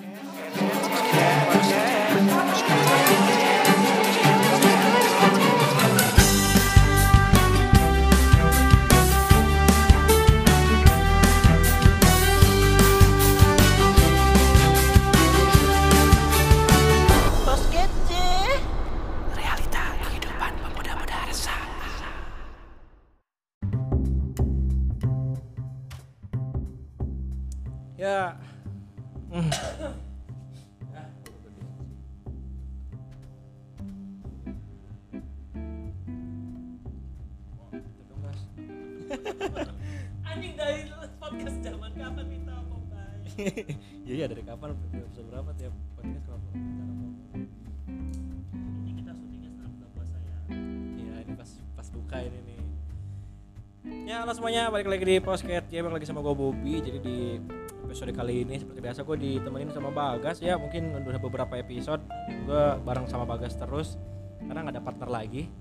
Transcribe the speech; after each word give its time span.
Yeah. 0.00 0.31
Halo 54.32 54.48
semuanya 54.48 54.72
balik 54.72 54.88
lagi 54.88 55.04
di 55.04 55.16
podcast 55.20 55.68
ya 55.68 55.84
balik 55.84 56.00
lagi 56.00 56.08
sama 56.08 56.24
gue 56.24 56.32
Bobby 56.32 56.80
jadi 56.80 57.04
di 57.04 57.36
episode 57.84 58.16
kali 58.16 58.48
ini 58.48 58.64
seperti 58.64 58.80
biasa 58.80 59.04
gue 59.04 59.16
ditemenin 59.20 59.68
sama 59.76 59.92
Bagas 59.92 60.40
ya 60.40 60.56
mungkin 60.56 60.88
udah 60.88 61.20
beberapa 61.20 61.52
episode 61.60 62.00
gue 62.48 62.64
bareng 62.80 63.04
sama 63.12 63.28
Bagas 63.28 63.52
terus 63.60 64.00
karena 64.40 64.64
nggak 64.64 64.80
ada 64.80 64.84
partner 64.88 65.08
lagi. 65.12 65.52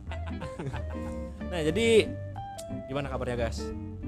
nah 1.51 1.59
jadi 1.59 2.15
gimana 2.87 3.11
kabarnya 3.11 3.43
guys? 3.43 3.59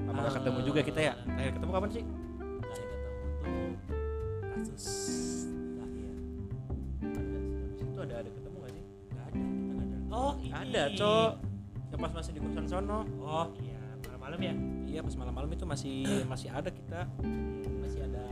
Lama 0.08 0.32
nggak 0.32 0.40
ketemu 0.40 0.58
juga 0.64 0.80
kita 0.80 1.12
ya. 1.12 1.14
Terakhir 1.28 1.52
ketemu 1.60 1.70
kapan 1.76 1.90
sih? 1.92 2.04
Terakhir 2.64 2.88
ketemu 2.88 3.20
tuh 3.36 3.68
kasus 4.48 4.84
terakhir. 5.76 6.14
Itu 7.84 7.98
ada 8.00 8.14
ada 8.16 8.30
ketemu 8.32 8.56
gak 8.64 8.72
sih? 8.72 8.84
Ada, 9.12 9.28
kita 9.28 9.82
ada. 9.84 9.96
Oh, 10.08 10.32
ini. 10.40 10.56
Ada 10.56 10.82
cok. 10.96 11.32
Pas 12.00 12.12
masih 12.16 12.32
di 12.32 12.40
kosan 12.40 12.64
sono. 12.64 13.04
Oh, 13.20 13.46
iya, 13.60 13.73
malam-malam 14.34 14.40
ya. 14.42 14.54
Iya 14.94 15.00
pas 15.02 15.14
malam-malam 15.18 15.50
itu 15.54 15.64
masih 15.66 15.96
masih 16.32 16.48
ada 16.50 16.70
kita 16.70 17.00
masih 17.82 18.00
ada 18.10 18.24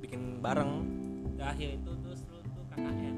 bikin 0.00 0.40
bareng. 0.44 0.72
Terakhir 1.36 1.68
itu 1.80 1.90
terus 2.04 2.20
lu 2.28 2.38
tuh 2.52 2.64
KKN. 2.76 3.16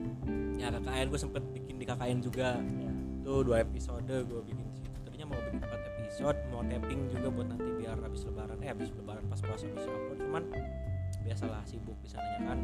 Ya 0.56 0.66
KKN 0.70 1.06
gue 1.10 1.20
sempet 1.20 1.42
bikin 1.52 1.74
di 1.76 1.84
KKN 1.84 2.18
juga. 2.22 2.58
Ya. 2.58 2.92
Tuh 3.26 3.42
dua 3.42 3.66
episode 3.66 4.06
gue 4.06 4.40
bikin 4.46 4.64
di 4.70 4.76
situ. 4.78 4.98
Tadinya 5.04 5.26
mau 5.28 5.38
bikin 5.42 5.60
empat 5.60 5.80
episode, 5.98 6.38
mau 6.54 6.62
tapping 6.62 7.00
juga 7.10 7.28
buat 7.28 7.48
nanti 7.50 7.68
biar 7.82 7.98
habis 8.00 8.22
lebaran. 8.24 8.58
Eh 8.62 8.70
habis 8.70 8.88
lebaran 8.94 9.24
pas 9.26 9.40
puasa 9.42 9.66
bisa 9.66 9.90
upload. 9.90 10.18
Cuman 10.22 10.42
biasalah 11.24 11.62
sibuk 11.66 11.96
di 12.00 12.08
sananya 12.08 12.54
kan. 12.54 12.58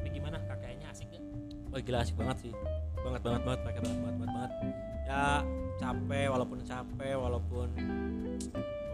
Tapi 0.00 0.08
gimana 0.12 0.36
KKN-nya 0.44 0.88
asik 0.90 1.08
gak? 1.14 1.22
Wah 1.72 1.80
gila 1.80 1.98
asik 2.02 2.16
banget 2.18 2.36
sih. 2.50 2.52
Banget 3.00 3.22
banget 3.22 3.42
banget 3.46 3.60
pakai 3.62 3.80
banget 3.80 3.98
banget 4.02 4.16
banget 4.18 4.32
banget. 4.34 4.52
Ya 5.04 5.44
capek 5.76 6.26
walaupun 6.32 6.58
capek 6.64 7.14
walaupun 7.18 7.68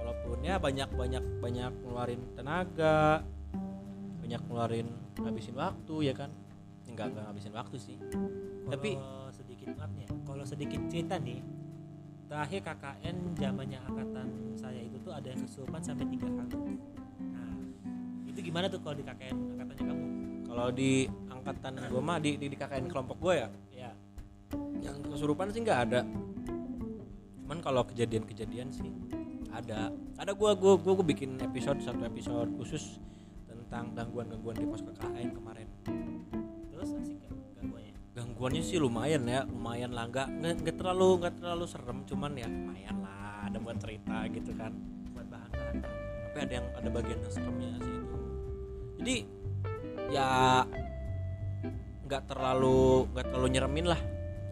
walaupun 0.00 0.36
ya 0.42 0.56
banyak 0.58 0.89
banyak 0.91 1.25
banyak 1.39 1.72
ngeluarin 1.84 2.20
tenaga 2.34 3.22
banyak 4.19 4.41
ngeluarin 4.48 4.89
ngabisin 5.20 5.55
waktu 5.55 5.94
ya 6.11 6.14
kan 6.17 6.30
enggak 6.89 7.14
enggak 7.14 7.25
ngabisin 7.30 7.55
waktu 7.55 7.77
sih 7.78 7.97
Tapi- 8.70 8.97
Kalau 8.97 9.30
sedikit 9.30 9.69
maaf 9.75 9.92
ya, 9.98 10.08
kalau 10.27 10.44
sedikit 10.47 10.80
cerita 10.86 11.14
nih, 11.19 11.42
terakhir 12.30 12.61
KKN 12.62 13.17
zamannya 13.34 13.79
angkatan 13.83 14.27
saya 14.55 14.79
itu 14.79 14.96
tuh 15.02 15.11
ada 15.11 15.27
yang 15.27 15.42
kesurupan 15.42 15.83
sampai 15.83 16.07
tiga 16.07 16.30
hari. 16.30 16.79
Nah, 17.34 17.55
itu 18.30 18.39
gimana 18.39 18.70
tuh 18.70 18.79
kalau 18.79 18.95
di 18.95 19.02
KKN 19.02 19.36
angkatannya 19.55 19.84
kamu? 19.86 20.07
kalau 20.46 20.67
di 20.74 21.07
angkatan 21.30 21.73
gue 21.79 22.02
mah 22.02 22.18
di, 22.18 22.30
di, 22.34 22.46
di 22.51 22.57
KKN 22.58 22.90
kelompok 22.90 23.23
gue 23.23 23.34
Ya, 23.39 23.48
yang 24.80 24.96
kesurupan 25.05 25.52
sih 25.52 25.61
nggak 25.63 25.80
ada. 25.91 26.01
Cuman 27.41 27.58
kalau 27.61 27.83
kejadian-kejadian 27.89 28.68
sih 28.73 28.91
ada. 29.51 29.91
Ada 30.20 30.33
gue 30.36 30.51
gue 30.57 30.73
gue 30.80 30.92
gue 31.01 31.07
bikin 31.17 31.41
episode 31.41 31.80
satu 31.83 32.05
episode 32.07 32.51
khusus 32.57 33.01
tentang 33.48 33.95
gangguan-gangguan 33.95 34.57
di 34.58 34.67
pos 34.67 34.83
KKN 34.85 35.30
kemarin. 35.35 35.69
Terus 36.70 36.90
asik 36.96 37.17
gak 37.23 37.33
gangguannya? 37.61 37.95
gangguannya 38.11 38.63
sih 38.63 38.79
lumayan 38.79 39.23
ya 39.27 39.45
lumayan 39.48 39.90
lah. 39.92 40.07
Nggak 40.08 40.29
nggak 40.63 40.77
terlalu 40.77 41.08
nggak 41.24 41.35
terlalu 41.40 41.64
serem 41.69 41.98
cuman 42.07 42.33
ya 42.36 42.48
lumayan 42.48 42.96
lah. 43.02 43.51
Ada 43.51 43.58
buat 43.58 43.77
cerita 43.80 44.17
gitu 44.30 44.52
kan. 44.55 44.73
Buat 45.14 45.27
bahan-bahan. 45.29 45.77
tapi 46.30 46.39
ada 46.46 46.52
yang 46.63 46.67
ada 46.79 46.89
bagian 46.95 47.19
yang 47.19 47.33
seremnya 47.35 47.70
sih 47.83 47.95
itu. 47.95 48.17
Jadi 49.02 49.17
ya 50.14 50.30
nggak 52.07 52.23
terlalu 52.27 53.07
nggak 53.14 53.27
terlalu 53.30 53.48
nyeremin 53.55 53.86
lah 53.86 54.01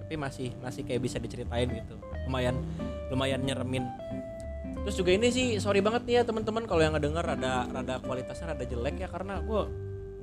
tapi 0.09 0.17
masih 0.17 0.57
masih 0.65 0.89
kayak 0.89 1.05
bisa 1.05 1.21
diceritain 1.21 1.69
gitu. 1.69 2.01
Lumayan 2.25 2.65
lumayan 3.13 3.45
nyeremin. 3.45 3.85
Terus 4.81 4.97
juga 4.97 5.13
ini 5.13 5.29
sih 5.29 5.61
sorry 5.61 5.85
banget 5.85 6.09
nih 6.09 6.15
ya 6.17 6.23
teman-teman 6.25 6.65
kalau 6.65 6.81
yang 6.81 6.97
ngedenger 6.97 7.37
ada 7.37 7.69
rada 7.69 8.01
kualitasnya 8.01 8.57
rada 8.57 8.65
jelek 8.65 9.05
ya 9.05 9.09
karena 9.13 9.45
gue 9.45 9.69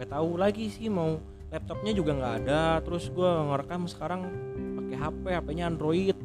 nggak 0.02 0.10
tahu 0.10 0.42
lagi 0.42 0.74
sih 0.74 0.90
mau 0.90 1.22
laptopnya 1.54 1.94
juga 1.94 2.18
nggak 2.18 2.34
ada. 2.42 2.82
Terus 2.82 3.14
gue 3.14 3.30
ngerekam 3.30 3.86
sekarang 3.86 4.26
pakai 4.82 4.98
HP 4.98 5.24
HP-nya 5.38 5.66
Android. 5.70 6.18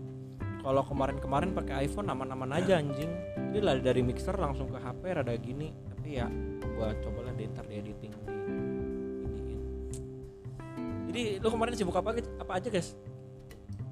Kalau 0.64 0.80
kemarin-kemarin 0.80 1.52
pakai 1.52 1.84
iPhone 1.84 2.08
aman-aman 2.08 2.56
aja 2.56 2.80
anjing. 2.80 3.12
Jadi 3.52 3.60
lah 3.60 3.76
dari 3.76 4.00
mixer 4.00 4.40
langsung 4.40 4.72
ke 4.72 4.80
HP 4.80 5.20
rada 5.20 5.36
gini. 5.36 5.68
Tapi 5.68 6.08
ya 6.16 6.32
gua 6.80 6.96
coba 6.96 7.28
lah 7.28 7.36
deh 7.36 7.44
ntar 7.52 7.68
di 7.68 7.76
editing 7.76 8.12
di 9.28 9.40
iniin. 9.44 9.60
Jadi 11.12 11.22
lu 11.44 11.48
kemarin 11.52 11.76
sibuk 11.76 11.96
apa 12.00 12.16
apa 12.40 12.52
aja 12.56 12.72
guys 12.72 12.96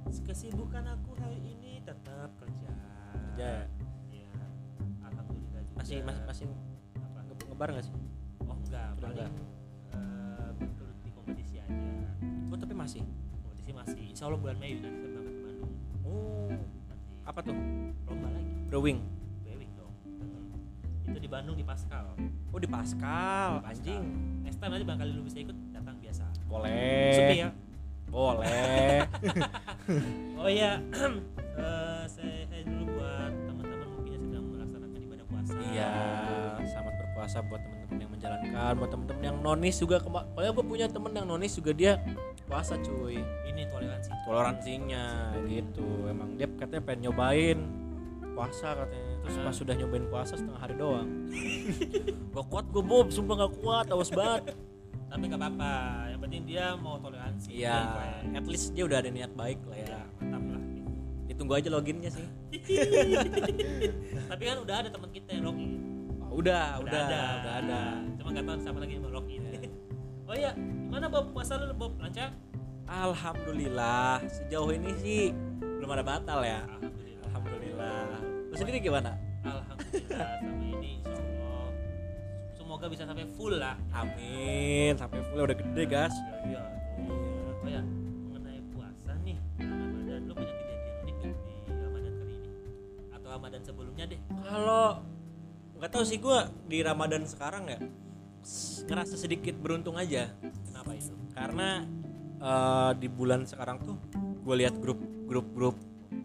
Kesibukan 0.08 0.84
aku 0.88 1.12
hari 1.16 1.36
ini 1.36 1.80
tetap 1.80 2.32
kerja. 2.34 2.70
Kerja. 3.12 3.52
Ya, 4.08 4.32
alhamdulillah 5.02 5.60
juga. 5.62 5.76
masih 5.76 5.96
masih 6.00 6.22
masih 6.24 6.46
apa? 6.96 7.18
nge- 7.22 7.46
ngebar 7.46 7.68
nggak 7.70 7.84
sih 7.84 7.94
Oh 8.40 8.56
enggak, 8.56 8.88
Udah 8.94 9.04
paling 9.04 9.32
betul 10.58 10.88
di 10.98 11.10
kompetisi 11.12 11.56
aja. 11.58 11.76
oh 12.48 12.56
tapi 12.56 12.72
masih 12.72 13.04
Kompetisi 13.38 13.70
masih. 13.70 14.00
Insya 14.06 14.24
Allah 14.26 14.38
bulan 14.38 14.56
Mei 14.56 14.72
nanti 14.76 14.96
saya 14.96 15.10
berangkat 15.10 15.28
ke 15.30 15.42
Bandung. 15.44 15.72
oh 16.02 16.48
Nanti 16.88 17.08
apa 17.22 17.40
tuh 17.42 17.56
lomba 18.04 18.28
lagi. 18.30 18.52
drawing 18.66 18.98
Bewing 19.42 19.72
dong. 19.74 19.92
Itu 21.04 21.18
di 21.18 21.28
Bandung 21.28 21.52
di 21.54 21.64
Pascal. 21.64 22.04
oh 22.48 22.58
di 22.58 22.64
Pascal 22.66 23.60
anjing 23.62 24.02
Next 24.40 24.56
time 24.56 24.72
nanti 24.72 24.84
barangkali 24.84 25.10
lu 25.10 25.20
bisa 25.22 25.36
ikut 25.38 25.56
datang 25.70 26.00
biasa. 26.00 26.24
boleh 26.44 27.12
Sepi 27.12 27.36
ya. 27.38 27.52
Boleh. 28.10 29.04
Oh 30.38 30.46
iya, 30.46 30.78
eh, 30.94 32.02
saya, 32.06 32.46
saya 32.46 32.62
dulu 32.62 32.94
buat 32.94 33.32
teman-teman 33.50 33.88
mungkin 33.90 34.12
yang 34.12 34.22
sedang 34.22 34.44
melaksanakan 34.54 35.00
ibadah 35.02 35.26
puasa. 35.26 35.52
iya 35.74 35.92
selamat 36.62 36.94
berpuasa 36.94 37.38
buat 37.48 37.60
teman-teman 37.64 37.96
yang 37.98 38.10
menjalankan 38.14 38.72
buat 38.78 38.90
teman-teman 38.94 39.22
yang 39.26 39.38
nonis 39.42 39.76
juga 39.82 39.96
pokoknya 39.98 40.52
gue 40.54 40.64
punya 40.68 40.86
temen 40.86 41.12
yang 41.16 41.26
nonis 41.26 41.52
juga 41.58 41.72
dia 41.74 41.92
puasa 42.46 42.78
cuy. 42.78 43.18
Ini 43.50 43.62
toleransi. 43.66 44.08
toleransinya 44.28 45.06
gitu. 45.50 45.88
Emang 46.06 46.38
dia 46.38 46.46
katanya 46.46 46.82
pengen 46.86 47.00
nyobain 47.10 47.58
puasa 48.36 48.78
katanya. 48.78 49.14
Terus 49.24 49.36
pas 49.42 49.54
sudah 49.56 49.74
nyobain 49.74 50.06
puasa 50.06 50.32
setengah 50.38 50.60
hari 50.60 50.74
doang. 50.78 51.08
Gak 52.36 52.46
kuat 52.46 52.66
gue 52.70 52.84
bob 52.86 53.10
sumpah 53.10 53.34
gak 53.42 53.52
kuat 53.58 53.86
awas 53.90 54.14
banget 54.14 54.54
Tapi 55.08 55.22
nggak 55.24 55.40
apa-apa. 55.40 55.72
Yang 56.06 56.20
penting 56.22 56.42
dia 56.44 56.64
mau 56.74 56.96
toleransi. 56.96 57.48
iya 57.50 57.76
Dia 58.22 58.36
at 58.36 58.44
least 58.44 58.72
dia 58.72 58.84
udah 58.84 58.98
ada 58.98 59.08
niat 59.08 59.32
baik 59.32 59.60
lah 59.64 59.76
ya 59.76 59.88
Ya, 59.88 60.00
mantap 60.18 60.42
lah. 60.46 60.62
ditunggu 61.26 61.52
aja 61.54 61.68
loginnya 61.68 62.08
sih 62.08 62.24
Tapi 64.30 64.42
kan 64.44 64.56
udah 64.58 64.76
ada 64.78 64.88
teman 64.88 65.10
kita 65.10 65.30
yang 65.30 65.44
login. 65.46 65.70
Oh, 66.20 66.36
udah 66.36 66.80
udah 66.80 67.00
ada. 67.04 67.20
udah 67.36 67.54
ada 67.58 67.80
Cuma 68.16 68.28
nggak 68.30 68.44
tahu 68.44 68.56
siapa 68.58 68.78
lagi 68.78 68.92
yang 68.92 69.02
mau 69.02 69.12
login. 69.14 69.40
Iya. 69.44 69.70
oh 70.24 70.34
iya, 70.34 70.52
gimana 70.54 71.06
Bob 71.06 71.32
puasa 71.32 71.56
lu 71.56 71.72
Bob 71.72 71.96
lancar? 71.96 72.28
alhamdulillah 72.86 74.20
sejauh 74.26 74.68
ini 74.70 74.92
sih 74.96 75.22
belum 75.60 75.88
ada 75.90 76.00
batal 76.02 76.40
ya 76.40 76.64
Alhamdulillah. 76.64 77.24
alhamdulillah 77.26 78.00
lu 78.46 78.54
sendiri 78.54 78.78
gimana 78.78 79.12
Alhamdulillah 79.40 80.28
sama 80.38 80.64
ini 80.66 80.92
semoga 82.78 82.94
bisa 82.94 83.10
sampai 83.10 83.26
full 83.34 83.54
lah. 83.58 83.74
amin 83.90 84.94
sampai 84.94 85.18
full 85.26 85.42
udah 85.42 85.58
gede 85.58 85.84
gas 85.90 86.14
Iya. 86.46 86.62
Oh 87.58 87.66
ya, 87.66 87.82
mengenai 87.82 88.62
puasa 88.70 89.18
nih 89.26 89.34
Ramadan, 89.58 90.20
lu 90.30 90.32
punya 90.38 90.54
kejadian 90.54 90.94
unik 91.02 91.18
di 91.18 91.54
Ramadan 91.74 92.12
kali 92.14 92.32
ini? 92.38 92.50
Atau 93.10 93.28
Ramadan 93.34 93.60
sebelumnya 93.66 94.04
deh? 94.06 94.20
kalau 94.30 95.02
nggak 95.74 95.90
tahu 95.90 96.04
sih 96.06 96.22
gue 96.22 96.38
di 96.70 96.78
Ramadan 96.86 97.26
sekarang 97.26 97.66
ya 97.66 97.78
ngerasa 98.86 99.14
sedikit 99.18 99.58
beruntung 99.58 99.98
aja 99.98 100.30
kenapa 100.70 100.94
itu 100.94 101.18
karena 101.34 101.82
eh, 102.38 102.90
di 102.94 103.10
bulan 103.10 103.42
sekarang 103.42 103.82
tuh 103.82 103.98
gue 104.38 104.54
lihat 104.54 104.78
grup 104.78 105.02
grup 105.26 105.50
grup 105.50 105.76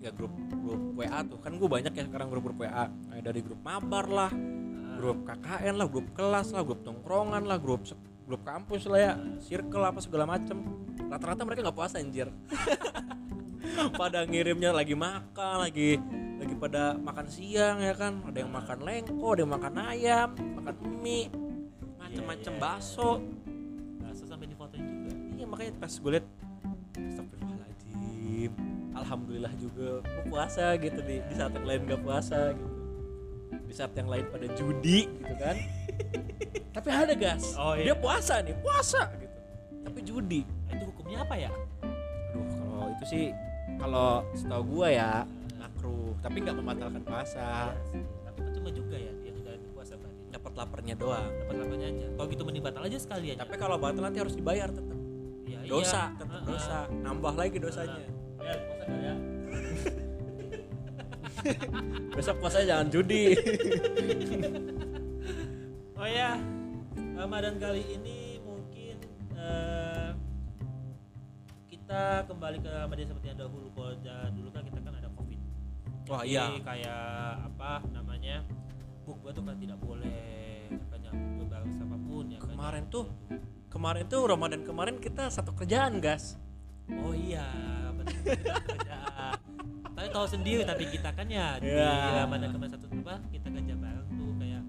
ya 0.06 0.14
grup 0.14 0.30
grup 0.54 0.82
WA 1.02 1.20
tuh 1.26 1.42
kan 1.42 1.58
gue 1.58 1.66
banyak 1.66 1.98
ya 1.98 2.06
sekarang 2.06 2.30
grup 2.30 2.46
grup 2.46 2.62
WA 2.62 2.86
dari 3.26 3.42
grup 3.42 3.58
mabar 3.66 4.06
lah 4.06 4.32
grup 5.04 5.28
KKN 5.28 5.76
lah 5.76 5.88
grup 5.92 6.08
kelas 6.16 6.56
lah 6.56 6.64
grup 6.64 6.80
tongkrongan 6.88 7.44
lah 7.44 7.60
grup 7.60 7.84
grup 8.24 8.40
kampus 8.48 8.88
lah 8.88 9.00
ya 9.04 9.12
circle 9.44 9.84
apa 9.84 10.00
segala 10.00 10.24
macem. 10.24 10.64
Rata-rata 11.12 11.44
mereka 11.44 11.68
nggak 11.68 11.76
puasa 11.76 12.00
anjir. 12.00 12.32
Pada 14.00 14.24
ngirimnya 14.24 14.72
lagi 14.72 14.96
makan 14.96 15.68
lagi 15.68 16.00
lagi 16.40 16.56
pada 16.56 16.96
makan 16.96 17.28
siang 17.28 17.84
ya 17.84 17.92
kan. 17.92 18.24
Ada 18.24 18.48
yang 18.48 18.52
makan 18.56 18.80
lengko 18.80 19.28
ada 19.36 19.42
yang 19.44 19.52
makan 19.52 19.74
ayam 19.76 20.30
makan 20.56 20.76
mie 21.04 21.28
macem-macem 22.00 22.54
Iya, 22.56 22.60
iya. 22.60 22.64
bakso. 22.64 23.12
Bakso 24.00 24.24
sampai 24.24 24.48
difotoin 24.48 24.84
juga. 24.88 25.12
Iya 25.36 25.46
makanya 25.52 25.72
pas 25.84 25.92
gue 25.92 26.12
liat 26.16 26.26
Astagfirullahaladzim 26.94 28.52
Alhamdulillah 28.94 29.54
juga 29.58 30.00
Gue 30.00 30.24
puasa 30.30 30.78
gitu 30.80 31.00
di, 31.04 31.20
di 31.26 31.34
saat 31.36 31.52
yang 31.58 31.66
lain 31.66 31.90
gak 31.90 32.02
puasa 32.06 32.54
gitu 32.54 32.73
Di 33.74 33.82
saat 33.82 33.98
yang 33.98 34.06
lain 34.06 34.30
pada 34.30 34.46
judi 34.54 35.10
gitu 35.10 35.34
kan. 35.42 35.58
Tapi 36.78 36.88
ada 36.94 37.14
gas. 37.18 37.58
Oh, 37.58 37.74
iya. 37.74 37.90
Dia 37.90 37.96
puasa 37.98 38.38
nih 38.46 38.54
Puasa 38.62 39.10
gitu. 39.18 39.38
Tapi 39.82 40.00
judi 40.06 40.42
Nah, 40.46 40.78
itu 40.78 40.84
hukumnya 40.94 41.18
apa 41.26 41.34
ya? 41.34 41.50
Aduh 41.82 42.46
kalau 42.54 42.86
itu 42.94 43.06
sih 43.10 43.24
Kalau 43.82 44.22
setahu 44.38 44.64
gue 44.78 44.88
ya 44.94 45.26
Makruh. 45.58 46.14
Tapi 46.22 46.38
gak 46.46 46.54
membatalkan 46.54 47.02
puasa. 47.02 47.74
Tapi 48.30 48.40
percuma 48.46 48.70
juga 48.70 48.94
ya 48.94 49.10
dia 49.26 49.32
ngejalanin 49.34 49.70
puasa 49.74 49.98
berarti. 49.98 50.22
Dapat 50.30 50.52
laparnya 50.54 50.94
doang. 50.94 51.30
Dapat 51.34 51.56
lapannya 51.58 51.88
aja. 51.98 52.06
Kalau 52.14 52.28
gitu 52.30 52.44
mending 52.46 52.64
batal 52.70 52.84
aja 52.86 52.98
sekali 53.02 53.26
aja. 53.34 53.42
Tapi 53.42 53.56
kalau 53.58 53.82
batal 53.82 54.06
nanti 54.06 54.22
harus 54.22 54.38
dibayar 54.38 54.70
tetap 54.70 54.98
ya, 55.50 55.58
Dosa 55.66 56.14
iya. 56.14 56.18
tetap 56.22 56.30
Heeh. 56.30 56.46
dosa. 56.46 56.78
Nambah 56.94 57.34
lagi 57.34 57.58
dosanya. 57.58 58.06
Ya 58.38 58.54
puasa 58.54 58.54
nggak 58.54 58.78
ya 58.78 58.83
Besok 62.18 62.36
puasanya 62.40 62.66
jangan 62.78 62.88
judi. 62.92 63.26
Oh 65.94 66.10
ya 66.10 66.36
Ramadan 67.16 67.56
kali 67.64 67.80
ini 67.96 68.36
mungkin 68.44 69.00
eh, 69.40 70.12
kita 71.72 72.28
kembali 72.28 72.60
ke 72.60 72.68
Ramadan 72.68 73.08
seperti 73.08 73.32
yang 73.32 73.40
dahulu. 73.40 73.72
Kalau 73.72 73.96
dulu 74.36 74.50
kan 74.52 74.68
kita 74.68 74.84
kan 74.84 74.92
ada 75.00 75.08
covid. 75.16 75.40
Wah 76.12 76.28
Jadi 76.28 76.36
iya. 76.36 76.60
kayak 76.60 77.08
apa 77.48 77.88
namanya 77.96 78.44
bukber 79.08 79.32
tuh 79.32 79.48
kan 79.48 79.56
tidak 79.64 79.80
boleh 79.80 80.68
makanya 80.76 81.10
bukber 81.16 81.46
bareng 81.48 81.72
siapa 81.72 81.96
pun 81.96 82.26
ya 82.28 82.40
kan. 82.44 82.52
Kemarin 82.52 82.84
tuh 82.92 83.06
kemarin 83.72 84.04
tuh 84.12 84.22
Ramadan 84.28 84.62
kemarin 84.68 84.96
kita 85.00 85.32
satu 85.32 85.56
kerjaan 85.56 86.04
gas. 86.04 86.36
Oh 87.00 87.16
iya 87.16 87.48
betul 87.96 88.36
tapi 90.04 90.12
tahu 90.12 90.28
sendiri 90.30 90.62
tapi 90.64 90.84
kita 90.86 91.10
kan 91.10 91.26
ya 91.26 91.56
di 91.58 91.68
Iya. 91.70 91.92
Ramadan 92.20 92.52
kemarin 92.52 92.72
satu 92.72 92.86
apa 92.94 93.16
kita 93.30 93.48
kerja 93.50 93.74
bareng 93.74 94.08
tuh 94.10 94.32
kayak 94.36 94.62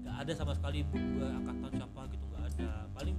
nggak 0.00 0.16
ada 0.16 0.32
sama 0.34 0.52
sekali 0.52 0.78
bukber 0.84 1.30
angkatan 1.32 1.70
siapa 1.72 2.00
gitu 2.08 2.24
nggak 2.26 2.42
ada. 2.44 2.70
Paling 2.90 3.16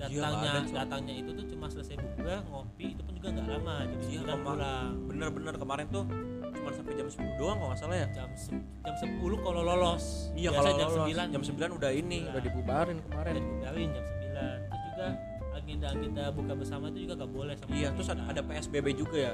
Iya, 0.00 0.08
datangnya 0.16 0.52
Cok. 0.62 0.72
datangnya 0.74 1.14
itu 1.14 1.30
tuh 1.30 1.44
cuma 1.46 1.66
selesai 1.68 1.94
bukber 1.94 2.40
ngopi 2.46 2.86
itu 2.90 3.02
pun 3.02 3.12
juga 3.14 3.28
nggak 3.30 3.46
lama 3.50 3.74
jadi 3.82 3.92
Iya, 3.92 4.08
sembilan 4.16 4.32
kema- 4.34 4.48
pulang. 4.48 4.92
bener-bener 5.06 5.54
kemarin 5.58 5.86
tuh 5.90 6.04
cuma 6.50 6.70
sampai 6.72 6.92
jam 6.94 7.06
10 7.06 7.32
doang 7.36 7.56
kalau 7.58 7.68
nggak 7.68 7.78
salah 7.78 7.96
ya. 7.98 8.08
Jam 8.10 8.30
se- 8.34 8.64
jam 8.80 8.94
10 8.96 9.36
kalau 9.38 9.60
lolos. 9.62 10.04
Iya 10.32 10.48
Biasa 10.50 10.56
kalau 10.58 10.72
jam 10.74 10.88
lolos. 10.88 11.06
9 11.06 11.28
jam 11.30 11.42
9 11.44 11.70
udah 11.74 11.90
ini 11.92 12.18
Iya. 12.18 12.30
udah 12.30 12.42
dibubarin 12.42 12.96
kemarin. 13.02 13.32
Dan 13.34 13.42
dibubarin 13.44 13.88
jam 13.90 14.04
9 14.06 14.56
terus 14.62 14.80
juga 14.86 15.06
agenda 15.52 15.86
agenda 15.90 16.22
buka 16.30 16.52
bersama 16.54 16.84
itu 16.88 16.98
juga 17.04 17.14
gak 17.18 17.30
boleh 17.30 17.54
sama 17.54 17.70
iya 17.70 17.88
terus 17.92 18.08
ada, 18.08 18.22
ada 18.24 18.40
PSBB 18.40 18.86
juga 18.96 19.16
ya 19.20 19.32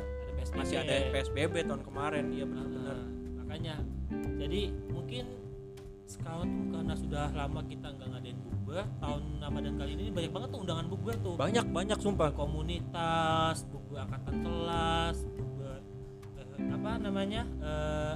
PSBB. 0.50 0.58
masih 0.58 0.76
ada 0.82 0.94
PSBB 1.12 1.54
tahun 1.66 1.82
kemarin. 1.82 2.24
Iya 2.30 2.44
bener-bener 2.46 2.96
Nah, 2.96 3.02
makanya. 3.42 3.74
Jadi 4.36 4.60
mungkin 4.94 5.24
sekarang 6.06 6.46
tuh 6.46 6.66
karena 6.70 6.94
sudah 6.94 7.26
lama 7.34 7.60
kita 7.66 7.86
nggak 7.98 8.08
ngadain 8.14 8.38
bukber 8.46 8.84
tahun 9.02 9.22
Ramadan 9.42 9.74
kali 9.74 9.92
ini 9.98 10.04
banyak 10.14 10.30
banget 10.30 10.48
tuh 10.54 10.60
undangan 10.62 10.86
bukber 10.86 11.14
tuh. 11.18 11.34
Banyak 11.34 11.66
banyak 11.74 11.98
sumpah. 11.98 12.30
Komunitas 12.30 13.66
bukber 13.66 14.06
angkatan 14.06 14.34
kelas 14.46 15.16
bukber 15.34 15.78
eh, 16.38 16.74
apa 16.78 16.90
namanya 17.02 17.42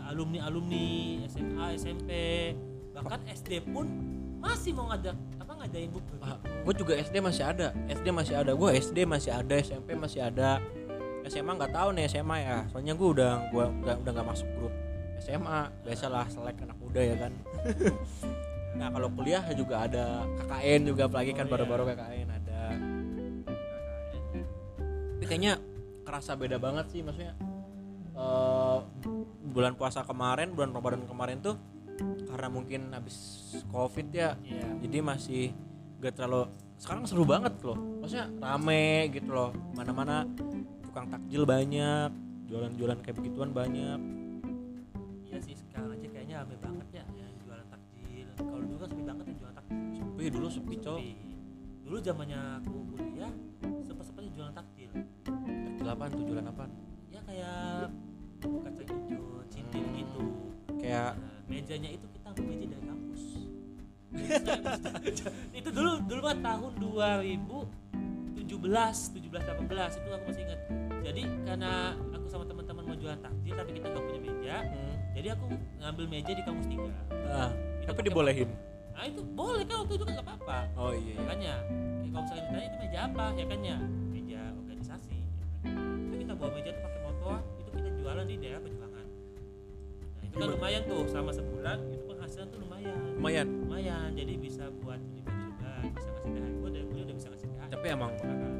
alumni 0.06 0.46
alumni 0.46 1.26
SMA 1.26 1.64
SMP 1.82 2.10
bahkan 2.94 3.20
SD 3.26 3.64
pun 3.74 3.86
masih 4.40 4.72
mau 4.72 4.88
ngajak 4.94 5.16
apa 5.42 5.52
ngadain 5.66 5.90
bukber. 5.90 6.18
Gue 6.62 6.74
juga 6.78 6.92
SD 6.94 7.16
masih 7.20 7.44
ada. 7.44 7.74
SD 7.90 8.06
masih 8.14 8.34
ada. 8.38 8.52
Gue 8.54 8.70
SD 8.78 9.02
masih 9.02 9.32
ada 9.34 9.54
SMP 9.58 9.98
masih 9.98 10.20
ada 10.24 10.62
SMA 11.26 11.52
nggak 11.52 11.72
tahu 11.72 11.88
nih 11.92 12.04
SMA 12.06 12.36
ya. 12.40 12.58
Soalnya 12.68 12.94
gue 12.94 13.08
udah 13.10 13.32
gua 13.50 13.64
udah 13.68 13.94
udah 13.98 14.10
nggak 14.10 14.28
masuk 14.28 14.48
grup 14.54 14.72
SMA 15.18 15.68
biasalah 15.84 16.24
selek 16.26 16.56
anak 16.60 16.78
muda 16.78 17.00
ya 17.00 17.16
kan. 17.18 17.32
Nah 18.70 18.88
kalau 18.88 19.12
kuliah 19.12 19.44
juga 19.52 19.84
ada 19.84 20.24
KKN 20.40 20.88
juga 20.88 21.04
apalagi 21.04 21.36
kan 21.36 21.44
Oh, 21.44 21.48
iya. 21.48 21.52
baru-baru 21.52 21.82
KKN 21.92 22.28
ada. 22.32 22.60
Tapi 25.12 25.24
kayaknya 25.28 25.60
kerasa 26.00 26.32
beda 26.32 26.56
banget 26.56 26.88
sih 26.88 27.04
maksudnya 27.04 27.36
eh, 28.14 28.78
bulan 29.52 29.76
puasa 29.76 30.00
kemarin 30.00 30.56
bulan 30.56 30.72
Ramadan 30.72 31.04
kemarin 31.04 31.38
tuh 31.38 31.60
karena 32.24 32.48
mungkin 32.48 32.88
habis 32.90 33.16
covid 33.68 34.08
ya 34.08 34.32
Iya. 34.40 34.64
jadi 34.80 34.98
masih 35.04 35.52
gak 36.00 36.16
terlalu 36.16 36.48
sekarang 36.80 37.04
seru 37.04 37.28
banget 37.28 37.52
loh. 37.60 37.76
Maksudnya 38.00 38.32
rame 38.40 39.12
gitu 39.12 39.28
loh. 39.28 39.52
Mana-mana 39.76 40.24
tukang 41.00 41.16
takjil 41.16 41.48
banyak 41.48 42.10
jualan-jualan 42.44 42.98
kayak 43.00 43.16
begituan 43.16 43.56
banyak. 43.56 43.96
Iya 45.32 45.38
sih 45.40 45.56
sekarang 45.56 45.96
aja 45.96 46.06
kayaknya 46.12 46.44
rame 46.44 46.60
banget 46.60 46.88
ya 46.92 47.04
yang 47.16 47.32
jualan 47.40 47.66
takjil. 47.72 48.28
Kalau 48.36 48.60
dulu 48.60 48.76
kan 48.76 48.88
sepi 48.92 49.04
banget 49.08 49.24
yang 49.24 49.38
jualan 49.40 49.56
takjil. 49.56 49.80
Sepi 49.96 50.24
dulu 50.28 50.46
sepi 50.52 50.74
cowok 50.76 51.00
dulu 51.88 51.96
zamannya 52.04 52.40
aku 52.60 52.76
kuliah 52.92 53.32
sempat 53.80 54.04
sempatnya 54.12 54.30
jualan 54.36 54.52
takjil. 54.52 54.90
Takjil 55.24 55.88
apaan 55.88 56.10
tuh? 56.12 56.24
Jualan 56.28 56.46
apaan? 56.52 56.70
Ya 57.08 57.20
kayak 57.24 57.88
kacang 58.44 58.88
hijau 58.92 59.24
cintin 59.48 59.80
Hmm. 59.80 59.96
gitu. 59.96 60.22
Kayak 60.84 61.16
Nah, 61.16 61.48
mejanya 61.48 61.90
itu 61.96 62.06
kita 62.12 62.26
ambil 62.28 62.44
meja 62.44 62.66
dari 62.76 62.84
kampus. 62.84 63.22
Itu 65.64 65.68
dulu 65.72 65.92
dulu 66.04 66.20
kan 66.28 66.38
tahun 66.44 66.72
2017 66.76 67.89
17 68.50 69.14
18 69.14 70.02
itu 70.02 70.08
aku 70.10 70.24
masih 70.26 70.42
ingat. 70.42 70.60
Jadi 71.06 71.22
karena 71.46 71.94
aku 72.10 72.26
sama 72.26 72.42
teman-teman 72.42 72.82
mau 72.82 72.96
jualan 72.98 73.20
takjil 73.22 73.54
tapi 73.54 73.70
kita 73.78 73.86
nggak 73.94 74.04
punya 74.10 74.20
meja 74.26 74.56
hmm, 74.66 74.94
jadi 75.14 75.28
aku 75.38 75.44
ngambil 75.78 76.04
meja 76.10 76.32
di 76.34 76.42
kampus 76.42 76.66
tiga. 76.66 76.90
Ah, 77.30 77.50
Itu 77.78 77.94
tapi 77.94 78.00
dibolehin? 78.10 78.50
Nah 78.90 79.06
itu 79.06 79.22
boleh 79.22 79.62
kan 79.62 79.86
waktu 79.86 79.94
itu 79.94 80.04
kan 80.04 80.12
nggak 80.18 80.26
apa-apa. 80.26 80.58
Oh 80.74 80.90
iya, 80.90 81.14
iya. 81.14 81.20
makanya 81.22 81.54
ya, 81.62 82.08
kalau 82.10 82.22
misalnya 82.26 82.42
ditanya 82.42 82.66
itu 82.66 82.76
meja 82.82 82.98
apa? 83.06 83.24
Ya 83.38 83.44
kan 83.46 83.60
ya 83.62 83.78
meja 84.10 84.40
organisasi 84.58 85.14
ya 85.14 85.28
kan? 85.30 85.48
itu 86.10 86.14
kita 86.26 86.32
bawa 86.34 86.50
meja 86.50 86.70
tuh 86.74 86.82
pakai 86.82 87.00
motor 87.06 87.38
itu 87.62 87.70
kita 87.70 87.88
jualan 88.02 88.26
di 88.26 88.36
daerah 88.42 88.60
perjuangan 88.66 89.06
nah 90.10 90.22
itu 90.26 90.34
kan 90.36 90.48
lumayan 90.50 90.82
tuh 90.90 91.02
sama 91.06 91.30
sebulan 91.30 91.78
itu 91.94 92.04
penghasilan 92.04 92.46
tuh 92.50 92.58
lumayan. 92.66 92.98
Lumayan? 93.14 93.46
Lumayan 93.62 94.08
jadi 94.18 94.34
bisa 94.36 94.64
buat 94.82 94.98
beli 94.98 95.22
baju 95.22 95.38
lebaran 95.54 95.82
bisa 95.94 96.08
ngasih 96.10 96.30
THR 96.34 96.52
gue 96.58 96.70
tapi 97.70 97.86
emang 97.88 98.10
Ponakan. 98.12 98.52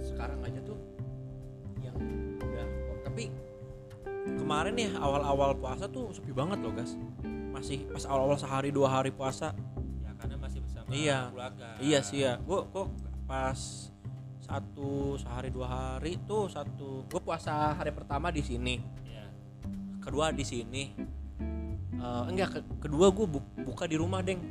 sekarang 0.00 0.38
aja 0.40 0.60
tuh 0.62 0.78
yang 1.78 1.96
udah 2.38 2.66
tapi 3.02 3.28
kemarin 4.38 4.72
nih 4.72 4.90
awal-awal 4.94 5.52
puasa 5.52 5.84
tuh 5.86 6.10
sepi 6.10 6.30
banget 6.30 6.58
loh 6.58 6.70
guys 6.70 6.94
masih 7.50 7.84
pas 7.86 8.06
awal-awal 8.06 8.34
sehari 8.34 8.70
dua 8.70 8.88
hari 8.90 9.10
puasa. 9.10 9.52
Ya 10.00 10.10
karena 10.16 10.36
masih 10.36 10.58
bersama 10.58 10.88
Iya. 10.88 11.18
keluarga. 11.28 11.66
Iya 11.78 11.98
sih 12.00 12.18
ya, 12.18 12.38
gue 12.38 12.60
kok 12.66 12.88
pas 13.22 13.60
satu 14.40 14.90
sehari 15.16 15.48
dua 15.48 15.68
hari 15.68 16.16
tuh 16.22 16.48
satu 16.48 17.04
gue 17.04 17.20
puasa 17.20 17.70
hari 17.72 17.92
pertama 17.92 18.28
di 18.28 18.40
sini, 18.40 18.80
ya 19.04 19.28
kedua 19.98 20.30
di 20.30 20.42
sini, 20.42 20.84
Eh, 21.92 22.22
enggak 22.26 22.48
ke- 22.52 22.66
kedua 22.82 23.10
gue 23.10 23.26
buka 23.62 23.84
di 23.84 23.94
rumah 23.94 24.18
deng. 24.20 24.42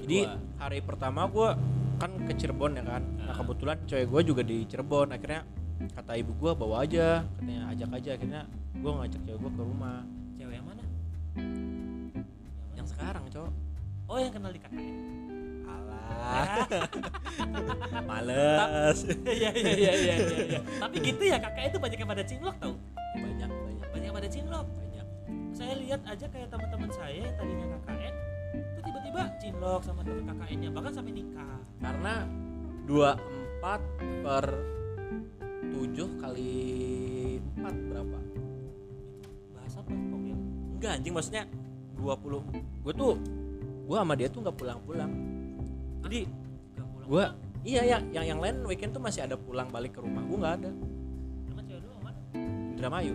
Jadi 0.00 0.24
hari 0.56 0.80
pertama 0.80 1.26
gue 1.26 1.48
kan 1.94 2.10
ke 2.20 2.32
Cirebon 2.34 2.72
ya 2.74 2.82
kan, 2.82 3.02
nah 3.16 3.30
Ah. 3.30 3.36
kebetulan 3.36 3.76
cewek 3.84 4.06
gue 4.06 4.20
juga 4.24 4.42
di 4.42 4.64
Cirebon, 4.64 5.08
akhirnya 5.10 5.42
kata 5.90 6.12
ibu 6.14 6.32
gue 6.34 6.52
bawa 6.52 6.82
aja, 6.82 7.22
katanya 7.36 7.60
ajak 7.70 7.90
aja, 7.94 8.10
akhirnya 8.14 8.42
gue 8.72 8.90
ngajak 8.92 9.20
cewek 9.22 9.38
gue 9.38 9.50
ke 9.50 9.62
rumah. 9.62 10.00
cewek 10.34 10.54
yang 10.54 10.66
mana? 10.66 10.82
Yang 12.74 12.86
sekarang 12.90 13.22
cowok, 13.28 13.52
oh 14.06 14.18
yang 14.18 14.32
kenal 14.32 14.50
di 14.50 14.60
KKN 14.60 14.96
alah, 15.64 16.66
males, 18.08 18.98
iya 19.38 19.50
iya 19.50 19.72
iya 19.72 19.92
iya 19.94 20.14
iya 20.20 20.38
iya. 20.46 20.60
tapi 20.76 20.96
gitu 21.00 21.22
ya 21.24 21.38
kakak 21.38 21.72
itu 21.72 21.78
banyak 21.78 21.98
yang 21.98 22.10
pada 22.10 22.24
cinlok 22.24 22.56
tau? 22.58 22.74
Banyak 23.14 23.48
banyak. 23.50 23.86
Banyak 23.90 24.06
yang 24.06 24.16
pada 24.16 24.28
cinlok? 24.28 24.66
Banyak. 24.68 25.06
saya 25.54 25.72
lihat 25.78 26.02
aja 26.04 26.26
kayak 26.28 26.48
teman-teman 26.50 26.90
saya 26.90 27.14
yang 27.24 27.34
tadinya 27.34 27.66
KKN 27.78 27.93
cinlok 29.44 29.80
sama 29.84 30.00
temen 30.00 30.24
KKN-nya 30.24 30.70
bahkan 30.72 30.92
sampai 30.96 31.12
nikah. 31.12 31.60
Karena 31.76 32.24
24 32.88 34.24
per 34.24 34.44
7 35.68 36.22
kali 36.24 36.56
4 37.60 37.90
berapa? 37.92 38.18
Bahasa 39.52 39.84
apa 39.84 39.92
kok 39.92 40.20
ya? 40.24 40.36
Enggak 40.80 40.92
anjing 40.96 41.14
maksudnya 41.14 41.44
20 42.00 42.40
gue 42.88 42.92
tuh 42.96 43.14
gue 43.84 43.96
sama 44.00 44.14
dia 44.16 44.28
tuh 44.32 44.40
nggak 44.40 44.56
pulang-pulang. 44.56 45.12
Jadi 46.00 46.20
pulang 46.72 47.08
gue 47.08 47.24
iya 47.68 47.80
ya 47.84 47.98
yang 48.16 48.24
yang 48.36 48.40
lain 48.40 48.64
weekend 48.64 48.96
tuh 48.96 49.02
masih 49.04 49.28
ada 49.28 49.36
pulang 49.36 49.68
balik 49.68 49.92
ke 49.92 50.00
rumah. 50.00 50.24
Gue 50.24 50.38
nggak 50.40 50.54
ada. 50.64 50.70
Sama 51.52 51.60
cewek 51.68 51.80
doang 51.84 52.00
mana 52.00 52.20
Indramayu. 52.72 53.14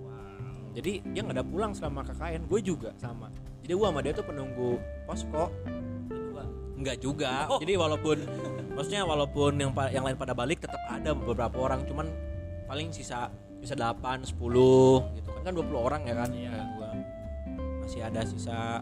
Wow. 0.00 0.72
Jadi 0.80 0.92
dia 1.12 1.20
nggak 1.20 1.36
ada 1.36 1.44
pulang 1.44 1.72
selama 1.76 2.08
KKN 2.08 2.48
gue 2.48 2.60
juga 2.64 2.96
sama 2.96 3.28
jadi 3.64 3.72
gue 3.76 3.86
sama 3.86 4.00
dia 4.00 4.12
tuh 4.16 4.26
penunggu 4.26 4.80
posko 5.04 5.52
Enggak 6.80 6.96
juga. 7.04 7.44
Oh. 7.52 7.60
Jadi 7.60 7.76
walaupun 7.76 8.16
maksudnya 8.72 9.04
walaupun 9.04 9.52
yang 9.60 9.76
yang 9.92 10.00
lain 10.00 10.16
pada 10.16 10.32
balik 10.32 10.64
tetap 10.64 10.80
ada 10.88 11.12
beberapa 11.12 11.52
orang 11.60 11.84
cuman 11.84 12.08
paling 12.64 12.88
sisa 12.88 13.28
bisa 13.60 13.76
8 13.76 14.24
10 14.24 14.40
gitu 15.20 15.28
kan 15.36 15.42
kan 15.44 15.52
20 15.52 15.76
orang 15.76 16.02
ya 16.08 16.14
kan. 16.16 16.30
Iya. 16.32 16.56
Gua. 16.80 16.90
Masih 17.84 18.00
ada 18.00 18.24
sisa 18.24 18.80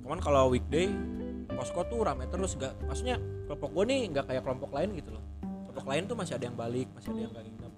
cuman 0.00 0.20
kalau 0.24 0.48
weekday 0.48 0.88
posko 1.52 1.84
tuh 1.84 2.04
rame 2.04 2.24
terus 2.32 2.56
enggak 2.56 2.72
maksudnya 2.88 3.20
kelompok 3.44 3.70
gua 3.76 3.84
nih 3.84 4.00
enggak 4.08 4.24
kayak 4.24 4.40
kelompok 4.40 4.72
lain 4.72 4.96
gitu 4.96 5.12
loh. 5.12 5.24
Kelompok 5.68 5.86
lain 5.92 6.02
tuh 6.08 6.16
masih 6.16 6.32
ada 6.40 6.44
yang 6.48 6.56
balik, 6.56 6.88
masih 6.96 7.12
ada 7.12 7.20
yang 7.28 7.32
enggak 7.36 7.44
nginep. 7.44 7.72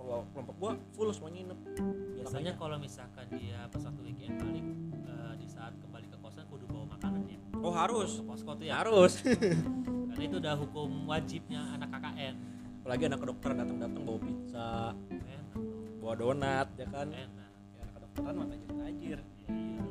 Kalau 0.00 0.18
kelompok 0.32 0.56
gua 0.56 0.72
full 0.96 1.12
semuanya 1.12 1.38
nginep. 1.44 1.60
biasanya 2.20 2.52
kalau 2.60 2.76
misalkan 2.76 3.26
dia 3.32 3.64
pas 3.72 3.80
satu 3.80 4.00
weekend 4.04 4.36
balik 4.36 4.64
makanan 7.00 7.22
ya 7.26 7.38
Oh 7.60 7.72
harus. 7.72 8.20
ke 8.20 8.24
posko 8.24 8.52
tuh 8.54 8.64
ya 8.64 8.80
Harus. 8.80 9.20
karena 10.12 10.22
itu 10.22 10.36
udah 10.36 10.54
hukum 10.56 11.08
wajibnya 11.08 11.60
anak 11.72 11.88
KKN 11.90 12.34
Apalagi 12.80 13.02
anak 13.08 13.20
dokter 13.20 13.50
datang-datang 13.52 14.02
bawa 14.02 14.18
pizza, 14.20 14.70
enak 15.08 15.48
bawa 16.00 16.12
donat 16.16 16.68
ya 16.76 16.86
kan. 16.88 17.08
enak 17.08 17.48
Ya, 17.70 17.80
anak 17.84 17.92
kedokteran 17.96 18.32
mah 18.34 18.46
tajir-tajir. 18.48 19.18
Iya. 19.48 19.82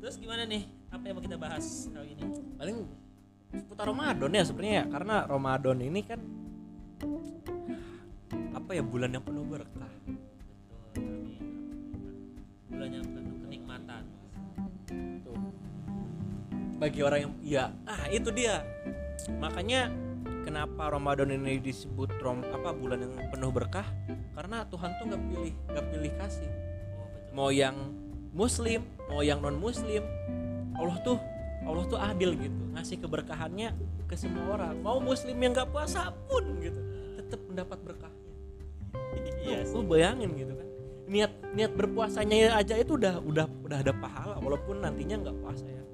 terus 0.00 0.16
gimana 0.16 0.42
nih 0.44 0.62
apa 0.88 1.02
yang 1.04 1.14
mau 1.16 1.24
kita 1.24 1.36
bahas 1.36 1.66
kali 1.88 2.08
ini 2.12 2.24
paling 2.56 2.76
seputar 3.52 3.84
Ramadan 3.86 4.30
ya 4.32 4.42
sebenarnya 4.42 4.74
ya 4.74 4.84
karena 4.88 5.16
Ramadan 5.24 5.78
ini 5.78 6.00
kan 6.00 6.20
apa 8.50 8.70
ya 8.72 8.80
bulan 8.80 9.12
yang 9.12 9.20
penuh 9.20 9.44
berkah 9.44 9.92
betul 10.00 11.04
amin 11.04 11.42
bulan 12.66 12.90
yang 12.90 13.04
penuh 13.04 13.19
bagi 16.80 17.04
orang 17.04 17.28
yang 17.28 17.34
iya 17.44 17.64
ah 17.84 18.08
itu 18.08 18.32
dia. 18.32 18.64
Makanya 19.36 19.92
kenapa 20.48 20.88
Ramadan 20.88 21.28
ini 21.28 21.60
disebut 21.60 22.08
rom 22.24 22.40
apa 22.40 22.72
bulan 22.72 23.04
yang 23.04 23.12
penuh 23.28 23.52
berkah? 23.52 23.84
Karena 24.32 24.64
Tuhan 24.64 24.96
tuh 24.96 25.04
nggak 25.12 25.22
pilih 25.28 25.54
nggak 25.68 25.86
pilih 25.92 26.12
kasih. 26.16 26.48
Oh 26.96 27.08
mau 27.36 27.52
yang 27.52 27.76
muslim 28.32 28.80
mau 29.12 29.20
yang 29.20 29.44
non 29.44 29.60
muslim 29.60 30.00
Allah 30.72 30.96
tuh 31.04 31.20
Allah 31.68 31.84
tuh 31.84 32.00
adil 32.00 32.32
gitu. 32.40 32.60
Ngasih 32.72 32.96
keberkahannya 33.04 33.76
ke 34.08 34.16
semua 34.16 34.56
orang. 34.56 34.80
Mau 34.80 34.96
muslim 35.04 35.36
yang 35.36 35.52
nggak 35.52 35.68
puasa 35.68 36.08
pun 36.32 36.48
gitu. 36.64 36.80
Tetap 37.20 37.40
mendapat 37.44 37.78
berkahnya 37.84 38.18
iya 39.44 39.68
lu 39.68 39.84
bayangin 39.84 40.32
gitu 40.32 40.56
kan. 40.56 40.68
Niat 41.12 41.32
niat 41.52 41.72
berpuasanya 41.76 42.56
aja 42.56 42.80
itu 42.80 42.96
udah 42.96 43.20
udah 43.20 43.44
udah 43.68 43.78
ada 43.84 43.92
pahala. 43.92 44.40
Walaupun 44.40 44.80
nantinya 44.80 45.28
nggak 45.28 45.36
puasa 45.44 45.68
ya 45.68 45.89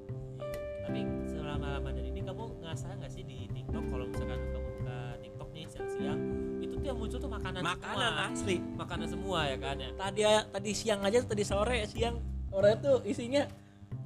tapi 0.87 1.03
selama 1.27 1.83
Ramadan 1.83 2.05
ini 2.07 2.23
kamu 2.23 2.63
ngerasa 2.63 2.95
nggak 2.95 3.11
sih 3.11 3.23
di 3.27 3.51
TikTok 3.51 3.83
kalau 3.91 4.07
misalkan 4.07 4.39
kamu 4.39 4.69
buka 4.79 4.99
TikTok 5.19 5.49
nih 5.51 5.65
siang-siang 5.67 6.19
itu 6.63 6.73
tuh 6.79 6.87
yang 6.87 6.95
muncul 6.95 7.19
tuh 7.19 7.27
makanan 7.27 7.59
makanan 7.59 8.11
semua. 8.15 8.31
asli. 8.31 8.57
Makanan 8.79 9.07
semua 9.11 9.39
ya 9.51 9.57
kan 9.59 9.75
ya? 9.75 9.89
Tadi 9.99 10.21
tadi 10.47 10.71
siang 10.71 11.03
aja 11.03 11.19
tadi 11.27 11.43
sore 11.43 11.83
siang. 11.91 12.15
Sore 12.47 12.71
tuh 12.79 13.03
isinya 13.03 13.43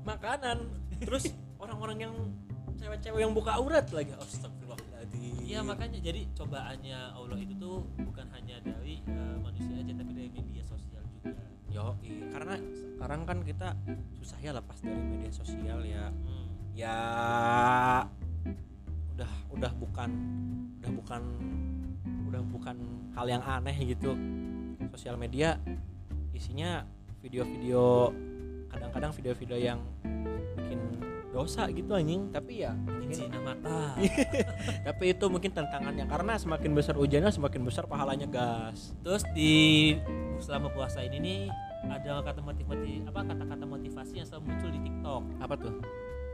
makanan. 0.09 0.57
Terus 1.05 1.29
orang-orang 1.63 2.09
yang 2.09 2.13
cewek-cewek 2.81 3.21
yang 3.21 3.33
buka 3.37 3.61
aurat 3.61 3.85
lagi. 3.93 4.17
Astagfirullahaladzim. 4.17 5.45
Iya 5.45 5.61
makanya. 5.61 6.01
Jadi 6.01 6.33
cobaannya 6.33 6.99
Allah 7.13 7.37
itu 7.37 7.53
tuh 7.61 7.85
bukan 8.01 8.25
hanya 8.33 8.57
dari 8.65 9.05
eh, 9.05 9.37
manusia 9.37 9.77
aja 9.77 9.93
tapi 9.93 10.11
dari 10.17 10.29
media 10.33 10.65
sosial 10.65 11.05
juga. 11.21 11.45
yo 11.69 11.95
karena 12.33 12.57
sekarang 12.57 13.21
kan 13.23 13.37
kita 13.47 13.77
susah 14.17 14.37
ya 14.41 14.51
lepas 14.57 14.81
dari 14.81 14.97
media 14.97 15.29
sosial 15.29 15.85
ya. 15.85 16.09
Hmm. 16.09 16.40
Ya 16.71 16.97
udah 19.15 19.31
udah 19.51 19.71
bukan 19.75 20.09
udah 20.81 20.91
bukan 20.95 21.21
udah 22.31 22.41
bukan 22.47 22.77
hal 23.13 23.27
yang 23.27 23.43
aneh 23.43 23.75
gitu 23.83 24.15
sosial 24.95 25.19
media 25.19 25.59
isinya 26.31 26.87
video-video 27.21 28.09
kadang-kadang 28.71 29.11
video-video 29.13 29.57
yang 29.59 29.79
bikin 30.57 30.79
dosa 31.31 31.67
gitu 31.71 31.91
anjing 31.95 32.31
tapi 32.31 32.63
ya 32.63 32.75
Zina 33.11 33.43
mata. 33.43 33.91
tapi 34.87 35.11
itu 35.11 35.25
mungkin 35.27 35.51
tantangannya 35.51 36.07
karena 36.07 36.39
semakin 36.39 36.71
besar 36.71 36.95
ujiannya 36.95 37.27
semakin 37.27 37.61
besar 37.67 37.83
pahalanya 37.83 38.23
gas 38.23 38.95
Terus 39.03 39.27
di 39.35 39.53
selama 40.39 40.71
puasa 40.71 41.03
ini 41.03 41.19
nih 41.19 41.41
ada 41.91 42.23
kata 42.23 42.39
motivasi 42.39 43.03
apa 43.03 43.19
kata-kata 43.27 43.65
motivasi 43.67 44.13
yang 44.23 44.27
selalu 44.31 44.43
muncul 44.47 44.69
di 44.71 44.79
TikTok. 44.79 45.23
apa 45.43 45.55
tuh 45.59 45.75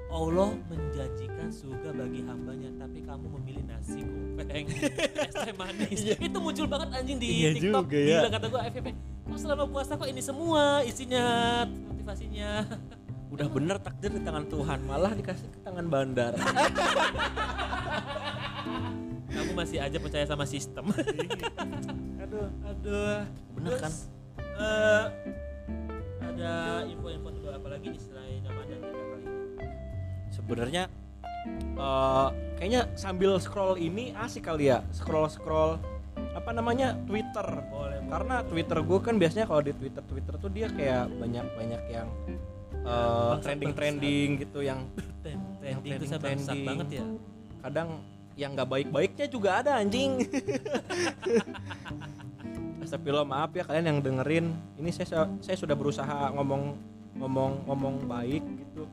Allah 0.07 0.55
menjanjikan 0.65 1.47
surga 1.47 1.89
bagi 1.91 2.23
hambanya 2.23 2.69
tapi 2.77 3.03
kamu 3.03 3.25
memilih 3.37 3.63
nasi 3.65 4.01
goreng 4.01 4.65
es 5.27 5.35
teh 5.35 5.53
manis. 5.53 5.99
Itu 6.15 6.37
muncul 6.39 6.65
banget 6.65 6.89
anjing 6.93 7.17
di 7.17 7.27
Iya 7.43 7.49
TikTok. 7.53 7.83
juga 7.85 7.99
ya. 7.99 8.17
Gila 8.17 8.29
kata 8.31 8.45
gua 8.47 8.61
FVP 8.65 8.87
kok 9.27 9.35
selama 9.37 9.65
puasa 9.67 9.91
kok 9.93 10.07
ini 10.07 10.21
semua 10.21 10.79
isinya 10.81 11.23
motivasinya? 11.67 12.51
Udah 13.33 13.47
bener 13.51 13.75
takdir 13.77 14.07
di 14.09 14.23
tangan 14.23 14.47
Tuhan 14.47 14.79
malah 14.81 15.11
dikasih 15.11 15.51
ke 15.51 15.59
tangan 15.61 15.85
bandar. 15.85 16.31
Kamu 19.27 19.51
masih 19.53 19.77
aja 19.77 19.97
percaya 19.97 20.23
sama 20.23 20.47
sistem. 20.47 20.87
Aduh 22.17 22.47
aduh. 22.63 23.21
Bener 23.53 23.73
kan? 23.77 23.91
eh, 24.57 25.03
ada 26.23 26.51
info-info 26.87 27.29
terbaru 27.29 27.53
apa 27.53 27.67
lagi 27.69 27.87
nih 27.91 28.01
sebenarnya 30.47 30.87
eh, 31.75 32.27
kayaknya 32.55 32.87
sambil 32.95 33.35
scroll 33.43 33.75
ini 33.75 34.15
asik 34.15 34.47
kali 34.47 34.71
ya 34.71 34.79
scroll 34.95 35.27
scroll 35.27 35.75
apa 36.37 36.53
namanya 36.53 36.93
Twitter. 37.03 37.43
Boleh 37.67 37.99
karena 38.07 38.39
Twitter 38.45 38.79
gue 38.79 38.99
kan 39.03 39.19
biasanya 39.19 39.43
kalau 39.49 39.59
di 39.59 39.75
Twitter 39.75 39.99
Twitter 40.05 40.39
tuh 40.39 40.47
dia 40.47 40.71
kayak 40.71 41.11
banyak 41.19 41.43
banyak 41.57 41.83
yang 41.91 42.07
Bangsat-bangsat. 42.87 43.43
trending 43.43 43.75
trending 43.75 44.29
gitu 44.47 44.63
yang 44.63 44.87
trending 45.59 46.07
saya 46.07 46.23
trending, 46.23 46.47
trending. 46.47 46.63
banget 46.63 47.03
ya. 47.03 47.05
Kadang 47.67 47.99
yang 48.37 48.53
nggak 48.55 48.69
baik 48.69 48.87
baiknya 48.93 49.25
juga 49.27 49.59
ada 49.59 49.75
anjing. 49.81 50.23
Astagfirullah 52.87 53.27
maaf 53.27 53.51
ya 53.51 53.67
kalian 53.67 53.91
yang 53.91 53.99
dengerin. 53.99 54.55
Ini 54.79 54.89
saya 54.95 55.27
saya 55.43 55.57
sudah 55.59 55.75
berusaha 55.75 56.31
ngomong 56.31 56.79
ngomong 57.17 57.65
ngomong 57.65 57.95
baik 58.07 58.45
gitu 58.45 58.85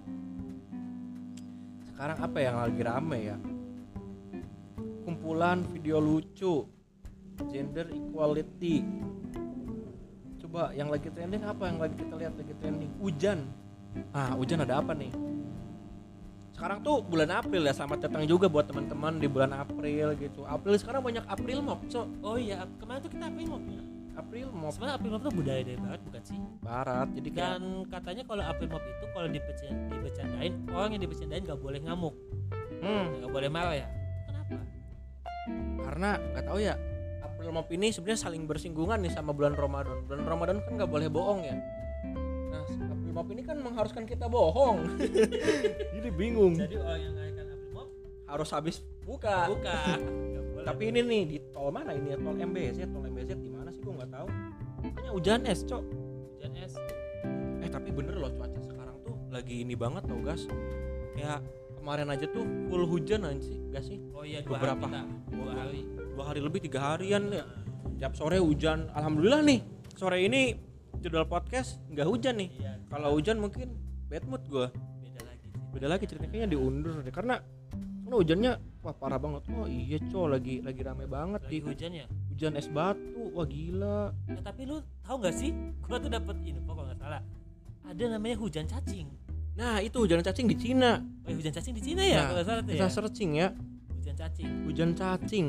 sekarang 2.04 2.20
apa 2.20 2.36
yang 2.36 2.56
lagi 2.60 2.82
rame 2.84 3.18
ya? 3.32 3.36
Kumpulan 5.08 5.64
video 5.72 6.04
lucu. 6.04 6.68
Gender 7.48 7.88
equality. 7.88 8.84
Coba 10.36 10.76
yang 10.76 10.92
lagi 10.92 11.08
trending 11.08 11.40
apa 11.48 11.64
yang 11.64 11.80
lagi 11.80 11.96
kita 11.96 12.12
lihat 12.12 12.36
lagi 12.36 12.52
trending? 12.60 12.92
Hujan. 13.00 13.48
Ah 14.12 14.36
hujan 14.36 14.60
ada 14.68 14.84
apa 14.84 14.92
nih? 14.92 15.16
Sekarang 16.52 16.84
tuh 16.84 17.00
bulan 17.00 17.40
April 17.40 17.64
ya 17.64 17.72
selamat 17.72 18.04
datang 18.04 18.28
juga 18.28 18.52
buat 18.52 18.68
teman-teman 18.68 19.16
di 19.16 19.24
bulan 19.24 19.56
April 19.56 20.12
gitu. 20.20 20.44
April 20.44 20.76
sekarang 20.76 21.00
banyak 21.08 21.24
April 21.24 21.64
mop 21.64 21.88
so. 21.88 22.04
Oh 22.20 22.36
iya 22.36 22.68
kemarin 22.84 23.00
tuh 23.00 23.16
kita 23.16 23.32
April 23.32 23.48
Mop 23.48 23.64
ya 23.64 23.93
April 24.14 24.46
mop. 24.54 24.70
Sebenarnya 24.70 24.94
April 24.98 25.10
Mop 25.18 25.22
tuh 25.26 25.34
budaya 25.34 25.60
dari 25.66 25.78
barat 25.78 26.00
bukan 26.06 26.22
sih? 26.22 26.38
Barat 26.62 27.08
jadi 27.18 27.28
kayak 27.34 27.50
dan 27.58 27.64
katanya 27.90 28.22
kalau 28.26 28.42
April 28.46 28.68
Mop 28.70 28.84
itu 28.86 29.04
kalau 29.10 29.28
dibercanda, 29.28 29.82
dibercandain 29.90 30.52
orang 30.70 30.90
yang 30.94 31.02
dibercandain 31.02 31.42
nggak 31.42 31.60
boleh 31.60 31.80
ngamuk. 31.82 32.14
Hmm, 32.78 33.04
nggak 33.18 33.32
boleh 33.32 33.50
marah 33.50 33.74
ya? 33.74 33.88
Kenapa? 34.30 34.56
Karena 35.82 36.08
nggak 36.18 36.44
tahu 36.46 36.58
ya 36.62 36.74
April 37.24 37.50
mop 37.60 37.68
ini 37.74 37.92
sebenarnya 37.92 38.20
saling 38.24 38.44
bersinggungan 38.48 38.98
nih 39.02 39.12
sama 39.12 39.34
bulan 39.34 39.52
Ramadan. 39.58 40.06
Bulan 40.06 40.24
Ramadan 40.24 40.56
kan 40.62 40.72
nggak 40.78 40.90
boleh 40.90 41.08
bohong 41.10 41.40
ya? 41.42 41.56
Nah 42.54 42.62
April 42.64 43.12
mop 43.12 43.28
ini 43.34 43.42
kan 43.42 43.56
mengharuskan 43.58 44.04
kita 44.06 44.30
bohong. 44.30 44.94
Jadi 45.98 46.08
bingung. 46.14 46.54
Jadi 46.54 46.78
orang 46.78 47.00
yang 47.02 47.12
ngadakan 47.18 47.46
April 47.50 47.70
Mop 47.74 47.88
harus 48.30 48.48
habis 48.54 48.76
buka. 49.02 49.50
buka. 49.50 49.98
Tapi 50.64 50.82
ini 50.88 51.00
nih 51.04 51.22
di 51.28 51.36
tol 51.52 51.68
mana 51.68 51.92
ini 51.92 52.14
ya? 52.14 52.16
Tol 52.16 52.36
MBZ 52.40 52.78
tol 52.88 53.04
MBZ 53.04 53.30
di 53.36 53.53
nggak 53.96 54.10
tahu. 54.12 54.28
Kayaknya 54.84 55.10
hujan 55.14 55.40
es 55.48 55.60
cok. 55.64 55.82
Hujan 56.36 56.52
es. 56.60 56.74
Eh 57.64 57.70
tapi 57.72 57.88
bener 57.94 58.20
loh 58.20 58.30
cuaca 58.34 58.60
sekarang 58.60 58.96
tuh 59.02 59.16
lagi 59.32 59.64
ini 59.64 59.74
banget 59.74 60.04
tau 60.04 60.20
gas. 60.20 60.44
Kayak 61.14 61.40
kemarin 61.78 62.08
aja 62.10 62.26
tuh 62.28 62.44
full 62.68 62.84
hujan 62.88 63.22
sih 63.44 63.60
gak 63.70 63.84
sih? 63.84 64.00
Oh 64.16 64.24
iya 64.24 64.40
dua 64.40 64.56
Beberapa. 64.56 64.88
hari 64.88 64.96
kita 64.96 65.36
dua 65.36 65.52
hari. 65.52 65.80
dua 66.14 66.24
hari 66.28 66.40
lebih 66.42 66.60
tiga 66.64 66.78
harian 66.80 67.22
ya. 67.32 67.44
Tiap 68.00 68.12
sore 68.18 68.40
hujan. 68.40 68.90
Alhamdulillah 68.92 69.40
nih 69.46 69.60
sore 69.94 70.20
ini 70.24 70.58
jadwal 71.00 71.28
podcast 71.28 71.78
nggak 71.92 72.06
hujan 72.08 72.34
nih. 72.40 72.50
Iya. 72.60 72.72
Kalau 72.90 73.14
hujan 73.14 73.36
mungkin 73.40 73.76
bad 74.10 74.24
mood 74.26 74.42
gua. 74.50 74.68
Beda 75.00 75.20
lagi 75.24 75.48
beda 75.72 75.86
lagi 75.86 76.04
ceritanya 76.10 76.48
diundur 76.50 77.00
deh. 77.00 77.14
Karena 77.14 77.38
karena 78.04 78.16
hujannya 78.20 78.52
wah 78.84 78.92
parah 78.92 79.16
banget. 79.16 79.42
Oh 79.56 79.64
iya 79.64 79.96
cow 80.12 80.28
lagi 80.28 80.60
lagi 80.60 80.80
rame 80.84 81.08
banget 81.08 81.40
lagi 81.48 81.56
di 81.56 81.58
hujan 81.64 81.90
ya? 81.96 82.06
Hujan 82.28 82.52
es 82.60 82.68
batu. 82.68 83.32
Wah 83.32 83.48
gila. 83.48 84.12
Eh, 84.28 84.44
tapi 84.44 84.68
lu 84.68 84.84
tahu 85.00 85.16
nggak 85.24 85.34
sih? 85.34 85.50
Gua 85.88 85.96
tuh 85.96 86.12
dapat 86.12 86.36
info 86.44 86.70
kalau 86.76 86.86
nggak 86.92 87.00
salah. 87.00 87.22
Ada 87.88 88.04
namanya 88.20 88.36
hujan 88.36 88.68
cacing. 88.68 89.08
Nah 89.56 89.80
itu 89.80 89.96
hujan 89.96 90.20
cacing 90.20 90.46
di 90.46 90.56
Cina. 90.60 91.00
Oh 91.24 91.32
iya, 91.32 91.36
hujan 91.40 91.52
cacing 91.56 91.74
di 91.74 91.82
Cina 91.82 92.02
ya 92.04 92.12
Nah, 92.12 92.22
kalau 92.28 92.36
nggak 92.36 92.46
salah 92.46 92.62
tuh 92.62 92.72
kita 92.76 92.86
ya 92.86 92.92
searching 92.92 93.30
ya. 93.40 93.48
Hujan 93.96 94.14
cacing. 94.20 94.50
Hujan 94.68 94.90
cacing. 94.92 95.46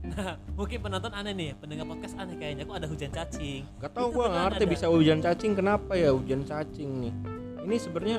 Nah 0.00 0.40
mungkin 0.56 0.78
penonton 0.80 1.12
aneh 1.12 1.32
nih 1.36 1.50
pendengar 1.60 1.84
podcast 1.84 2.16
aneh 2.16 2.36
kayaknya 2.40 2.64
kok 2.64 2.76
ada 2.80 2.88
hujan 2.88 3.10
cacing? 3.12 3.60
Gak 3.84 3.92
tau 3.92 4.08
beneran 4.08 4.48
ngerti 4.48 4.64
ada. 4.64 4.72
bisa 4.72 4.86
hujan 4.88 5.20
cacing 5.20 5.52
kenapa 5.52 5.92
ya 5.92 6.16
hujan 6.16 6.40
cacing 6.48 6.90
nih? 7.04 7.12
Ini 7.60 7.76
sebenarnya 7.76 8.18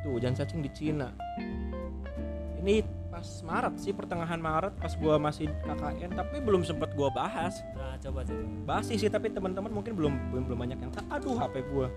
tuh 0.00 0.10
hujan 0.16 0.32
cacing 0.32 0.64
di 0.64 0.70
Cina. 0.72 1.12
Ini 2.64 2.99
pas 3.10 3.26
Maret 3.42 3.74
sih 3.82 3.92
pertengahan 3.92 4.38
Maret 4.38 4.72
pas 4.78 4.94
gua 4.94 5.18
masih 5.18 5.50
KKN 5.66 6.14
tapi 6.14 6.38
belum 6.38 6.62
sempet 6.62 6.94
gua 6.94 7.10
bahas. 7.10 7.58
Nah 7.74 7.98
coba 7.98 8.22
coba. 8.22 8.42
Bahas 8.64 8.86
sih 8.86 9.10
tapi 9.10 9.34
teman-teman 9.34 9.68
mungkin 9.68 9.98
belum 9.98 10.14
belum 10.30 10.42
belum 10.46 10.58
banyak 10.62 10.78
yang 10.78 10.90
tahu. 10.94 11.04
Aduh 11.10 11.34
HP 11.36 11.54
gua. 11.74 11.90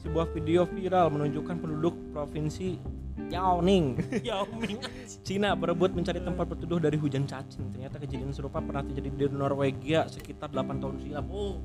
Sebuah 0.00 0.26
video 0.32 0.64
viral 0.64 1.12
menunjukkan 1.12 1.56
penduduk 1.60 1.94
provinsi 2.16 2.80
Yaoning. 3.28 4.00
Yao 4.28 4.48
Ming 4.56 4.80
Cina 5.26 5.52
berebut 5.52 5.92
mencari 5.92 6.22
tempat 6.22 6.48
berteduh 6.48 6.80
dari 6.80 6.96
hujan 6.96 7.28
cacing. 7.28 7.68
Ternyata 7.74 8.00
kejadian 8.00 8.32
serupa 8.32 8.64
pernah 8.64 8.80
terjadi 8.86 9.08
di 9.12 9.24
Norwegia 9.28 10.08
sekitar 10.08 10.48
8 10.48 10.80
tahun 10.80 10.96
silam. 11.04 11.26
Oh 11.28 11.60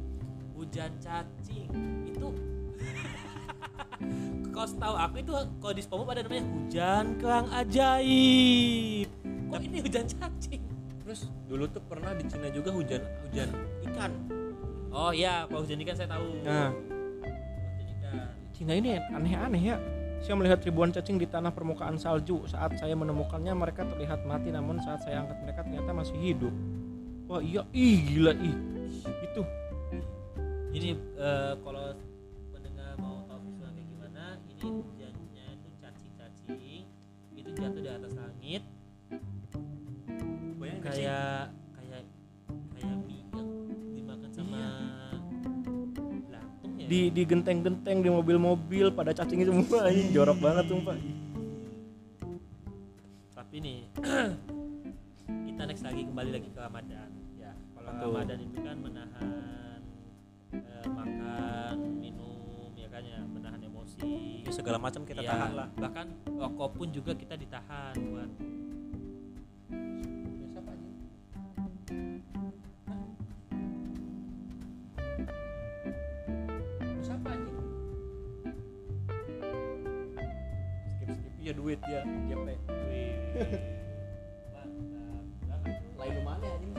hujan 0.59 0.91
cacing. 0.99 1.69
Itu 2.09 2.35
kau 4.53 4.65
tahu 4.69 4.95
aku 4.95 5.15
itu 5.22 5.33
kalau 5.57 5.74
di 5.74 5.81
SpongeBob 5.81 6.13
ada 6.13 6.22
namanya 6.25 6.45
hujan 6.45 7.05
kerang 7.17 7.48
ajaib 7.51 9.10
kok 9.50 9.62
ini 9.62 9.77
hujan 9.81 10.05
cacing 10.07 10.63
Terus 11.03 11.27
dulu 11.51 11.67
tuh 11.67 11.83
pernah 11.83 12.15
di 12.15 12.24
Cina 12.31 12.48
juga 12.48 12.72
hujan 12.72 13.03
hujan 13.27 13.51
ikan. 13.91 14.12
oh 14.88 15.12
iya 15.12 15.43
kalau 15.51 15.67
hujan 15.67 15.83
ikan 15.83 15.95
saya 16.00 16.10
tahu 16.15 16.25
Nah, 16.48 16.72
hujan 16.72 17.88
ikan 18.00 18.27
Cina 18.53 18.74
ini 18.77 19.01
aneh-aneh 19.12 19.62
ya. 19.74 19.77
Saya 20.24 20.39
melihat 20.39 20.63
ribuan 20.63 20.93
cacing 20.95 21.19
di 21.19 21.27
tanah 21.27 21.51
permukaan 21.51 22.00
salju. 22.00 22.48
Saat 22.48 22.79
saya 22.79 22.95
menemukannya 22.95 23.51
mereka 23.51 23.83
terlihat 23.83 24.24
mati 24.24 24.55
namun 24.55 24.79
saat 24.79 25.03
saya 25.03 25.25
angkat 25.25 25.36
mereka 25.43 25.60
ternyata 25.67 25.91
masih 25.91 26.15
hidup. 26.15 26.53
Wah 27.27 27.43
iya, 27.43 27.67
ih 27.75 28.00
gila 28.07 28.31
ih. 28.39 28.55
Itu. 29.03 29.43
ini 30.74 30.95
eh, 30.98 31.53
kalau 31.62 31.93
ini 34.63 34.79
hujannya 34.79 35.46
itu 35.60 35.70
cacing-cacing 35.84 36.84
itu 37.36 37.50
jatuh 37.51 37.82
di 37.84 37.91
atas 37.91 38.13
langit. 38.15 38.63
Bayangin 40.55 40.79
kayak 40.79 41.51
kayak 41.75 42.03
kayak 42.72 42.96
mie 43.03 43.27
yang 43.36 43.50
dimakan 43.91 44.32
sama 44.32 44.63
belatung 46.00 46.72
ya? 46.79 46.88
Di 46.88 47.01
di 47.12 47.22
genteng-genteng 47.27 47.98
di 48.00 48.10
mobil-mobil 48.10 48.96
pada 48.96 49.12
cacing 49.12 49.43
itu 49.43 49.51
semua 49.51 49.91
ini 49.91 50.15
jorok 50.15 50.39
banget 50.39 50.65
sumpah. 50.72 50.96
tapi 53.36 53.62
nih 53.62 53.86
kita 55.51 55.62
next 55.70 55.84
lagi 55.86 56.01
kembali 56.08 56.29
lagi 56.39 56.50
ke 56.50 56.60
Ramadan. 56.63 57.10
Ya 57.36 57.51
kalau? 57.75 58.15
Ramadan 58.15 58.39
itu 58.39 58.58
kan 58.63 58.77
menahan 58.79 59.79
makan 60.88 61.12
segala 64.63 64.80
macam 64.80 65.04
kita 65.04 65.19
Ya, 65.19 65.30
tahan 65.30 65.52
lah. 65.54 65.67
bahkan 65.76 66.08
rokok 66.26 66.69
pun 66.73 66.88
juga 66.89 67.12
kita 67.12 67.36
ditahan 67.36 67.91
buat 68.02 68.30
Siapa 77.04 77.28
anjing? 77.30 77.58
Skip 80.89 81.10
skip 81.12 81.34
ya 81.38 81.54
duit 81.54 81.80
ya, 81.84 82.02
JP. 82.26 82.47
wih, 82.88 83.13
mantap 84.49 84.69
banget. 85.43 85.76
Lain 85.93 86.17
mana 86.23 86.47
anjing 86.49 86.73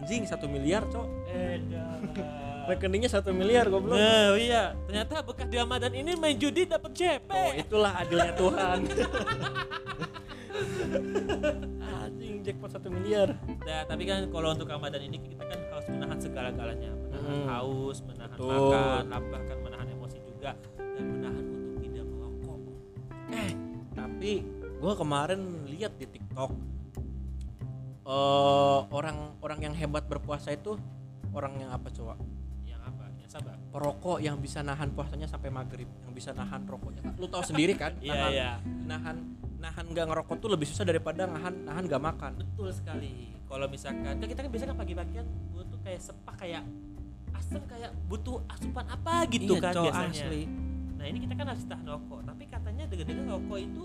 Anjing 0.00 0.22
satu 0.24 0.46
miliar 0.46 0.82
cok. 0.86 1.06
Edan. 1.28 2.00
Rekeningnya 2.70 3.10
satu 3.10 3.34
miliar 3.34 3.66
goblok. 3.66 3.98
Nah, 3.98 4.38
iya, 4.38 4.78
ternyata 4.86 5.26
bekas 5.26 5.50
di 5.50 5.58
Ramadan 5.58 5.90
ini 5.90 6.14
main 6.14 6.38
judi 6.38 6.70
dapat 6.70 6.94
JP. 6.94 7.30
Oh 7.34 7.50
itulah 7.50 7.92
adilnya 7.98 8.30
Tuhan. 8.38 8.78
Anjing 12.00 12.46
jackpot 12.46 12.70
satu 12.70 12.88
miliar. 12.92 13.34
Nah, 13.66 13.82
tapi 13.90 14.06
kan 14.06 14.30
kalau 14.30 14.54
untuk 14.54 14.70
Ramadan 14.70 15.02
ini 15.02 15.18
kita 15.18 15.42
kan 15.42 15.58
harus 15.58 15.86
menahan 15.90 16.18
segala-galanya, 16.20 16.90
menahan 16.94 17.26
Hmm. 17.26 17.46
haus, 17.50 17.98
menahan 18.06 18.38
Betul. 18.38 18.70
makan, 18.70 19.22
bahkan 19.30 19.58
menahan 19.60 19.86
emosi 19.90 20.18
juga 20.22 20.50
dan 20.78 21.04
menahan 21.10 21.44
untuk 21.44 21.74
tidak 21.82 22.04
merokok. 22.06 22.60
Eh 23.30 23.50
tapi 23.92 24.32
gue 24.80 24.92
kemarin 24.94 25.40
lihat 25.66 25.92
di 25.98 26.06
TikTok 26.06 26.50
eh 28.00 28.78
orang 28.90 29.38
orang 29.38 29.58
yang 29.60 29.74
hebat 29.76 30.06
berpuasa 30.06 30.50
itu 30.50 30.74
orang 31.30 31.58
yang 31.58 31.70
apa 31.70 31.90
coba? 31.90 32.14
Perokok 33.70 34.18
yang 34.18 34.42
bisa 34.42 34.66
nahan 34.66 34.90
puasanya 34.90 35.30
sampai 35.30 35.46
maghrib, 35.46 35.86
yang 36.02 36.10
bisa 36.10 36.34
nahan 36.34 36.66
rokoknya. 36.66 37.06
Lu 37.14 37.30
tahu 37.30 37.46
sendiri 37.46 37.78
kan? 37.78 37.94
Iya, 38.02 38.14
nahan, 38.14 38.32
iya. 38.34 38.50
nahan 38.86 39.16
nahan 39.60 39.84
nggak 39.92 40.06
ngerokok 40.08 40.36
tuh 40.40 40.50
lebih 40.50 40.66
susah 40.66 40.88
daripada 40.88 41.28
nahan 41.28 41.54
nahan 41.68 41.84
nggak 41.86 42.02
makan. 42.02 42.32
Betul 42.40 42.74
sekali. 42.74 43.30
Kalau 43.46 43.66
misalkan 43.70 44.18
kan 44.18 44.26
kita 44.26 44.40
kan 44.42 44.50
biasanya 44.50 44.70
kan 44.74 44.78
pagi-pagian 44.82 45.26
butuh 45.54 45.78
kayak 45.86 46.00
sepak 46.02 46.34
kayak 46.40 46.62
asam 47.36 47.62
kayak 47.70 47.90
butuh 48.10 48.42
asupan 48.50 48.86
apa 48.90 49.14
gitu 49.30 49.54
Iya, 49.54 49.62
kan 49.62 49.74
cowok, 49.74 49.86
biasanya. 49.86 50.22
asli. 50.26 50.42
Nah, 51.00 51.04
ini 51.08 51.18
kita 51.24 51.34
kan 51.38 51.46
harus 51.48 51.64
tahan 51.64 51.86
rokok, 51.86 52.20
tapi 52.28 52.44
katanya 52.50 52.84
dengar-dengar 52.90 53.26
rokok 53.38 53.58
itu 53.58 53.84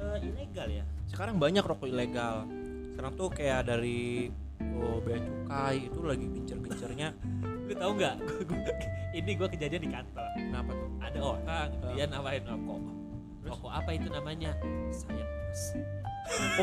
eh, 0.00 0.16
ilegal 0.26 0.68
ya. 0.68 0.84
Sekarang 1.06 1.34
banyak 1.36 1.64
rokok 1.64 1.88
ilegal. 1.88 2.48
Sekarang 2.96 3.12
tuh 3.16 3.28
kayak 3.32 3.60
dari 3.68 4.28
oh, 4.80 4.98
bea 5.04 5.18
cukai 5.20 5.76
itu 5.88 5.98
lagi 6.04 6.26
gencer-gencernya. 6.28 7.08
Lu 7.70 7.74
tahu 7.78 7.92
nggak? 8.02 8.16
ini 9.18 9.30
gua 9.38 9.46
kejadian 9.46 9.82
di 9.86 9.90
kantor. 9.94 10.26
Kenapa 10.34 10.70
tuh? 10.74 10.88
Ada 10.98 11.18
orang 11.22 11.68
dia 11.94 12.04
nawarin 12.10 12.42
rokok. 12.42 12.80
Rokok 13.46 13.70
apa 13.70 13.90
itu 13.94 14.08
namanya? 14.10 14.50
Sayap 14.90 15.28
mas. 15.30 15.62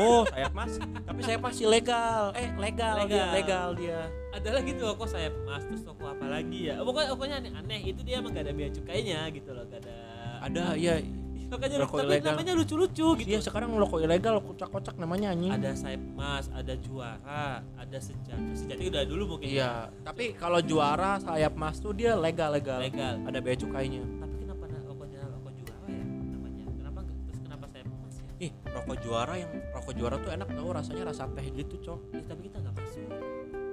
Oh, 0.00 0.24
sayap 0.32 0.52
mas. 0.56 0.80
Tapi 0.80 1.20
sayap 1.24 1.40
mas 1.44 1.60
ilegal. 1.60 2.32
Eh, 2.32 2.48
legal, 2.56 3.04
dia, 3.04 3.08
Legal. 3.08 3.28
legal 3.36 3.68
dia. 3.76 4.00
Ada 4.32 4.48
lagi 4.60 4.70
tuh 4.76 4.84
rokok 4.92 5.08
sayap 5.08 5.34
mas, 5.44 5.64
terus 5.64 5.82
rokok 5.84 6.08
apa 6.12 6.26
lagi 6.28 6.72
ya? 6.72 6.80
Pokoknya 6.80 7.08
rokoknya 7.12 7.36
aneh, 7.40 7.52
aneh. 7.52 7.80
Itu 7.84 8.00
dia 8.00 8.20
emang 8.20 8.32
gak 8.32 8.48
ada 8.48 8.52
bea 8.56 8.68
cukainya 8.72 9.28
gitu 9.32 9.50
loh, 9.52 9.64
gak 9.68 9.84
ada. 9.84 9.96
Ada 10.44 10.64
ya. 10.76 11.00
Makanya 11.48 11.76
rokok 11.80 11.96
tapi 11.98 12.08
ilegal. 12.10 12.28
namanya 12.30 12.52
lucu-lucu 12.54 13.06
gitu. 13.16 13.28
Iya, 13.28 13.40
sekarang 13.40 13.72
rokok 13.72 14.00
ilegal 14.00 14.36
kocak-kocak 14.38 14.94
namanya 14.96 15.32
anjing. 15.32 15.48
Ada 15.50 15.70
sayap 15.72 16.02
mas, 16.12 16.46
ada 16.50 16.74
juara, 16.76 17.44
ada 17.74 17.98
sejati. 17.98 18.52
Sejati 18.54 18.84
udah 18.86 19.02
dulu 19.02 19.22
mungkin. 19.34 19.48
Iya, 19.48 19.88
tapi 20.02 20.32
kalau 20.34 20.60
juara 20.60 21.16
sayap 21.18 21.54
mas 21.54 21.78
tuh 21.78 21.92
dia 21.92 22.12
legal 22.14 22.52
legal. 22.52 22.78
Legal. 22.78 23.16
Ada 23.24 23.38
bea 23.38 23.56
cukainya. 23.56 24.04
Tapi 24.18 24.34
kenapa 24.38 24.64
na- 24.66 24.84
rokoknya 24.84 25.20
rokok 25.26 25.52
juara 25.56 25.86
ya 25.88 26.04
namanya? 26.28 26.64
Kenapa 26.68 27.00
terus 27.24 27.38
kenapa 27.40 27.64
sayap 27.66 27.88
mas 27.88 28.14
ya? 28.14 28.28
Ih, 28.38 28.52
rokok 28.68 28.96
juara 29.00 29.34
yang 29.34 29.50
rokok 29.72 29.92
juara 29.94 30.16
tuh 30.18 30.30
enak 30.30 30.48
tau 30.48 30.68
rasanya 30.68 31.02
rasa 31.06 31.24
teh 31.32 31.46
gitu, 31.50 31.74
Cok. 31.80 32.00
Ya, 32.12 32.20
tapi 32.24 32.40
kita 32.44 32.56
nggak 32.60 32.74
masuk. 32.76 33.08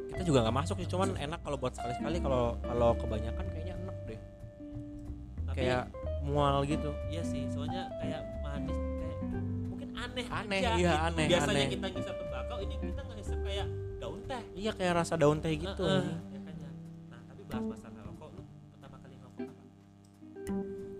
Kita 0.05 0.23
juga 0.23 0.39
nggak 0.47 0.55
masuk 0.55 0.75
sih, 0.79 0.87
cuman 0.87 1.09
enak 1.19 1.39
kalau 1.43 1.57
buat 1.59 1.75
sekali-sekali 1.75 2.23
kalau 2.23 2.55
kalau 2.63 2.95
kebanyakan 2.95 3.45
kayaknya 3.45 3.75
enak 3.77 3.95
deh. 4.07 4.19
Tapi 5.45 5.57
Kayak 5.59 5.83
mual 6.25 6.65
gitu. 6.65 6.89
iya 7.07 7.21
sih, 7.21 7.45
soalnya 7.47 7.85
kayak 7.95 8.21
manis 8.41 8.73
kayak 8.75 9.17
mungkin 9.69 9.89
aneh 9.93 10.25
Aneh, 10.25 10.59
aja 10.59 10.71
iya, 10.75 10.91
gitu. 10.91 11.05
aneh, 11.07 11.25
Biasanya 11.29 11.53
aneh. 11.55 11.67
kita 11.71 11.87
ngisap 11.89 12.15
tembakau, 12.17 12.57
ini 12.59 12.75
kita 12.77 13.01
ngisap 13.05 13.39
kayak 13.41 13.67
daun 13.95 14.19
teh. 14.25 14.41
Iya, 14.53 14.71
kayak 14.73 14.93
rasa 14.95 15.13
daun 15.15 15.37
teh 15.39 15.53
gitu. 15.53 15.83
Heeh, 15.83 16.01
anjing. 16.01 16.33
ya 16.33 16.39
kan 16.41 16.55
ya. 16.55 16.69
Nah, 17.07 17.19
tapi 17.23 17.41
bahas 17.45 17.65
masalah 17.69 18.01
rokok, 18.03 18.27
lu 18.31 18.41
pertama 18.73 18.97
kali 18.99 19.13
ngerokok 19.15 19.45
apa? 19.45 19.63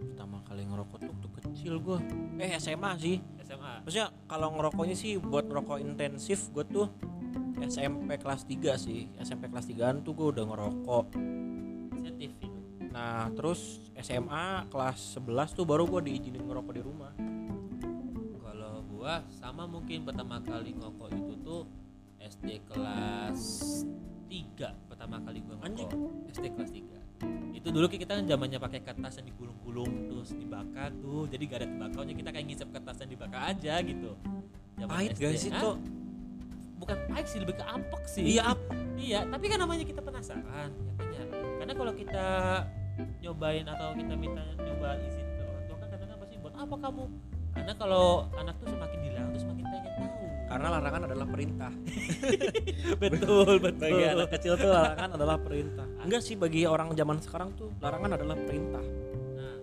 Pertama 0.06 0.38
kali 0.42 0.62
ngerokok 0.64 0.98
tuh 1.00 1.12
waktu 1.12 1.30
kecil 1.36 1.74
gua. 1.80 2.00
Eh, 2.38 2.50
SMA 2.56 2.92
sih. 2.98 3.18
SMA. 3.42 3.74
Maksudnya 3.84 4.08
kalau 4.26 4.48
ngerokoknya 4.54 4.96
sih 4.96 5.18
buat 5.18 5.46
rokok 5.46 5.78
intensif 5.78 6.50
gue 6.50 6.66
tuh 6.66 6.88
SMP 7.62 8.18
kelas 8.18 8.42
3 8.44 8.74
sih 8.76 9.08
SMP 9.18 9.48
kelas 9.48 9.66
3an 9.66 10.02
tuh 10.02 10.14
gue 10.14 10.28
udah 10.34 10.46
ngerokok. 10.46 11.06
Nah 12.96 13.28
terus 13.36 13.84
SMA 14.00 14.72
kelas 14.72 15.20
11 15.20 15.52
tuh 15.52 15.68
baru 15.68 15.84
gue 15.84 16.08
diizinin 16.08 16.48
ngerokok 16.48 16.74
di 16.74 16.82
rumah 16.82 17.12
gua 19.06 19.22
sama 19.30 19.70
mungkin 19.70 20.02
pertama 20.02 20.42
kali 20.42 20.74
ngokok 20.82 21.14
itu 21.14 21.34
tuh 21.46 21.62
SD 22.18 22.66
kelas 22.66 23.42
3 24.26 24.90
pertama 24.90 25.22
kali 25.22 25.46
gua 25.46 25.62
ngokok 25.62 25.70
Anjing. 25.70 25.90
SD 26.34 26.46
kelas 26.58 26.72
3 26.74 27.54
itu 27.54 27.68
dulu 27.70 27.86
kita 27.86 28.18
kan 28.18 28.26
zamannya 28.26 28.58
pakai 28.58 28.82
kertas 28.82 29.22
yang 29.22 29.30
digulung-gulung 29.30 30.10
terus 30.10 30.34
dibakar 30.34 30.90
tuh 31.06 31.30
jadi 31.30 31.44
gak 31.46 31.60
ada 31.62 31.68
tembakaunya 31.70 32.14
kita 32.18 32.30
kayak 32.34 32.46
ngisap 32.50 32.68
kertas 32.74 32.98
yang 33.06 33.12
dibakar 33.14 33.42
aja 33.46 33.74
gitu 33.86 34.12
Zaman 34.82 34.90
pahit 34.90 35.12
SD. 35.14 35.22
guys 35.22 35.44
Hah? 35.46 35.54
itu 35.54 35.70
bukan 36.82 36.98
pahit 37.06 37.26
sih 37.30 37.40
lebih 37.46 37.56
ke 37.62 37.66
ampek 37.70 38.04
sih 38.10 38.26
iya 38.26 38.58
Iya, 38.96 39.28
tapi 39.28 39.52
kan 39.52 39.60
namanya 39.60 39.84
kita 39.84 40.00
penasaran, 40.00 40.72
ya 40.72 40.94
kan 40.96 41.08
ya. 41.12 41.24
Karena 41.60 41.74
kalau 41.76 41.94
kita 41.94 42.28
nyobain 43.20 43.66
atau 43.66 43.92
kita 43.94 44.14
minta 44.16 44.42
nyoba 44.56 44.90
izin 45.02 45.26
ke 45.26 45.44
orang 45.44 45.64
tua 45.66 45.76
kan 45.76 45.88
kadang-kadang 45.92 46.20
pasti 46.20 46.36
buat 46.40 46.56
apa 46.56 46.76
kamu? 46.80 47.04
Karena 47.56 47.74
kalau 47.76 48.06
anak 48.36 48.56
tuh 48.60 48.68
semakin 48.68 49.00
dilarang 49.00 49.30
tuh 49.32 49.42
semakin 49.42 49.64
pengen 49.64 49.92
tahu. 49.96 50.26
karena 50.46 50.68
larangan 50.78 51.02
adalah 51.10 51.28
perintah 51.28 51.72
betul, 53.02 53.54
betul. 53.66 53.90
bagi 53.90 54.04
anak 54.06 54.30
kecil 54.30 54.54
tuh 54.56 54.70
larangan 54.70 55.10
adalah 55.16 55.38
perintah 55.40 55.88
enggak 56.00 56.22
sih 56.22 56.36
bagi 56.36 56.62
orang 56.64 56.94
zaman 56.94 57.18
sekarang 57.18 57.50
tuh 57.58 57.74
larangan 57.82 58.12
adalah 58.14 58.38
perintah 58.38 58.84
Nah, 59.36 59.56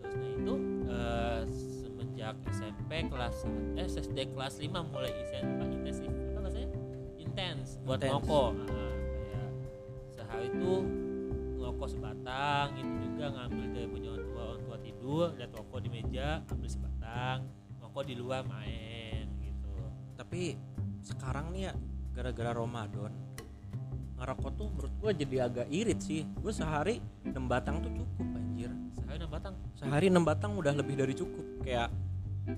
terusnya 0.00 0.30
itu 0.32 0.54
eh, 0.88 1.40
semenjak 1.52 2.34
SMP 2.48 2.90
kelas 3.12 3.36
eh 3.76 3.86
SD 3.86 4.18
kelas 4.32 4.54
5 4.56 4.72
mulai 4.88 5.12
isen 5.20 5.44
apa 5.52 5.64
intensif 5.68 6.08
apa 6.08 6.38
bahasanya? 6.40 6.68
Intens 7.20 7.68
buat 7.84 7.98
Intens. 8.00 8.12
ngokok. 8.16 8.50
Nah, 8.56 8.92
kayak 9.20 9.50
sehari 10.08 10.46
itu 10.48 10.74
ngokok 11.76 11.92
sebatang 11.92 12.72
itu 12.80 12.94
juga 13.04 13.36
ngambil 13.36 13.64
dari 13.76 13.84
punya 13.92 14.08
orang 14.16 14.28
tua 14.32 14.42
orang 14.48 14.62
tua 14.64 14.78
tidur 14.80 15.26
lihat 15.36 15.50
rokok 15.52 15.78
di 15.84 15.88
meja 15.92 16.40
ambil 16.48 16.68
sebatang 16.72 17.38
ngokok 17.84 18.02
di 18.08 18.14
luar 18.16 18.42
main 18.48 19.28
gitu. 19.44 19.76
Tapi 20.16 20.56
sekarang 21.04 21.52
nih 21.52 21.68
ya 21.68 21.72
gara-gara 22.16 22.56
Ramadan 22.56 23.12
ngerokok 24.16 24.50
tuh 24.56 24.66
menurut 24.72 24.92
gua 24.96 25.12
jadi 25.12 25.36
agak 25.44 25.68
irit 25.68 26.00
sih. 26.00 26.24
Gue 26.40 26.48
sehari 26.48 26.96
6 27.28 27.36
batang 27.44 27.84
tuh 27.84 27.92
cukup 27.92 28.24
anjir. 28.24 28.72
Sehari 28.96 29.20
enam 29.20 29.28
batang? 29.28 29.54
Sehari 29.76 30.08
6 30.08 30.16
batang 30.24 30.56
udah 30.56 30.72
lebih 30.72 30.96
dari 30.96 31.12
cukup. 31.12 31.60
Kayak 31.60 31.92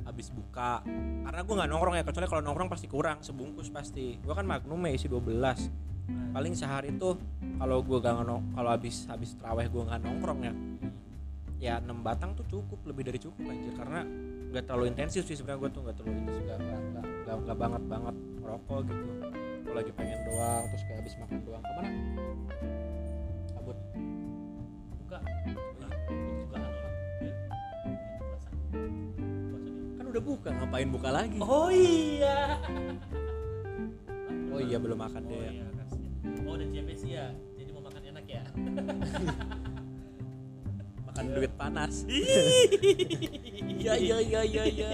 habis 0.06 0.30
buka 0.30 0.84
karena 1.26 1.40
gue 1.42 1.54
nggak 1.58 1.70
nongkrong 1.74 1.96
ya 1.98 2.04
kecuali 2.06 2.26
kalau 2.30 2.42
nongkrong 2.46 2.70
pasti 2.70 2.86
kurang 2.86 3.18
sebungkus 3.18 3.66
pasti. 3.74 4.14
Gue 4.22 4.30
kan 4.30 4.46
magnum 4.46 4.78
ya 4.86 4.94
isi 4.94 5.10
12 5.10 5.87
paling 6.08 6.56
sehari 6.56 6.92
tuh 6.96 7.20
kalau 7.60 7.84
gue 7.84 7.98
gak 8.00 8.24
nong 8.24 8.56
kalau 8.56 8.70
habis 8.72 9.04
habis 9.08 9.36
teraweh 9.36 9.68
gue 9.68 9.82
nggak 9.84 10.00
nongkrong 10.00 10.40
ya 10.40 10.54
ya 11.58 11.82
6 11.82 11.90
batang 12.06 12.38
tuh 12.38 12.46
cukup 12.46 12.78
lebih 12.86 13.10
dari 13.10 13.18
cukup 13.18 13.50
anjir. 13.50 13.74
Karena 13.74 14.06
nggak 14.48 14.64
terlalu 14.64 14.94
intensif 14.94 15.26
sih 15.26 15.34
sebenarnya 15.34 15.60
gue 15.66 15.70
tuh 15.74 15.80
nggak 15.84 15.96
terlalu 15.98 16.14
intensif 16.22 16.42
nggak 16.46 16.58
nggak 16.62 16.80
nggak 16.80 17.04
nggak 17.04 17.36
nggak 17.44 17.58
banget 17.58 17.82
banget 17.90 18.16
merokok 18.38 18.80
gitu. 18.86 19.06
Kalau 19.68 19.76
lagi 19.76 19.92
pengen 19.92 20.18
doang 20.24 20.64
terus 20.70 20.82
kayak 20.86 20.98
habis 21.02 21.14
makan 21.18 21.38
doang. 21.44 21.62
Ke 21.62 21.72
mana 21.76 21.90
kabut 23.52 23.78
buka. 25.02 25.18
Ya. 25.18 25.88
dia. 27.18 27.34
kan 29.98 30.04
udah 30.06 30.22
buka 30.22 30.48
ngapain 30.54 30.88
buka 30.94 31.08
lagi? 31.10 31.38
Oh 31.42 31.70
iya. 31.74 32.38
Oh 34.54 34.60
iya 34.62 34.78
belum 34.78 34.98
makan 34.98 35.22
oh 35.26 35.30
deh 35.30 35.38
iya 35.52 35.67
oh 36.48 36.56
udah 36.56 36.68
JPC 36.72 37.02
ya? 37.12 37.28
Jadi 37.60 37.70
mau 37.76 37.84
makan 37.84 38.02
enak 38.08 38.24
ya? 38.24 38.42
Makan 41.08 41.24
duit 41.36 41.52
panas. 41.60 42.08
Iya 43.78 43.94
iya 43.94 44.18
iya 44.20 44.40
iya 44.42 44.64
iya. 44.64 44.88
Iya 44.88 44.90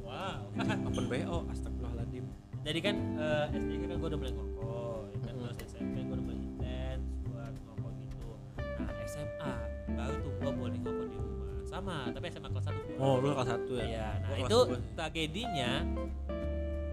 wow. 0.00 0.40
Open 0.88 1.04
BO 1.08 1.38
astagfirullahaladzim. 1.52 2.24
Jadi 2.62 2.78
kan 2.80 2.96
eh, 3.20 3.46
SD 3.58 3.70
kan 3.84 3.98
gue 4.00 4.08
udah 4.08 4.18
mulai 4.20 4.32
ngokok 4.32 5.00
ya 5.12 5.18
kan? 5.26 5.34
Terus 5.56 5.70
SMP 5.76 5.96
gue 6.06 6.14
udah 6.14 6.24
mulai 6.24 6.38
intens 6.40 7.04
buat 7.28 7.54
ngokok 7.68 7.92
gitu. 8.00 8.30
Nah 8.58 8.92
SMA 9.04 9.52
baru 9.92 10.14
tuh 10.22 10.32
gue 10.40 10.52
boleh 10.56 10.78
ngokok 10.80 11.06
di 11.10 11.16
rumah. 11.20 11.52
Sama 11.68 11.96
tapi 12.12 12.26
SMA 12.32 12.48
kelas 12.48 12.66
1 12.68 12.86
gua 12.86 12.96
oh 13.00 13.14
lu 13.20 13.26
kelas 13.32 13.48
satu 13.48 13.72
ya? 13.80 13.84
Iya, 13.86 14.08
nah 14.20 14.36
itu 14.40 14.58
tragedinya 14.96 15.70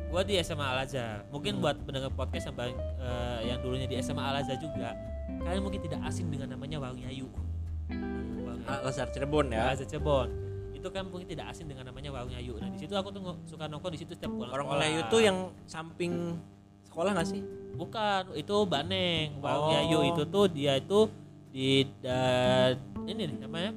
gua 0.10 0.22
di 0.22 0.36
SMA 0.38 0.66
Al 0.66 0.84
Azhar. 0.84 1.24
Mungkin 1.30 1.58
Hmm. 1.58 1.64
buat 1.64 1.76
pendengar 1.86 2.10
podcast 2.12 2.50
yang 2.50 2.58
bang- 2.58 2.82
eh, 2.98 3.40
yang 3.48 3.58
dulunya 3.62 3.86
di 3.86 3.96
SMA 3.96 4.20
Al 4.20 4.42
Azhar 4.42 4.58
juga, 4.58 4.98
kalian 5.40 5.62
mungkin 5.62 5.80
tidak 5.80 6.02
asing 6.04 6.28
dengan 6.28 6.50
namanya 6.52 6.82
Yayu. 6.98 7.30
Al 8.66 8.86
Azhar 8.86 9.10
Cirebon 9.10 9.50
Al 9.50 9.54
ya 9.54 9.62
Azhar 9.74 9.88
Cirebon. 9.88 10.30
Itu 10.74 10.88
kan 10.90 11.04
mungkin 11.06 11.28
tidak 11.28 11.52
asing 11.52 11.68
dengan 11.68 11.92
namanya 11.92 12.08
Warung 12.10 12.32
Yayu. 12.32 12.56
Nah, 12.56 12.72
di 12.72 12.80
situ 12.80 12.96
aku 12.96 13.12
tuh 13.12 13.36
suka 13.44 13.68
nongkrong 13.68 13.94
di 13.94 14.00
situ 14.00 14.16
setiap 14.16 14.32
pulang 14.32 14.48
orang 14.50 14.64
sekolah. 14.64 14.80
Melayu 14.80 15.00
tuh 15.12 15.20
yang 15.20 15.38
samping 15.68 16.40
sekolah 16.88 17.12
gak 17.14 17.28
sih 17.28 17.42
bukan, 17.76 18.32
itu 18.34 18.56
Baneng. 18.64 19.44
Warung 19.44 19.76
Oh. 19.76 20.04
Itu 20.08 20.24
tuh 20.26 20.46
dia 20.48 20.80
itu 20.80 21.12
di 21.52 21.84
da- 22.00 22.78
ini 23.04 23.28
nih 23.28 23.38
namanya 23.44 23.72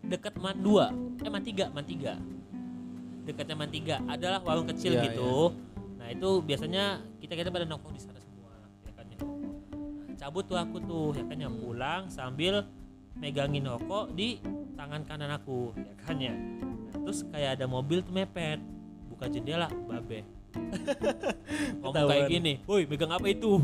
dekat 0.00 0.32
Man 0.40 0.64
2 0.64 0.88
eh 1.20 1.28
Man 1.28 1.42
3 1.44 1.68
Man 1.68 1.84
3 1.84 2.16
dekatnya 3.30 3.54
Man 3.54 3.70
3 3.70 4.04
adalah 4.04 4.40
warung 4.40 4.66
kecil 4.66 4.92
Iya, 4.92 5.02
gitu. 5.06 5.54
nah 5.94 6.06
itu 6.06 6.28
biasanya 6.40 6.84
kita 7.16 7.32
kita 7.34 7.48
pada 7.48 7.64
nongkrong 7.64 7.94
di 7.94 8.02
sana 8.02 8.18
semua 8.18 8.50
ya 8.82 8.92
kan 8.92 9.06
ya. 9.06 9.18
Nah, 9.20 10.14
cabut 10.16 10.44
tuh 10.44 10.56
aku 10.56 10.76
tuh 10.80 11.14
ya 11.14 11.24
kan 11.24 11.36
ya. 11.36 11.48
Pulang 11.48 12.02
sambil 12.08 12.66
megangin 13.14 13.64
rokok 13.64 14.10
di 14.12 14.42
tangan 14.74 15.04
kanan 15.04 15.30
aku 15.30 15.70
ya 15.76 15.94
kan 16.00 16.16
ya. 16.16 16.34
Nah, 16.34 16.98
terus 17.00 17.22
kayak 17.24 17.50
ada 17.54 17.66
mobil 17.66 18.00
tuh 18.00 18.10
mepet 18.10 18.58
buka 19.06 19.26
jendela 19.26 19.70
babe. 19.86 20.26
Ngomong 21.80 21.94
kayak 22.08 22.26
gini 22.28 22.52
woi 22.64 22.82
megang 22.84 23.10
apa 23.10 23.26
itu? 23.26 23.60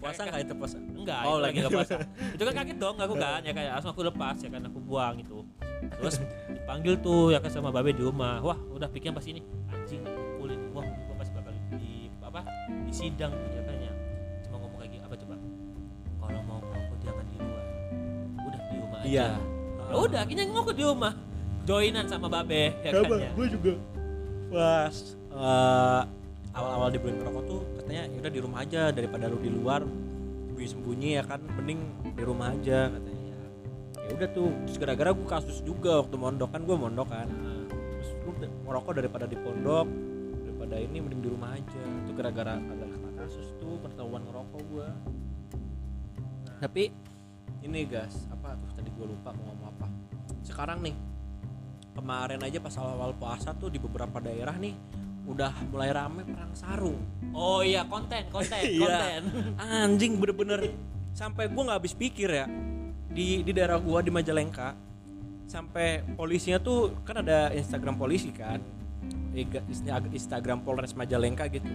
Puasa 0.00 0.24
nggak 0.24 0.48
itu 0.48 0.54
puasa? 0.56 0.76
Enggak, 0.80 1.20
Oh, 1.24 1.36
itu 1.36 1.44
lagi 1.44 1.44
lagi. 1.44 1.58
nggak 1.60 1.72
puasa. 1.76 1.94
itu 2.32 2.42
kan 2.42 2.54
kaget 2.56 2.78
dong 2.78 2.96
aku 2.96 3.14
kan, 3.16 3.40
ya 3.44 3.52
kayak 3.52 3.70
langsung 3.76 3.92
aku 3.92 4.02
lepas 4.02 4.36
ya 4.40 4.48
kan 4.48 4.62
aku 4.64 4.78
buang 4.80 5.20
itu. 5.20 5.39
Terus 5.80 6.16
dipanggil 6.52 6.94
tuh 7.00 7.32
ya 7.32 7.38
kan 7.40 7.50
sama 7.50 7.72
babe 7.72 7.96
di 7.96 8.02
rumah. 8.04 8.40
Wah, 8.44 8.58
udah 8.76 8.88
pikirnya 8.88 9.16
pas 9.16 9.24
ini 9.24 9.40
anjing 9.72 10.04
dipukulin. 10.04 10.60
Wah, 10.76 10.84
gua 10.84 11.14
pasti 11.16 11.32
bakal 11.36 11.52
di 11.80 12.12
apa? 12.20 12.40
Di 12.84 12.92
sidang 12.92 13.32
ya 13.32 13.62
kan 13.64 13.76
ya. 13.80 13.92
Cuma 14.48 14.56
ngomong 14.60 14.78
kayak 14.80 14.90
gini 14.92 15.04
apa 15.04 15.16
coba? 15.16 15.34
Kalau 16.20 16.40
mau 16.44 16.58
ngokok 16.60 16.98
jangan 17.00 17.24
di 17.28 17.36
luar. 17.40 17.64
Udah 18.44 18.60
di 18.60 18.76
rumah 18.76 18.98
aja. 19.00 19.08
Iya. 19.08 19.28
Ya 19.90 19.96
udah, 19.96 20.20
akhirnya 20.22 20.44
ngokok 20.52 20.74
di 20.76 20.84
rumah. 20.84 21.12
Joinan 21.68 22.08
sama 22.08 22.26
babe 22.32 22.72
ya 22.80 22.90
kan 22.90 23.20
ya. 23.20 23.30
gue 23.36 23.46
juga 23.52 23.72
pas 24.50 24.94
eh, 25.30 26.02
awal-awal 26.56 26.88
dibeliin 26.90 27.22
rokok 27.22 27.44
tuh 27.46 27.62
katanya 27.78 28.02
ya 28.10 28.18
udah 28.18 28.32
di 28.32 28.40
rumah 28.42 28.58
aja 28.64 28.82
daripada 28.90 29.30
lu 29.30 29.38
di 29.38 29.50
luar 29.52 29.84
sembunyi-sembunyi 30.50 31.10
ya 31.20 31.22
kan 31.22 31.40
mending 31.60 31.80
di 32.16 32.22
rumah 32.26 32.50
aja 32.50 32.90
katanya 32.90 33.09
ya 34.10 34.18
udah 34.18 34.28
tuh 34.34 34.50
terus 34.66 34.76
gara-gara 34.76 35.10
gue 35.14 35.22
kasus 35.22 35.62
juga 35.62 36.02
waktu 36.02 36.16
mondok 36.18 36.50
kan 36.50 36.66
gue 36.66 36.74
mondok 36.74 37.08
kan. 37.08 37.30
Nah, 37.30 37.62
terus 37.70 38.10
lu 38.26 38.30
ngerokok 38.66 38.92
daripada 38.98 39.24
di 39.24 39.38
pondok 39.38 39.86
daripada 40.42 40.74
ini 40.76 40.98
mending 40.98 41.22
di 41.22 41.30
rumah 41.30 41.54
aja. 41.54 41.82
Itu 42.02 42.10
gara-gara 42.18 42.58
ada 42.58 42.84
kena 42.84 43.10
kasus 43.22 43.54
tuh 43.56 43.78
ketahuan 43.86 44.26
ngerokok 44.26 44.60
gue 44.66 44.88
tapi 46.60 46.92
ini 47.64 47.88
guys 47.88 48.28
apa 48.28 48.52
tuh 48.52 48.68
tadi 48.76 48.92
gue 48.92 49.06
lupa 49.08 49.32
mau 49.32 49.48
ngomong 49.48 49.68
apa. 49.72 49.86
Sekarang 50.44 50.84
nih 50.84 50.92
kemarin 51.96 52.40
aja 52.44 52.58
pas 52.60 52.74
awal-awal 52.76 53.16
puasa 53.16 53.56
tuh 53.56 53.72
di 53.72 53.80
beberapa 53.80 54.20
daerah 54.20 54.58
nih 54.58 54.76
udah 55.24 55.52
mulai 55.72 55.88
rame 55.88 56.26
perang 56.26 56.52
sarung. 56.52 57.00
Oh 57.32 57.62
iya, 57.62 57.86
konten, 57.86 58.26
konten, 58.28 58.60
Iya. 58.76 58.82
konten. 58.82 59.22
anjing 59.56 60.18
bener-bener. 60.18 60.74
Sampai 61.16 61.48
gue 61.48 61.62
nggak 61.62 61.78
habis 61.80 61.94
pikir 61.96 62.28
ya 62.28 62.46
di 63.10 63.42
di 63.42 63.52
daerah 63.52 63.76
gua 63.82 64.00
di 64.00 64.08
Majalengka. 64.14 64.74
Sampai 65.50 66.06
polisinya 66.14 66.62
tuh 66.62 66.94
kan 67.02 67.26
ada 67.26 67.50
Instagram 67.50 67.98
polisi 67.98 68.30
kan? 68.30 68.62
Instagram 70.14 70.62
Polres 70.62 70.94
Majalengka 70.94 71.50
gitu. 71.50 71.66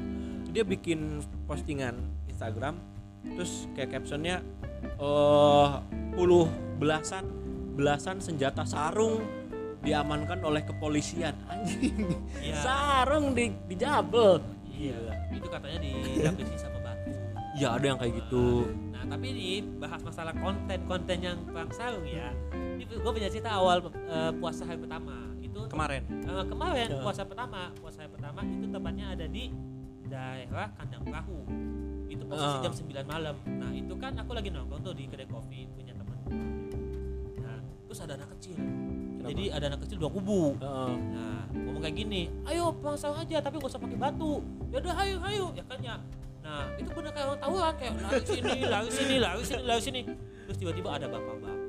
Dia 0.56 0.64
bikin 0.64 1.20
postingan 1.44 2.00
Instagram 2.32 2.80
terus 3.36 3.68
kayak 3.74 4.00
captionnya 4.00 4.40
eh 5.02 5.72
puluh 6.16 6.48
belasan 6.80 7.26
belasan 7.76 8.24
senjata 8.24 8.64
sarung 8.64 9.20
diamankan 9.84 10.40
oleh 10.42 10.64
kepolisian. 10.64 11.36
Anjing. 11.52 12.16
Iya. 12.40 12.56
sarung 12.64 13.36
di 13.36 13.52
dijabel. 13.68 14.40
Iya, 14.76 15.00
itu 15.32 15.48
katanya 15.48 15.80
dilapisi 15.80 16.56
sama 16.60 16.80
batu. 16.84 17.12
ya 17.56 17.80
ada 17.80 17.86
yang 17.88 17.96
kayak 17.96 18.20
gitu 18.20 18.68
Nah, 19.06 19.14
tapi 19.14 19.28
ini 19.30 19.48
bahas 19.78 20.02
masalah 20.02 20.34
konten-konten 20.34 21.18
yang 21.20 21.38
perang 21.46 21.70
sarung 21.70 22.02
ya. 22.04 22.34
Ini 22.52 22.90
gue 22.90 23.12
punya 23.14 23.30
cerita 23.30 23.54
awal 23.54 23.86
eh, 23.86 24.34
puasa 24.34 24.66
hari 24.66 24.82
pertama. 24.82 25.30
Itu 25.38 25.70
kemarin 25.70 26.02
eh, 26.26 26.44
kemarin 26.44 26.88
Ya. 26.90 26.98
puasa 27.00 27.22
pertama, 27.22 27.70
puasa 27.78 28.02
hari 28.02 28.10
pertama 28.10 28.42
itu 28.42 28.66
tepatnya 28.66 29.14
ada 29.14 29.30
di 29.30 29.54
daerah 30.04 30.74
Kandang 30.74 31.06
Perahu. 31.06 31.38
Itu 32.06 32.24
posisi 32.26 32.50
Ah. 32.50 32.62
jam 32.62 32.74
9 32.74 33.06
malam. 33.06 33.36
Nah, 33.46 33.72
itu 33.72 33.94
kan 33.94 34.18
aku 34.18 34.34
lagi 34.34 34.50
nongkrong 34.50 34.82
tuh 34.82 34.94
di 34.94 35.06
kedai 35.06 35.30
kopi 35.30 35.70
punya 35.70 35.94
teman. 35.94 36.18
Nah, 37.38 37.58
terus 37.86 38.00
ada 38.02 38.18
anak 38.18 38.34
kecil. 38.38 38.58
jadi 39.26 39.50
ada 39.50 39.66
anak 39.68 39.82
kecil 39.82 39.98
dua 39.98 40.14
kubu 40.14 40.54
Heeh. 40.56 40.94
nah 41.10 41.50
ngomong 41.50 41.82
kayak 41.82 41.98
gini 41.98 42.30
ayo 42.46 42.70
pasang 42.78 43.18
aja 43.18 43.42
tapi 43.42 43.58
gak 43.58 43.74
usah 43.74 43.82
pakai 43.82 43.98
batu 43.98 44.38
ya 44.70 44.78
udah 44.78 44.94
ayo 45.02 45.16
ayo 45.26 45.46
ya 45.50 45.66
kan 45.66 45.82
ya 45.82 45.98
nah 46.46 46.70
itu 46.78 46.90
bener 46.94 47.10
kayak 47.10 47.26
orang 47.26 47.42
tawuran 47.42 47.74
kayak 47.82 47.94
lari 48.06 48.22
sini 48.22 48.54
lari 48.70 48.90
sini 48.94 49.16
lari 49.18 49.42
sini 49.42 49.62
lari 49.66 49.82
sini. 49.82 50.02
Terus 50.46 50.58
tiba-tiba 50.62 50.90
ada 50.94 51.10
bapak-bapak 51.10 51.66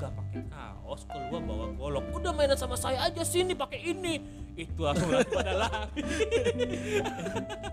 nggak 0.00 0.16
pakai 0.16 0.40
kaos 0.48 1.02
keluar 1.04 1.42
bawa 1.44 1.66
golok. 1.76 2.04
Udah 2.16 2.32
mainan 2.32 2.56
sama 2.56 2.72
saya 2.72 3.04
aja 3.04 3.20
sini 3.20 3.52
pakai 3.52 3.84
ini. 3.84 4.16
Itu 4.56 4.88
aku 4.88 5.12
pada 5.36 5.52
lari. 5.68 6.02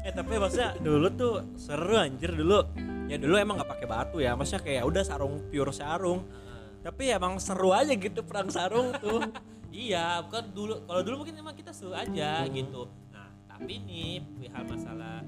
Eh 0.04 0.12
tapi 0.12 0.34
maksudnya 0.36 0.76
dulu 0.78 1.08
tuh 1.16 1.34
seru 1.56 1.96
anjir 1.96 2.36
dulu. 2.36 2.68
Ya 3.08 3.16
dulu 3.16 3.40
emang 3.40 3.56
nggak 3.64 3.72
pakai 3.72 3.88
batu 3.88 4.20
ya 4.20 4.36
maksudnya 4.36 4.62
kayak 4.62 4.84
udah 4.84 5.04
sarung 5.08 5.40
pure 5.48 5.72
sarung. 5.72 6.28
Tapi 6.84 7.16
emang 7.16 7.40
seru 7.40 7.72
aja 7.72 7.96
gitu 7.96 8.22
perang 8.28 8.52
sarung 8.52 8.92
tuh. 9.00 9.24
Iya, 9.68 10.26
bukan 10.26 10.58
dulu. 10.58 10.74
Kalau 10.90 11.02
dulu 11.06 11.16
mungkin 11.22 11.38
emang 11.38 11.54
kita 11.54 11.70
seru 11.70 11.94
aja 11.94 12.50
gitu. 12.50 12.90
Nah, 13.14 13.30
tapi 13.46 13.78
nih 13.84 14.26
perihal 14.26 14.64
masalah 14.66 15.22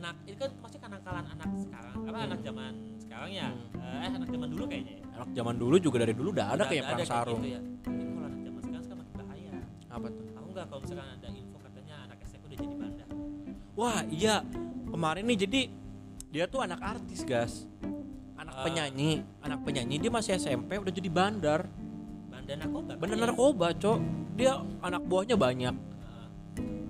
kenak 0.00 0.16
ini 0.24 0.36
kan 0.40 0.50
maksudnya 0.56 0.82
kenakalan 0.88 1.24
anak 1.28 1.48
sekarang 1.60 1.94
apa 2.00 2.18
anak 2.24 2.40
zaman 2.40 2.72
sekarang 2.96 3.30
ya? 3.30 3.48
Eh 3.76 4.08
anak 4.08 4.28
zaman 4.32 4.48
dulu 4.48 4.64
kayaknya 4.64 4.92
ya? 4.96 5.04
Anak 5.12 5.28
zaman 5.36 5.54
dulu 5.60 5.76
juga 5.76 5.96
dari 6.00 6.14
dulu 6.16 6.28
udah 6.32 6.46
ada 6.48 6.54
Udah- 6.56 6.68
kayak 6.72 6.84
perang 6.88 7.04
sarung. 7.04 7.40
gitu 7.44 7.50
ya. 7.52 7.60
Tapi 7.60 8.00
kalau 8.00 8.24
anak 8.24 8.40
zaman 8.40 8.60
sekarang 8.64 8.82
sekarang 8.82 9.00
makin 9.04 9.14
bahaya. 9.20 9.52
Apa 9.90 10.06
tuh? 10.08 10.24
Tahu 10.32 10.46
nggak 10.48 10.64
kalau 10.64 10.80
misalkan 10.80 11.08
ada 11.10 11.28
info 11.28 11.56
katanya 11.60 11.94
anak 12.00 12.18
SMP 12.24 12.42
udah 12.48 12.56
jadi 12.56 12.74
bandar? 12.74 13.08
Wah 13.76 14.00
iya. 14.08 14.36
Kemarin 14.90 15.22
nih 15.22 15.38
jadi 15.38 15.60
dia 16.30 16.44
tuh 16.48 16.60
anak 16.64 16.80
artis 16.80 17.20
gas. 17.22 17.52
Anak 18.34 18.54
Ah. 18.56 18.64
penyanyi 18.64 19.20
anak 19.38 19.60
penyanyi 19.62 20.00
dia 20.00 20.08
masih 20.08 20.32
SMP 20.34 20.80
udah 20.80 20.88
jadi 20.88 21.10
bandar. 21.12 21.68
Bandar 22.26 22.56
narkoba 22.56 22.92
bener 22.96 23.16
ya? 23.16 23.22
narkoba 23.22 23.66
cok. 23.76 23.98
Dia 24.32 24.52
anak 24.80 25.04
buahnya 25.04 25.36
banyak. 25.36 25.74
Nah, 25.76 26.26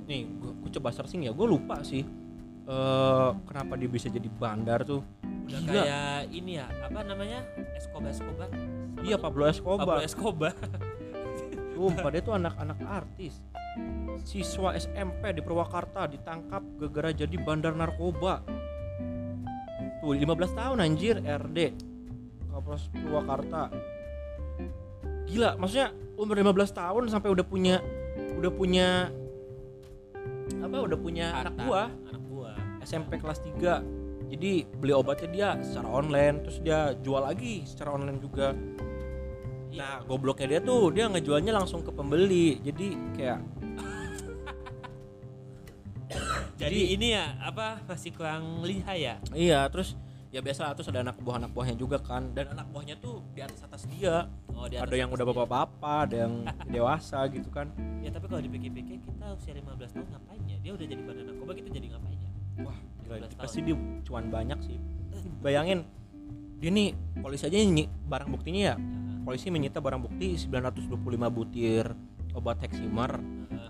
nih 0.06 0.30
gua, 0.38 0.54
gua 0.54 0.70
coba 0.70 0.88
searching 0.94 1.26
ya 1.26 1.34
gue 1.34 1.46
lupa 1.48 1.82
sih 1.82 2.06
eh 2.68 3.30
kenapa 3.48 3.72
dia 3.78 3.88
bisa 3.88 4.08
jadi 4.12 4.28
bandar 4.28 4.84
tuh? 4.84 5.00
Udah 5.50 5.60
Gila. 5.66 5.82
kayak 5.82 6.18
ini 6.30 6.52
ya 6.60 6.66
apa 6.84 7.00
namanya? 7.02 7.40
Escobar 7.74 8.10
Escobar? 8.12 8.48
Iya 9.00 9.16
Pablo 9.16 9.44
Escobar. 9.48 9.86
Pablo 9.86 10.04
Escobar. 10.04 10.54
Sumpah 11.80 12.12
dia 12.12 12.20
tuh 12.20 12.36
anak-anak 12.36 12.78
artis. 12.84 13.40
Siswa 14.20 14.76
SMP 14.76 15.32
di 15.32 15.40
Purwakarta 15.40 16.04
ditangkap 16.04 16.60
gara-gara 16.76 17.24
jadi 17.24 17.36
bandar 17.40 17.72
narkoba. 17.72 18.44
Tuh 20.04 20.12
15 20.12 20.28
tahun 20.52 20.76
anjir 20.84 21.24
RD 21.24 21.58
Kapolres 22.52 22.84
Purwakarta. 22.92 23.72
Gila 25.24 25.56
maksudnya 25.56 25.96
umur 26.20 26.36
15 26.36 26.68
tahun 26.76 27.02
sampai 27.08 27.32
udah 27.32 27.46
punya 27.48 27.80
Udah 28.36 28.52
punya 28.52 29.08
Apa 30.60 30.76
udah 30.84 30.98
punya 31.00 31.32
Harta, 31.32 31.48
anak 31.48 31.54
buah 31.64 31.88
SMP 32.84 33.20
kelas 33.20 33.40
3 33.44 34.30
jadi 34.30 34.52
beli 34.78 34.92
obatnya 34.94 35.28
dia 35.28 35.50
secara 35.64 35.88
online 35.90 36.46
terus 36.46 36.58
dia 36.62 36.94
jual 37.02 37.22
lagi 37.22 37.66
secara 37.66 37.94
online 37.94 38.20
juga 38.22 38.54
Iya. 39.70 39.86
Nah, 39.86 39.96
gobloknya 40.02 40.58
dia 40.58 40.60
tuh 40.60 40.90
dia 40.90 41.06
ngejualnya 41.06 41.54
langsung 41.54 41.86
ke 41.86 41.94
pembeli. 41.94 42.58
Jadi 42.58 42.98
kayak 43.14 43.38
jadi 46.60 46.80
ini 46.98 47.14
ya 47.14 47.38
apa 47.38 47.78
masih 47.86 48.10
kurang 48.10 48.66
lihai 48.66 49.06
ya 49.06 49.22
iya, 49.30 49.70
terus 49.70 49.94
ya 50.34 50.42
biasa 50.42 50.66
lah, 50.66 50.74
terus 50.74 50.90
ada 50.90 51.06
anak 51.06 51.22
buah 51.22 51.38
anak 51.42 51.54
buahnya 51.54 51.78
juga 51.78 52.02
kan 52.02 52.34
dan 52.34 52.50
anak 52.54 52.66
buahnya 52.70 52.98
tuh 52.98 53.22
di 53.34 53.42
atas 53.42 53.62
atas 53.66 53.86
dia. 53.90 54.30
oh 54.54 54.66
di 54.66 54.78
ada 54.78 54.90
atas 54.90 54.98
yang 54.98 55.10
udah 55.10 55.26
atas 55.26 55.36
bapak-bapak, 55.38 55.98
ada 56.10 56.16
yang 56.26 56.34
dewasa 56.74 57.26
gitu 57.30 57.50
kan. 57.50 57.70
ya 58.02 58.10
tapi 58.10 58.26
kalau 58.26 58.42
dipikir-pikir 58.42 58.98
kita 59.02 59.26
usia 59.34 59.54
15 59.54 59.94
tahun 59.94 60.06
ngapain 60.10 60.42
ya 60.46 60.58
dia 60.62 60.72
udah 60.74 60.86
jadi 60.86 61.02
bandar 61.02 61.24
narkoba 61.30 61.52
kita 61.54 61.68
jadi 61.70 61.86
ngapain 61.94 62.18
ya 62.18 62.29
Wah, 62.64 62.78
gila, 63.06 63.14
15 63.26 63.32
tahun. 63.34 63.40
pasti 63.40 63.58
dia 63.64 63.76
cuan 64.04 64.26
banyak 64.28 64.58
sih. 64.64 64.78
Bayangin 65.40 65.84
dia 66.60 66.70
nih 66.72 66.92
polisi 67.20 67.44
aja 67.48 67.56
nyi, 67.56 67.88
barang 67.88 68.28
buktinya 68.28 68.62
ya. 68.72 68.76
Polisi 69.20 69.52
menyita 69.52 69.78
barang 69.78 70.00
bukti 70.00 70.36
925 70.36 70.96
butir 71.28 71.92
obat 72.34 72.62
heximer 72.62 73.18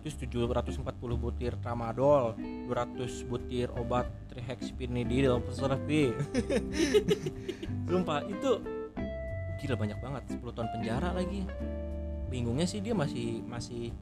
terus 0.00 0.16
740 0.16 0.84
butir 1.16 1.52
tramadol 1.60 2.36
200 2.68 3.28
butir 3.28 3.68
obat 3.76 4.08
trihexyphenidyl 4.32 5.40
preservatif 5.44 6.16
sumpah 7.88 8.24
itu 8.28 8.50
gila 9.60 9.76
banyak 9.76 9.98
banget 10.00 10.22
10 10.40 10.56
tahun 10.56 10.68
penjara 10.72 11.10
lagi 11.12 11.44
bingungnya 12.32 12.64
sih 12.64 12.80
dia 12.80 12.96
masih 12.96 13.44
masih 13.44 13.92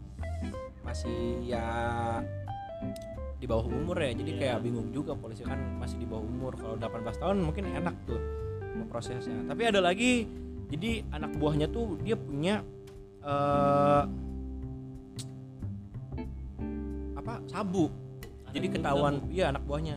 masih 0.87 1.43
ya 1.43 1.67
di 3.39 3.47
bawah 3.47 3.67
umur 3.71 3.97
ya. 4.03 4.11
Jadi 4.15 4.31
Iya. 4.35 4.39
kayak 4.43 4.59
bingung 4.67 4.91
juga 4.91 5.15
polisi 5.15 5.47
kan 5.47 5.59
masih 5.79 5.99
di 6.03 6.07
bawah 6.07 6.27
umur. 6.27 6.53
Kalau 6.59 6.75
18 6.75 7.17
tahun 7.23 7.37
mungkin 7.43 7.65
enak 7.71 7.95
tuh 8.07 8.21
prosesnya 8.87 9.43
tapi 9.51 9.67
ada 9.67 9.83
lagi 9.83 10.23
jadi 10.71 11.03
anak 11.11 11.35
buahnya 11.35 11.67
tuh 11.67 11.99
dia 11.99 12.15
punya 12.15 12.63
eh 13.25 14.05
apa 17.19 17.35
sabu. 17.51 17.91
Anak 18.49 18.53
jadi 18.55 18.67
ketahuan 18.79 19.15
iya 19.29 19.51
anak 19.51 19.67
buahnya. 19.67 19.97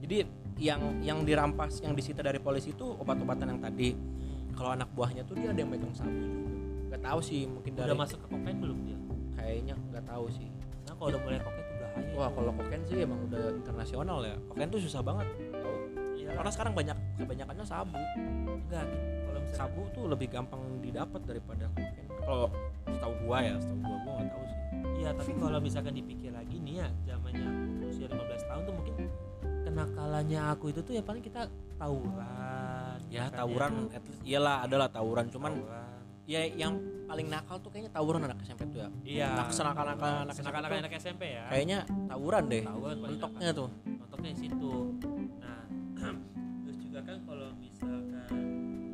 Jadi 0.00 0.16
yang 0.56 0.80
yang 1.04 1.18
dirampas 1.28 1.84
yang 1.84 1.92
disita 1.92 2.24
dari 2.24 2.40
polisi 2.40 2.72
itu 2.72 2.86
obat-obatan 2.96 3.56
yang 3.56 3.60
tadi. 3.60 3.92
Kalau 4.56 4.72
anak 4.72 4.88
buahnya 4.96 5.28
tuh 5.28 5.36
dia 5.36 5.52
ada 5.52 5.60
yang 5.60 5.68
megang 5.68 5.92
sabu 5.92 6.16
juga. 6.16 6.48
Nggak 6.88 7.02
tahu 7.04 7.20
sih 7.20 7.44
mungkin 7.44 7.72
dari 7.76 7.92
udah 7.92 7.98
masuk 7.98 8.18
ke 8.24 8.26
kokain 8.32 8.56
belum 8.56 8.78
dia? 8.88 8.98
Kayaknya 9.36 9.74
nggak 9.92 10.04
tahu 10.08 10.24
sih. 10.32 10.48
Nah 10.88 10.92
kalau 10.96 11.08
udah 11.12 11.20
mulai 11.20 11.38
kokain 11.44 11.65
wah 12.16 12.32
kalau 12.32 12.50
kokain 12.56 12.82
sih 12.88 13.04
emang 13.04 13.20
udah 13.28 13.52
internasional 13.52 14.18
ya. 14.24 14.34
Kokain 14.48 14.68
tuh 14.72 14.80
susah 14.80 15.04
banget. 15.04 15.28
Tahu 15.52 15.74
Iya. 16.16 16.32
karena 16.32 16.50
sekarang 16.50 16.72
banyak 16.74 16.96
kebanyakannya 17.20 17.64
sabu. 17.68 18.00
Enggak. 18.48 18.88
Kalau 19.28 19.40
sabu 19.52 19.82
tuh 19.92 20.04
lebih 20.08 20.28
gampang 20.32 20.58
didapat 20.80 21.20
daripada 21.28 21.68
kokain. 21.70 22.08
Kalau 22.24 22.46
setahu 22.88 23.14
gua 23.22 23.38
ya 23.44 23.54
setahu 23.60 23.78
gua 23.84 23.96
gua 24.02 24.12
nggak 24.18 24.28
tahu 24.32 24.44
sih. 24.48 24.58
Iya, 24.96 25.10
tapi 25.12 25.32
kalau 25.36 25.58
misalkan 25.60 25.94
dipikir 25.94 26.32
lagi 26.32 26.56
nih 26.58 26.74
ya, 26.82 26.88
zamannya 27.06 27.46
aku 27.46 27.84
usia 27.86 28.06
15 28.10 28.42
tahun 28.48 28.62
tuh 28.64 28.74
mungkin 28.74 28.94
kenakalannya 29.62 30.40
aku 30.50 30.64
itu 30.72 30.80
tuh 30.82 30.92
ya 30.96 31.02
paling 31.04 31.22
kita 31.22 31.40
tawuran. 31.76 32.98
ya 33.06 33.30
tawuran 33.30 33.86
at 33.94 34.02
least 34.02 34.22
iyalah 34.26 34.56
adalah 34.66 34.88
tawuran. 34.90 35.26
Cuman 35.30 35.52
tawuran. 35.62 36.00
ya 36.26 36.40
yang 36.48 36.74
paling 37.06 37.26
nakal 37.26 37.56
tuh 37.56 37.70
kayaknya 37.70 37.90
tawuran 37.90 38.20
anak 38.20 38.38
SMP 38.42 38.62
tuh 38.68 38.80
ya 38.80 38.88
Iya. 39.02 39.28
Nah, 39.32 39.44
kesenakalan-nakalan 39.46 40.14
anak 40.22 40.34
SMP 40.34 40.54
anak 40.58 40.92
SMP 40.96 41.22
ya. 41.30 41.44
kayaknya 41.46 41.78
tawuran 42.06 42.44
deh 42.46 42.62
Tawuran 42.62 42.96
mentoknya 43.00 43.50
tuh 43.52 43.68
Mentoknya 43.86 44.28
di 44.28 44.40
situ. 44.40 44.72
Nah, 45.36 45.62
terus 46.62 46.76
juga 46.80 46.98
kan 47.00 47.16
kalau 47.22 47.48
misalkan 47.54 48.32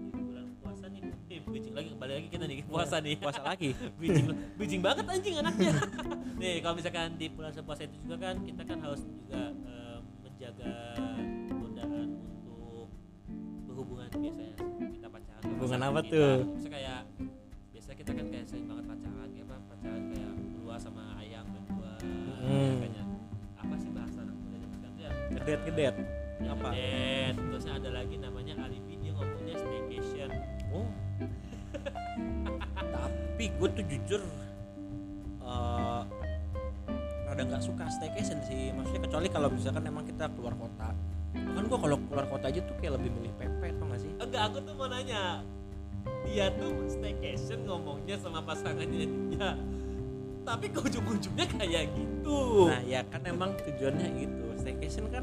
di 0.09 0.21
bulan 0.21 0.47
puasa 0.59 0.85
nih, 0.87 1.01
eh, 1.27 1.41
bijing 1.43 1.73
lagi 1.73 1.89
kembali 1.91 2.13
lagi 2.13 2.29
kita 2.29 2.45
nih 2.45 2.59
puasa 2.65 2.97
nih. 2.99 3.17
puasa 3.17 3.41
lagi 3.43 3.71
bijing 4.01 4.27
bijing 4.57 4.81
banget 4.81 5.05
anjing 5.07 5.35
anaknya 5.39 5.73
nih 6.43 6.55
kalau 6.61 6.75
misalkan 6.75 7.17
di 7.17 7.27
bulan 7.29 7.53
puasa 7.59 7.83
itu 7.83 7.97
juga 7.99 8.17
kan 8.21 8.35
kita 8.41 8.63
kan 8.63 8.79
harus 8.79 9.01
juga 9.03 9.41
eh, 9.55 9.99
menjaga 10.21 10.73
godaan 11.51 12.09
untuk 12.19 12.87
berhubungan 13.65 14.09
biasanya 14.11 14.53
kita 14.91 15.09
pacaran 15.09 15.43
Hubungan 15.49 15.81
apa 15.83 16.01
kita. 16.03 16.11
tuh? 16.11 16.33
Misalnya 16.51 16.73
kayak 16.73 16.92
kita 18.03 18.19
kan 18.19 18.27
kayak 18.29 18.47
sering 18.51 18.67
banget 18.67 18.85
pacaran 18.85 19.31
ya 19.31 19.43
apa 19.45 19.57
pacaran 19.71 20.03
kayak 20.11 20.31
berdua 20.35 20.75
sama 20.77 21.03
ayam 21.17 21.45
berdua 21.47 21.91
Hmm. 22.43 22.75
makanya 22.75 23.03
apa 23.55 23.75
sih 23.79 23.91
bahasa 23.95 24.19
anak 24.19 24.35
muda 24.35 24.57
zaman 24.59 24.75
sekarang 24.75 24.97
ya? 24.99 25.11
Gedet 25.31 25.95
Ya, 26.43 26.51
Apa? 26.51 26.69
ngedate. 26.75 27.39
terusnya 27.39 27.73
ada 27.79 27.91
lagi 27.95 28.15
namanya 28.19 28.55
alibi 28.59 28.99
dia 28.99 29.15
ngomongnya 29.15 29.55
staycation. 29.55 30.31
Oh. 30.75 30.91
Tapi 32.99 33.45
gue 33.47 33.69
tuh 33.71 33.85
jujur 33.87 34.23
rada 37.23 37.43
nggak 37.47 37.63
suka 37.63 37.87
staycation 37.89 38.43
sih 38.43 38.75
maksudnya. 38.75 39.07
Kecuali 39.07 39.31
kalau 39.31 39.49
misalkan 39.49 39.87
emang 39.87 40.03
kita 40.03 40.27
keluar 40.35 40.59
kota. 40.59 40.91
Kan 41.31 41.65
gue 41.65 41.79
kalau 41.79 41.97
keluar 42.11 42.27
kota 42.27 42.51
aja 42.51 42.59
tuh 42.61 42.75
kayak 42.77 42.99
lebih 42.99 43.15
milih 43.15 43.33
PP 43.39 43.63
tau 43.79 43.87
gak 43.87 44.01
sih? 44.03 44.11
Enggak, 44.19 44.43
aku 44.51 44.59
tuh 44.61 44.75
mau 44.75 44.91
nanya 44.91 45.47
Dia 46.27 46.49
tuh 46.57 46.89
staycation 46.89 47.69
ngomongnya 47.69 48.17
sama 48.17 48.41
pasangannya 48.41 49.07
dia 49.31 49.51
Tapi 50.43 50.67
ke 50.75 50.79
ujung-ujungnya 50.83 51.47
kayak 51.55 51.95
gitu. 51.95 52.67
Nah 52.67 52.83
ya 52.83 53.07
kan 53.07 53.23
emang 53.23 53.55
tujuannya 53.63 54.09
itu 54.19 54.47
staycation 54.59 55.07
kan 55.13 55.23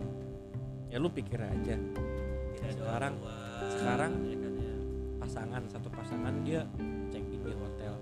ya 0.88 0.96
lu 0.96 1.12
pikir 1.12 1.44
aja. 1.44 1.76
Tidak 1.76 2.64
ada 2.64 2.72
sekarang- 2.72 3.18
tua, 3.20 3.36
sekarang 3.68 4.12
ya 4.26 4.38
kan 4.40 4.54
ya. 4.56 4.76
pasangan 5.20 5.62
satu 5.68 5.88
pasangan 5.92 6.34
dia 6.48 6.64
check 7.12 7.24
in 7.36 7.42
di 7.44 7.52
hotel. 7.52 7.94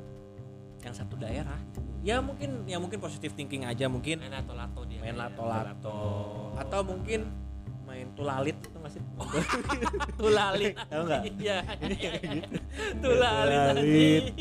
Yang 0.85 0.93
satu 1.01 1.15
daerah. 1.17 1.57
Ya 2.05 2.21
mungkin 2.21 2.69
ya 2.69 2.77
mungkin 2.77 3.01
positive 3.01 3.33
thinking 3.33 3.65
aja 3.65 3.89
mungkin. 3.89 4.21
Main 4.21 4.37
lato-lato 4.37 4.85
dia 4.85 5.01
main 5.01 5.17
kayak. 5.17 5.33
lato-lato. 5.33 5.97
Atau 6.53 6.79
mungkin 6.85 7.25
main 7.89 8.13
tulalit 8.13 8.61
sih 8.97 9.03
tulalit 10.19 10.73
Tahu 10.75 11.01
nggak? 11.05 11.21
iya 11.37 11.57
gitu. 11.85 12.57
tulalit 12.99 14.23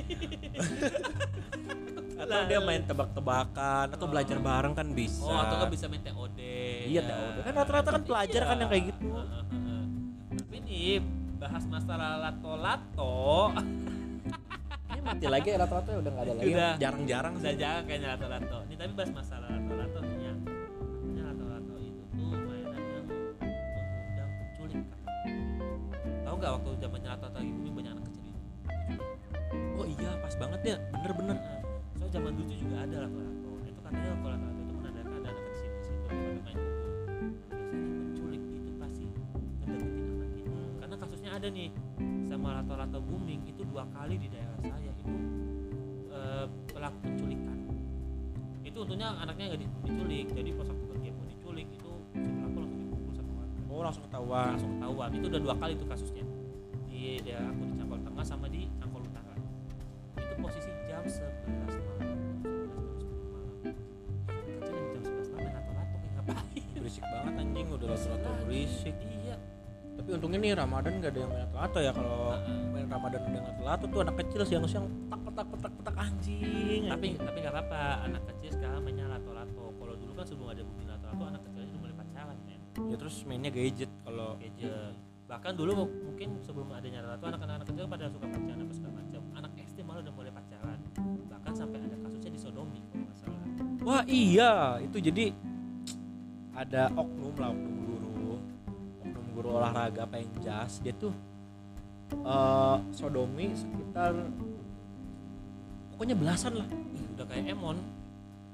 atau 2.16 2.49
dia 2.49 2.61
main 2.61 2.81
tebak-tebakan 2.81 3.87
atau 3.92 4.07
belajar 4.09 4.40
bareng 4.40 4.73
kan 4.73 4.88
bisa 4.90 5.21
oh 5.21 5.37
atau 5.37 5.55
nggak 5.61 5.71
bisa 5.71 5.85
main 5.87 6.01
TOD 6.01 6.40
Iya, 6.87 7.03
ya. 7.03 7.12
TOD. 7.12 7.37
Kan 7.45 7.53
rata-rata 7.55 7.90
kan 7.92 8.03
pelajar 8.03 8.42
kan 8.47 8.57
yang 8.57 8.71
kayak 8.71 8.85
gitu. 8.88 9.07
Tapi 10.33 10.57
nih 10.64 11.03
bahas 11.37 11.64
masalah 11.66 12.11
lato-lato 12.16 13.53
Ini 14.87 15.01
mati 15.05 15.27
lagi 15.29 15.49
ya 15.53 15.57
rata-rata 15.61 15.88
udah 15.92 16.09
nggak 16.09 16.25
ada 16.25 16.33
lagi 16.33 16.49
Udah. 16.49 16.73
jarang-jarang 16.81 17.35
udah 17.37 17.53
jangan 17.53 17.83
kayaknya 17.85 18.09
lato-lato 18.16 18.59
ini 18.64 18.75
tapi 18.75 18.92
bahas 18.97 19.11
masalah 19.12 19.49
lato-lato 19.51 19.65
nggak 26.46 26.62
waktu 26.62 26.78
zamannya 26.78 27.09
lato-lato 27.11 27.38
lagi 27.42 27.50
booming 27.59 27.74
banyak 27.74 27.92
anak 27.98 28.04
kecil 28.06 28.22
itu? 28.22 28.40
Oh 29.74 29.87
iya 29.98 30.11
pas 30.22 30.35
banget 30.38 30.61
ya. 30.62 30.76
Bener-bener 30.94 31.37
Nah, 31.42 31.59
soal 31.98 32.11
zaman 32.14 32.32
dulu 32.38 32.54
juga 32.54 32.76
ada 32.87 32.96
lato-lato 33.02 33.50
itu 33.66 33.80
katanya 33.82 34.11
kalau 34.14 34.30
lato-lato 34.30 34.61
itu 34.62 34.74
menandakan 34.78 35.11
ada 35.11 35.28
anak 35.35 35.44
kecil 35.50 35.70
di 35.74 35.82
situ. 35.82 35.98
Pada 36.06 36.38
main 36.46 36.59
kumpul 36.62 36.90
biasanya 37.50 37.98
penculik 37.98 38.42
itu 38.46 38.70
pasti. 38.78 39.06
Ngedeketin 39.66 40.06
anak 40.06 40.30
itu 40.38 40.54
karena 40.78 40.94
kasusnya 41.02 41.30
ada 41.35 41.48
nih 41.50 41.68
sama 42.30 42.48
lato-lato 42.62 42.98
booming 43.02 43.42
itu 43.50 43.62
dua 43.66 43.85
kali 43.90 44.14
di 44.14 44.28
daerah 44.30 44.59
saya 44.62 44.90
itu 45.02 45.14
eh, 46.14 46.46
pelaku 46.70 46.98
penculikan. 47.11 47.59
Itu 48.62 48.87
untungnya 48.87 49.18
anaknya 49.18 49.50
nggak 49.50 49.61
di- 49.66 49.74
diculik. 49.82 50.26
Jadi 50.30 50.50
pas 50.54 50.70
langsung 53.87 54.05
ketahuan. 54.11 54.51
Langsung 54.59 54.72
ketahuan. 54.79 55.09
Itu 55.14 55.27
udah 55.31 55.40
dua 55.40 55.55
kali 55.55 55.72
itu 55.79 55.87
kasusnya. 55.87 56.25
Di 56.90 57.22
daerah 57.22 57.49
aku 57.53 57.62
di 57.62 57.75
Cangkol 57.79 58.01
Tengah 58.03 58.25
sama 58.27 58.46
di 58.51 58.62
Cangkol 58.83 59.03
Utara. 59.07 59.35
Itu 60.18 60.35
posisi 60.42 60.70
jam 60.90 61.03
11 61.07 61.22
malam. 61.46 61.61
11 61.62 61.62
jam 61.62 61.68
10 61.70 61.87
malam. 61.87 62.18
Kecil 64.27 64.79
jam 64.90 65.03
11 65.07 65.31
malam 65.31 65.42
main 65.46 65.55
lato-lato 65.55 65.96
kayak 66.03 66.12
ngapain? 66.18 66.64
Berisik 66.75 67.05
banget 67.07 67.35
anjing 67.38 67.66
udah 67.70 67.87
rata-rata 67.94 68.29
berisik. 68.46 68.96
Iya. 68.99 69.37
Tapi 69.96 70.09
untungnya 70.12 70.38
nih 70.44 70.53
Ramadan 70.53 70.92
gak 71.01 71.11
ada 71.14 71.20
yang 71.25 71.33
main 71.33 71.51
lato 71.55 71.79
ya. 71.81 71.92
Kalau 71.94 72.18
Heeh. 72.35 72.62
main 72.75 72.87
Ramadan 72.90 73.20
udah 73.22 73.42
main 73.42 73.64
lato 73.64 73.85
tuh 73.88 74.01
anak 74.03 74.16
kecil 74.22 74.40
siang-siang 74.44 74.87
petak 75.09 75.20
petak 75.27 75.46
petak 75.53 75.72
petak 75.81 75.96
anjing 75.99 76.83
tapi 76.90 77.07
anjing. 77.14 77.22
tapi 77.22 77.38
nggak 77.42 77.55
apa-apa. 77.55 77.83
Anak 78.07 78.22
kecil 78.35 78.51
sekarang 78.57 78.81
mainnya 78.83 79.07
lato-lato. 79.09 79.46
kalau 79.57 79.65
ya 82.87 82.96
terus 82.96 83.16
mainnya 83.27 83.51
gadget 83.51 83.90
kalau 84.07 84.38
gadget. 84.38 84.94
bahkan 85.27 85.59
dulu 85.59 85.90
mungkin 86.07 86.38
sebelum 86.38 86.70
adanya 86.70 87.03
lato 87.03 87.27
anak-anak 87.27 87.66
kecil 87.66 87.90
pada 87.90 88.07
suka 88.07 88.31
pacaran 88.31 88.62
apa 88.62 88.72
segala 88.79 88.92
macam. 89.03 89.22
Anak 89.35 89.53
SD 89.59 89.79
malah 89.83 90.01
udah 90.07 90.14
mulai 90.14 90.31
pacaran. 90.31 90.79
Bahkan 91.27 91.53
sampai 91.59 91.79
ada 91.83 91.96
kasusnya 91.99 92.31
di 92.31 92.40
sodomi 92.40 92.79
kalau 92.94 93.03
nggak 93.03 93.18
salah. 93.18 93.42
Wah 93.83 94.03
iya. 94.07 94.79
Itu 94.79 95.03
jadi 95.03 95.35
ada 96.55 96.94
oknum 96.94 97.35
lah 97.42 97.51
oknum 97.51 97.77
guru. 97.90 98.38
Oknum 99.03 99.27
guru 99.35 99.49
olahraga 99.59 100.07
penjas. 100.07 100.79
Dia 100.79 100.94
tuh 100.94 101.11
eh, 102.14 102.77
sodomi 102.94 103.51
sekitar 103.51 104.14
pokoknya 105.90 106.14
belasan 106.14 106.55
lah. 106.55 106.68
Udah 107.18 107.27
kayak 107.27 107.51
Emon 107.51 107.83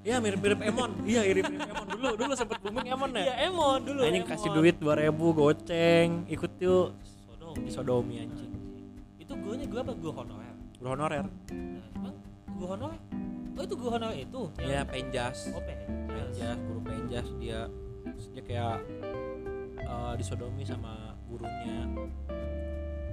Iya 0.03 0.19
mirip-mirip 0.19 0.59
Emon. 0.61 0.91
Iya 1.07 1.21
mirip-mirip 1.23 1.69
Emon 1.69 1.87
dulu. 1.88 2.09
Dulu 2.19 2.33
sempet 2.35 2.59
booming 2.59 2.87
Emon 2.88 3.11
ya. 3.15 3.23
Iya 3.23 3.35
Emon 3.47 3.79
dulu 3.81 4.01
Anjing 4.03 4.27
kasih 4.27 4.51
duit 4.51 4.77
2000 4.77 5.15
goceng, 5.33 6.09
ikut 6.27 6.53
yuk 6.59 6.87
sodomi 7.23 7.69
sodomi 7.69 8.15
anjing. 8.19 8.51
itu 9.15 9.33
gurunya 9.38 9.65
gue 9.65 9.77
apa 9.79 9.93
guru 9.93 10.12
honorer 10.19 10.55
Guru 10.77 10.88
honorer. 10.91 11.25
nah, 11.29 11.87
emang 11.95 12.15
guru 12.51 12.67
honorer 12.69 13.01
oh 13.53 13.62
itu 13.62 13.75
guru 13.77 13.91
honorer 13.93 14.19
itu 14.19 14.43
Iya 14.59 14.81
penjas. 14.83 15.38
oh 15.53 15.62
penjas 15.62 15.88
Penjas, 16.09 16.59
guru 16.59 16.81
penjas 16.83 17.27
dia 17.38 17.61
dia 18.33 18.43
kayak 18.43 18.77
eh, 19.79 20.12
disodomi 20.17 20.65
sama 20.65 21.12
gurunya. 21.29 21.87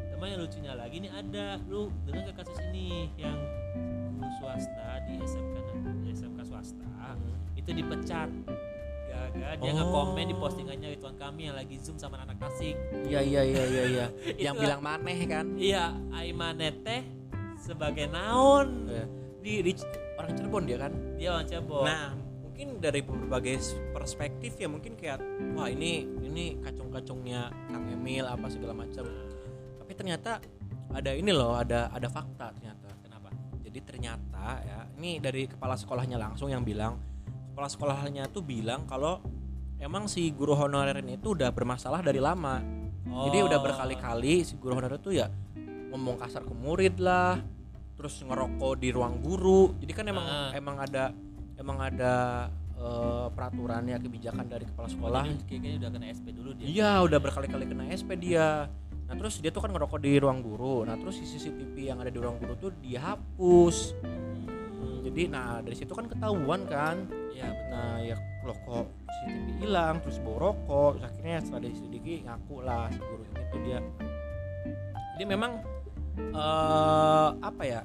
Sama 0.09 0.25
yang 0.25 0.39
lucunya 0.41 0.73
lagi 0.73 0.97
nih 0.99 1.11
ada 1.11 1.47
lu 1.67 1.91
dengar 2.03 2.33
kasus 2.33 2.57
ini 2.71 3.11
yang 3.15 3.37
guru 4.17 4.27
swasta 4.39 5.03
di 5.05 5.19
SMK 5.19 5.57
SMK 6.09 6.38
itu 7.69 7.77
dipecat 7.77 8.29
gara-gara 9.05 9.53
dia 9.55 9.69
Oh. 9.69 9.75
nge-komen 9.75 10.25
di 10.25 10.35
postingannya 10.35 10.87
Ridwan 10.89 11.15
kami 11.15 11.41
yang 11.45 11.55
lagi 11.55 11.77
zoom 11.77 11.95
sama 11.95 12.17
anak 12.19 12.39
tasik 12.39 12.73
Iya 13.03 13.21
iya 13.21 13.41
iya 13.43 13.63
iya 13.63 13.83
iya. 13.85 14.05
Yang 14.49 14.55
Itu- 14.55 14.61
bilang 14.63 14.81
maneh 14.81 15.19
kan. 15.23 15.45
iya 15.53 15.93
Aimanete 16.09 17.05
sebagai 17.55 18.09
naon 18.09 18.89
Iya. 18.89 19.05
Di, 19.39 19.53
di 19.61 19.71
orang 20.15 20.33
Cirebon 20.33 20.63
dia 20.65 20.77
kan. 20.79 20.91
dia 21.15 21.29
orang 21.31 21.45
Cirebon 21.45 21.85
Nah, 21.85 22.09
mungkin 22.41 22.67
dari 22.79 22.99
berbagai 22.99 23.55
perspektif 23.91 24.57
ya 24.57 24.65
mungkin 24.65 24.95
kayak 24.95 25.21
wah 25.53 25.69
ini 25.69 26.03
ini 26.19 26.57
kacung-kacungnya 26.59 27.53
Kang 27.67 27.85
Emil 27.87 28.25
apa 28.25 28.49
segala 28.49 28.73
macam. 28.73 29.05
Tapi 29.77 29.93
ternyata 29.93 30.41
ada 30.89 31.11
ini 31.13 31.29
loh, 31.29 31.53
ada 31.53 31.87
ada 31.87 32.07
fakta 32.07 32.49
ternyata. 32.51 32.89
kenapa 32.99 33.29
Jadi 33.61 33.79
ternyata 33.79 34.45
ya, 34.59 34.79
ini 34.97 35.19
dari 35.19 35.45
kepala 35.45 35.75
sekolahnya 35.75 36.17
langsung 36.17 36.47
yang 36.47 36.61
bilang 36.61 36.97
kepala 37.59 37.75
sekolahnya 37.75 38.31
tuh 38.31 38.39
bilang 38.39 38.87
kalau 38.87 39.19
emang 39.83 40.07
si 40.07 40.31
guru 40.31 40.55
honorer 40.55 41.03
ini 41.03 41.19
tuh 41.19 41.35
udah 41.35 41.51
bermasalah 41.51 41.99
dari 41.99 42.23
lama. 42.23 42.63
Jadi 43.03 43.37
Oh. 43.43 43.51
udah 43.51 43.59
berkali-kali 43.59 44.47
si 44.47 44.55
guru 44.55 44.79
honorer 44.79 44.95
tuh 44.95 45.11
ya 45.11 45.27
ngomong 45.91 46.15
kasar 46.23 46.47
ke 46.47 46.55
murid 46.55 47.03
lah, 47.03 47.35
terus 47.99 48.15
ngerokok 48.23 48.79
di 48.79 48.95
ruang 48.95 49.19
guru. 49.19 49.75
Jadi 49.75 49.91
kan 49.91 50.07
emang 50.07 50.23
Ah. 50.23 50.55
emang 50.55 50.79
ada 50.79 51.11
emang 51.59 51.77
ada 51.83 52.13
eh, 52.79 53.27
peraturan 53.35 53.91
ya 53.91 53.99
kebijakan 53.99 54.47
dari 54.47 54.63
kepala 54.63 54.87
sekolah. 54.87 55.23
Jadi 55.27 55.43
kayaknya 55.43 55.69
udah 55.83 55.89
kena 55.99 56.05
SP 56.15 56.25
dulu 56.31 56.49
dia 56.55 56.63
Iya, 56.63 56.91
udah 57.03 57.19
berkali-kali 57.19 57.67
kena 57.67 57.91
SP 57.91 58.15
dia. 58.15 58.71
Nah, 59.03 59.15
terus 59.19 59.43
dia 59.43 59.51
tuh 59.51 59.59
kan 59.59 59.75
ngerokok 59.75 59.99
di 59.99 60.15
ruang 60.15 60.39
guru. 60.39 60.87
Nah, 60.87 60.95
terus 60.95 61.19
CCTV 61.19 61.91
yang 61.91 61.99
ada 61.99 62.07
di 62.07 62.15
ruang 62.23 62.39
guru 62.39 62.55
tuh 62.55 62.71
dihapus. 62.79 63.99
Jadi 65.09 65.23
nah 65.25 65.57
dari 65.65 65.73
situ 65.73 65.91
kan 65.97 66.05
ketahuan 66.05 66.69
kan. 66.69 67.09
betul 67.09 67.29
Nah, 67.69 68.01
ya 68.01 68.17
loh 68.43 68.57
kok 68.65 68.85
CCTV 69.07 69.47
hilang 69.65 69.95
terus 70.03 70.17
bawa 70.21 70.37
rokok. 70.51 70.89
Terus 70.97 71.05
akhirnya 71.09 71.37
setelah 71.41 71.61
diselidiki 71.65 72.13
ngaku 72.25 72.55
lah 72.61 72.85
si 72.93 72.99
guru 73.01 73.23
ini 73.25 73.43
tuh 73.49 73.59
dia. 73.65 73.79
Jadi 75.17 75.23
memang 75.25 75.51
eh 76.19 77.29
apa 77.41 77.63
ya? 77.65 77.81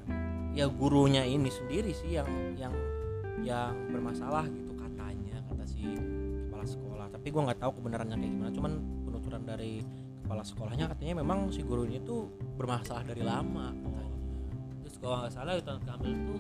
Ya 0.54 0.66
gurunya 0.70 1.26
ini 1.26 1.50
sendiri 1.50 1.90
sih 1.90 2.14
yang 2.14 2.28
yang 2.54 2.74
yang 3.42 3.74
bermasalah 3.90 4.46
gitu 4.46 4.72
katanya 4.78 5.42
kata 5.50 5.64
si 5.66 5.82
kepala 6.46 6.64
sekolah. 6.64 7.06
Tapi 7.10 7.26
gua 7.32 7.42
nggak 7.50 7.60
tahu 7.60 7.72
kebenarannya 7.80 8.16
kayak 8.20 8.32
gimana. 8.38 8.50
Cuman 8.54 8.72
penuturan 9.08 9.42
dari 9.42 9.82
kepala 10.24 10.42
sekolahnya 10.46 10.86
katanya 10.88 11.14
memang 11.20 11.50
si 11.50 11.60
guru 11.66 11.84
ini 11.84 12.00
tuh 12.00 12.30
bermasalah 12.56 13.02
dari 13.04 13.22
lama. 13.26 13.74
katanya. 13.74 14.13
Terus 14.94 15.02
kalau 15.10 15.26
nggak 15.26 15.34
salah 15.34 15.52
Ridwan 15.58 15.82
Kamil 15.82 16.14
tuh 16.22 16.38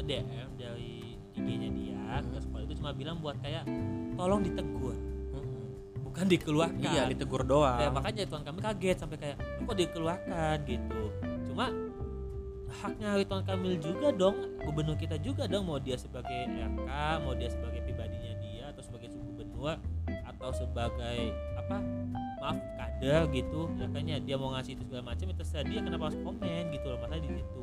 nge-DM 0.00 0.48
dari 0.56 0.92
IG-nya 1.36 1.68
dia. 1.68 2.00
Ke 2.24 2.38
sekolah 2.40 2.62
itu 2.64 2.74
cuma 2.80 2.90
bilang 2.96 3.20
buat 3.20 3.36
kayak 3.44 3.68
tolong 4.16 4.40
ditegur. 4.40 4.96
Mm-mm. 5.36 5.64
bukan 6.08 6.24
dikeluarkan. 6.24 6.80
Iya 6.80 7.02
ditegur 7.12 7.44
doang. 7.44 7.76
Ya, 7.76 7.92
makanya 7.92 8.24
Ridwan 8.24 8.44
Kamil 8.48 8.62
kaget 8.64 8.96
sampai 9.04 9.18
kayak 9.20 9.36
"Lu 9.60 9.68
kok 9.68 9.76
dikeluarkan? 9.76 10.56
gitu. 10.64 11.02
Cuma 11.52 11.66
haknya 12.80 13.08
Ridwan 13.20 13.44
Kamil 13.44 13.74
juga 13.76 14.08
dong 14.16 14.36
gubernur 14.64 14.96
kita 14.96 15.20
juga 15.20 15.44
dong 15.44 15.68
mau 15.68 15.76
dia 15.76 16.00
sebagai 16.00 16.48
RK 16.48 16.88
mau 17.20 17.36
dia 17.36 17.52
sebagai 17.52 17.84
pribadinya 17.84 18.32
dia 18.40 18.72
atau 18.72 18.80
sebagai 18.80 19.12
gubernur 19.12 19.76
atau 20.08 20.50
sebagai 20.56 21.36
apa 21.52 21.84
maaf 22.40 22.58
kader 22.76 23.22
gitu 23.30 23.68
ya 23.76 23.86
kan 23.92 24.04
ya 24.08 24.16
dia 24.18 24.36
mau 24.40 24.50
ngasih 24.56 24.72
itu 24.74 24.82
segala 24.88 25.12
macam 25.12 25.24
itu 25.28 25.36
terserah 25.36 25.64
dia 25.68 25.80
kenapa 25.84 26.02
harus 26.08 26.18
komen 26.24 26.64
gitu 26.72 26.86
loh 26.88 26.98
masalah 26.98 27.20
di 27.20 27.30
situ 27.36 27.62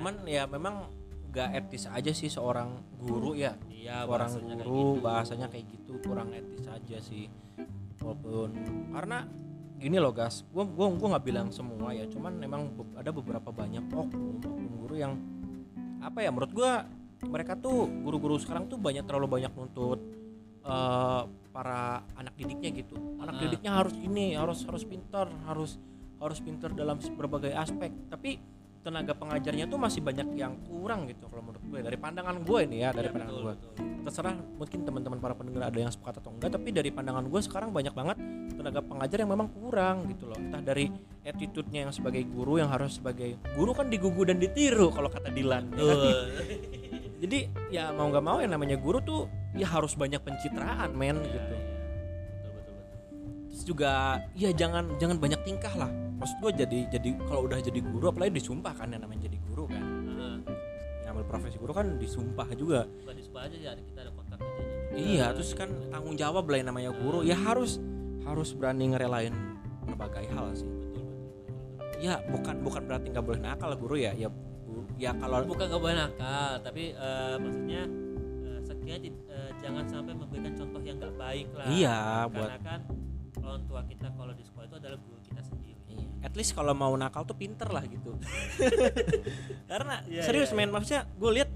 Cuman 0.00 0.24
ya 0.24 0.46
memang 0.46 0.88
gak 1.30 1.54
etis 1.54 1.86
aja 1.86 2.10
sih 2.10 2.30
seorang 2.30 2.82
guru 2.98 3.36
ya. 3.36 3.54
iya 3.70 4.02
Seorang 4.08 4.32
bahasanya 4.32 4.54
kayak 4.56 4.66
guru 4.66 4.90
gitu. 4.96 5.04
bahasanya 5.04 5.46
kayak 5.52 5.66
gitu 5.76 5.92
kurang 6.02 6.28
etis 6.34 6.66
aja 6.66 6.96
sih. 7.04 7.26
Walaupun 8.00 8.50
karena 8.96 9.18
gini 9.76 9.96
loh 10.00 10.12
gas, 10.12 10.44
gua 10.52 10.64
gua 10.64 10.88
gua 10.92 11.08
nggak 11.16 11.24
bilang 11.28 11.48
semua 11.52 11.92
ya, 11.92 12.08
cuman 12.08 12.32
memang 12.36 12.72
ada 12.96 13.12
beberapa 13.12 13.52
banyak 13.52 13.92
oknum 13.92 14.40
oknum 14.40 14.72
guru 14.88 14.96
yang 14.96 15.20
apa 16.00 16.24
ya 16.24 16.32
menurut 16.32 16.52
gua 16.56 16.88
mereka 17.28 17.52
tuh 17.60 17.84
guru-guru 18.00 18.40
sekarang 18.40 18.72
tuh 18.72 18.80
banyak 18.80 19.04
terlalu 19.04 19.28
banyak 19.40 19.52
nuntut 19.52 20.00
eh, 20.64 21.22
para 21.50 22.02
anak 22.14 22.34
didiknya 22.34 22.70
gitu. 22.72 22.96
Anak 23.18 23.34
Ah. 23.36 23.40
didiknya 23.42 23.70
harus 23.74 23.94
ini, 23.94 24.34
harus 24.34 24.62
harus 24.64 24.82
pintar, 24.82 25.26
harus 25.44 25.76
harus 26.16 26.38
pintar 26.38 26.70
dalam 26.72 26.96
berbagai 27.14 27.52
aspek. 27.52 27.90
Tapi 28.06 28.38
tenaga 28.80 29.12
pengajarnya 29.12 29.68
tuh 29.68 29.76
masih 29.76 30.00
banyak 30.00 30.40
yang 30.40 30.56
kurang 30.64 31.04
gitu 31.04 31.28
kalau 31.28 31.44
menurut 31.44 31.60
gue 31.60 31.84
dari 31.84 32.00
pandangan 32.00 32.40
gue 32.40 32.60
ini 32.64 32.80
ya 32.80 32.96
dari 32.96 33.08
Iya, 33.08 33.12
pandangan 33.12 33.28
betul, 33.28 33.44
gue 33.44 33.52
betul. 33.52 33.72
terserah 34.00 34.34
mungkin 34.56 34.78
teman-teman 34.88 35.18
para 35.20 35.34
pendengar 35.36 35.62
ada 35.68 35.78
yang 35.78 35.92
sepakat 35.92 36.24
atau 36.24 36.32
enggak 36.32 36.48
tapi 36.48 36.68
dari 36.72 36.88
pandangan 36.88 37.28
gue 37.28 37.40
sekarang 37.44 37.76
banyak 37.76 37.92
banget 37.92 38.16
tenaga 38.56 38.80
pengajar 38.80 39.18
yang 39.20 39.30
memang 39.36 39.52
kurang 39.52 40.08
gitu 40.08 40.32
loh 40.32 40.38
entah 40.40 40.64
dari 40.64 40.88
attitude-nya 41.20 41.84
yang 41.84 41.92
sebagai 41.92 42.24
guru 42.24 42.56
yang 42.56 42.72
harus 42.72 42.96
sebagai 42.96 43.36
guru 43.52 43.76
kan 43.76 43.92
digugu 43.92 44.24
dan 44.24 44.40
ditiru 44.40 44.88
kalau 44.88 45.12
kata 45.12 45.28
Dilan 45.28 45.76
ya 45.76 45.84
kan? 45.84 45.98
Jadi 47.28 47.38
ya 47.68 47.92
mau 47.92 48.08
nggak 48.08 48.24
mau 48.24 48.40
yang 48.40 48.56
namanya 48.56 48.80
guru 48.80 49.04
tuh 49.04 49.28
ya 49.54 49.66
harus 49.66 49.98
banyak 49.98 50.20
pencitraan 50.22 50.94
men 50.94 51.18
gitu. 51.26 51.38
Betul, 51.38 52.50
betul, 52.54 52.74
betul. 52.74 52.76
terus 53.50 53.62
juga 53.66 53.90
ya 54.38 54.50
jangan 54.54 54.94
jangan 55.02 55.16
banyak 55.18 55.40
tingkah 55.42 55.74
lah. 55.74 55.90
Maksud 56.20 56.36
gue 56.44 56.52
jadi 56.66 56.78
jadi 56.92 57.08
kalau 57.24 57.48
udah 57.48 57.58
jadi 57.58 57.80
guru 57.80 58.12
apalagi 58.12 58.38
disumpah 58.38 58.74
kan 58.76 58.92
yang 58.92 59.02
namanya 59.02 59.26
jadi 59.26 59.38
guru 59.50 59.64
kan. 59.66 59.82
Heeh. 59.82 60.36
yang 61.02 61.16
ambil 61.16 61.26
profesi 61.26 61.56
guru 61.58 61.72
kan 61.74 61.86
disumpah 61.98 62.48
juga. 62.54 62.86
Bukan 62.86 63.16
di 63.18 63.24
Subah 63.24 63.42
aja 63.48 63.56
ya 63.58 63.72
kita 63.74 63.98
ada 64.06 64.12
kerjanya 64.14 64.38
juga. 64.38 64.98
iya 65.00 65.26
terus 65.34 65.50
kan 65.56 65.70
tanggung 65.90 66.14
jawab 66.14 66.44
lah 66.46 66.56
yang 66.60 66.68
namanya 66.70 66.90
guru. 66.94 67.26
Ya 67.26 67.34
harus 67.34 67.82
harus 68.22 68.54
berani 68.54 68.94
ngerelain 68.94 69.34
berbagai 69.88 70.28
hal 70.30 70.54
sih. 70.54 70.68
Betul, 70.68 71.02
betul, 71.02 71.02
betul. 71.82 71.98
ya 72.04 72.14
bukan 72.30 72.54
bukan 72.62 72.82
berarti 72.86 73.06
nggak 73.10 73.24
boleh 73.26 73.40
nakal 73.42 73.70
guru 73.74 73.96
ya. 73.98 74.12
Ya 74.14 74.28
ya 75.00 75.10
kalau 75.16 75.42
bukan 75.48 75.66
nggak 75.66 75.82
boleh 75.82 75.96
nakal 75.96 76.50
tapi 76.62 76.94
eh, 76.94 77.36
maksudnya 77.40 77.82
sekiranya 78.70 79.00
eh, 79.08 79.29
jangan 79.60 79.84
sampai 79.86 80.12
memberikan 80.16 80.52
contoh 80.56 80.80
yang 80.80 80.96
nggak 80.98 81.14
baik 81.16 81.48
lah. 81.52 81.66
Iya, 81.68 81.98
karena 82.00 82.32
buat- 82.32 82.60
kan 82.64 82.80
orang 83.40 83.62
tua 83.64 83.80
kita 83.84 84.06
kalau 84.12 84.32
di 84.32 84.44
sekolah 84.44 84.66
itu 84.66 84.76
adalah 84.76 84.98
guru 84.98 85.18
kita 85.20 85.42
sendiri. 85.44 85.82
Iya, 85.90 86.06
at 86.22 86.32
least 86.34 86.52
kalau 86.52 86.72
mau 86.72 86.92
nakal 86.94 87.22
tuh 87.24 87.36
pinter 87.36 87.68
lah 87.68 87.84
gitu. 87.84 88.14
Karena 89.70 90.02
Iya, 90.06 90.22
serius 90.22 90.50
iya, 90.50 90.56
men 90.58 90.70
maksudnya 90.70 91.02
gue 91.06 91.30
lihat 91.34 91.50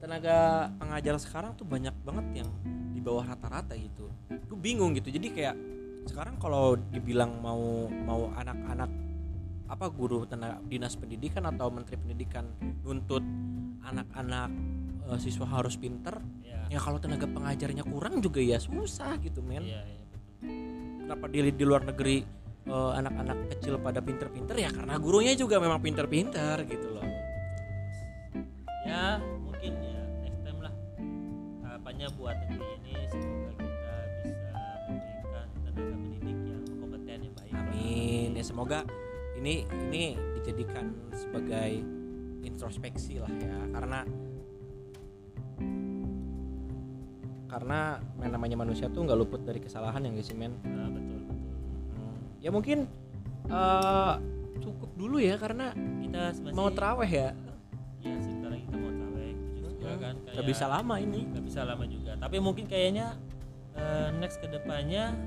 tenaga 0.00 0.36
pengajar 0.80 1.14
sekarang 1.20 1.52
tuh 1.54 1.66
banyak 1.68 1.92
banget 2.02 2.44
yang 2.44 2.48
di 2.90 3.00
bawah 3.02 3.24
rata-rata 3.24 3.76
gitu. 3.76 4.08
Gue 4.28 4.58
bingung 4.58 4.96
gitu. 4.96 5.12
Jadi 5.12 5.28
kayak 5.34 5.56
sekarang 6.08 6.40
kalau 6.40 6.74
dibilang 6.78 7.36
mau 7.42 7.86
mau 7.90 8.32
anak-anak 8.32 8.88
apa 9.70 9.86
guru 9.86 10.26
tenaga 10.26 10.58
dinas 10.66 10.98
pendidikan 10.98 11.46
atau 11.46 11.70
menteri 11.70 11.94
pendidikan 11.94 12.50
nuntut 12.82 13.22
anak-anak 13.86 14.50
eh, 15.06 15.18
siswa 15.22 15.46
harus 15.46 15.78
pinter? 15.78 16.18
Ya 16.42 16.66
ya 16.66 16.78
kalau 16.82 16.98
tenaga 16.98 17.30
pengajarnya 17.30 17.86
kurang 17.86 18.18
juga 18.18 18.42
ya 18.42 18.58
susah 18.58 19.14
gitu 19.22 19.42
men. 19.46 19.62
Iya 19.62 19.82
betul. 19.86 20.18
Kenapa 21.06 21.24
di 21.30 21.38
di 21.54 21.64
luar 21.66 21.82
negeri 21.86 22.26
eh, 22.66 22.92
anak-anak 22.98 23.54
kecil 23.54 23.78
pada 23.78 24.02
pinter-pinter? 24.02 24.58
Ya 24.58 24.74
karena 24.74 24.98
gurunya 24.98 25.38
juga 25.38 25.62
memang 25.62 25.78
pinter-pinter 25.78 26.66
gitu 26.66 26.90
loh. 26.90 27.06
Ya 28.82 29.22
mungkin 29.22 29.72
ya 29.78 30.02
next 30.26 30.40
time 30.42 30.60
lah. 30.66 30.74
Harapannya 31.62 32.10
buat 32.18 32.36
negeri 32.42 32.66
ini 32.82 32.94
semoga 33.06 33.50
kita 33.54 33.94
bisa 34.26 34.50
memberikan 34.90 35.46
tenaga 35.62 35.94
pendidik 35.94 36.38
yang 36.42 36.62
kompeten 36.74 37.18
yang 37.22 37.34
baik. 37.38 37.52
Amin. 37.54 38.28
Ya 38.34 38.42
semoga 38.42 38.82
ini 39.40 39.64
ini 39.88 40.04
dijadikan 40.36 40.92
sebagai 41.16 41.80
introspeksi 42.44 43.20
lah 43.20 43.32
ya 43.40 43.56
karena 43.72 44.00
karena 47.50 47.98
yang 48.22 48.32
namanya 48.36 48.56
manusia 48.62 48.86
tuh 48.86 49.02
nggak 49.02 49.18
luput 49.18 49.42
dari 49.42 49.58
kesalahan 49.58 50.06
yang 50.06 50.14
sih 50.22 50.38
men? 50.38 50.54
Nah, 50.62 50.86
betul 50.86 51.18
betul. 51.26 51.54
Hmm, 51.98 52.16
ya 52.38 52.50
mungkin 52.54 52.86
eh, 53.50 54.14
cukup 54.62 54.90
dulu 54.94 55.18
ya 55.18 55.34
karena 55.34 55.74
kita 55.98 56.30
masih 56.30 56.54
mau 56.54 56.70
teraweh 56.70 57.10
ya. 57.10 57.30
Ya 58.06 58.14
sebentar 58.22 58.54
lagi 58.54 58.62
kita 58.70 58.76
mau 58.78 58.92
terawih 58.94 59.34
juga 59.66 59.90
Hmm, 59.90 59.98
kan 59.98 60.14
nggak 60.30 60.46
bisa 60.46 60.64
lama 60.70 60.94
ini. 61.02 61.20
nggak 61.26 61.44
bisa 61.44 61.60
lama 61.66 61.84
juga. 61.90 62.12
Tapi 62.22 62.36
mungkin 62.38 62.64
kayaknya 62.70 63.06
eh, 63.74 64.08
next 64.22 64.38
ke 64.38 64.46
depannya 64.46 65.18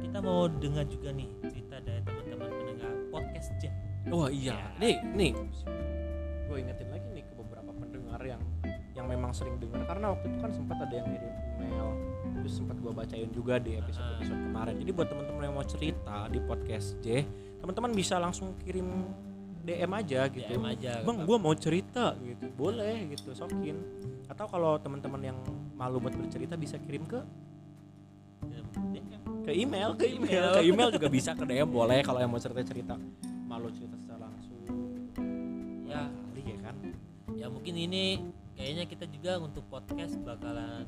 kita 0.00 0.24
mau 0.24 0.48
dengar 0.48 0.88
juga 0.88 1.12
nih 1.12 1.28
cerita 1.52 1.67
podcast 3.38 3.62
Wah 4.08 4.30
iya, 4.32 4.56
Ya. 4.56 4.66
nih 4.80 4.96
nih, 5.14 5.30
gue 6.48 6.56
ingetin 6.56 6.88
lagi 6.88 7.06
nih 7.12 7.22
ke 7.22 7.34
beberapa 7.36 7.70
pendengar 7.70 8.20
yang 8.24 8.40
yang 8.96 9.04
memang 9.06 9.30
sering 9.30 9.60
dengar 9.60 9.84
karena 9.84 10.10
waktu 10.10 10.26
itu 10.26 10.38
kan 10.40 10.50
sempat 10.50 10.80
ada 10.80 10.94
yang 10.96 11.06
ngirim 11.06 11.28
email, 11.54 11.86
terus 12.34 12.52
sempat 12.56 12.80
gue 12.80 12.88
bacain 12.88 13.28
juga 13.30 13.60
di 13.60 13.76
episode 13.76 14.16
episode 14.16 14.40
kemarin. 14.40 14.74
Jadi 14.74 14.90
buat 14.90 15.06
teman-teman 15.06 15.42
yang 15.44 15.54
mau 15.54 15.62
cerita 15.62 16.16
di 16.26 16.40
podcast 16.40 16.96
J, 16.98 17.06
teman-teman 17.60 17.90
bisa 17.92 18.16
langsung 18.16 18.56
kirim 18.58 19.12
DM 19.60 19.92
aja 19.92 20.20
gitu. 20.26 20.48
DM 20.48 20.64
aja 20.64 20.92
Bang, 21.04 21.18
gue 21.22 21.36
mau 21.36 21.52
cerita 21.52 22.16
gitu, 22.18 22.48
boleh 22.50 23.12
gitu, 23.12 23.36
sokin. 23.36 23.76
Atau 24.26 24.48
kalau 24.48 24.80
teman-teman 24.80 25.20
yang 25.22 25.38
malu 25.76 26.00
buat 26.00 26.16
bercerita 26.16 26.56
bisa 26.56 26.80
kirim 26.80 27.04
ke 27.04 27.20
ke 29.44 29.52
email, 29.52 29.92
ke 29.94 30.04
email, 30.06 30.32
Email. 30.32 30.48
ke 30.54 30.60
email 30.64 30.88
juga 30.90 31.08
bisa 31.08 31.32
ke 31.32 31.44
DM 31.44 31.68
boleh 31.68 32.00
kalau 32.00 32.18
yang 32.18 32.28
mau 32.28 32.40
cerita 32.40 32.64
cerita 32.64 32.96
malu 33.48 33.72
cerita 33.72 33.96
secara 33.96 34.28
langsung. 34.28 34.60
ya. 35.88 36.04
Kali 36.04 36.42
ya 36.44 36.58
kan? 36.60 36.76
Ya 37.32 37.46
mungkin 37.48 37.74
ini 37.80 38.20
kayaknya 38.52 38.84
kita 38.84 39.04
juga 39.08 39.40
untuk 39.40 39.64
podcast 39.72 40.20
bakalan 40.20 40.84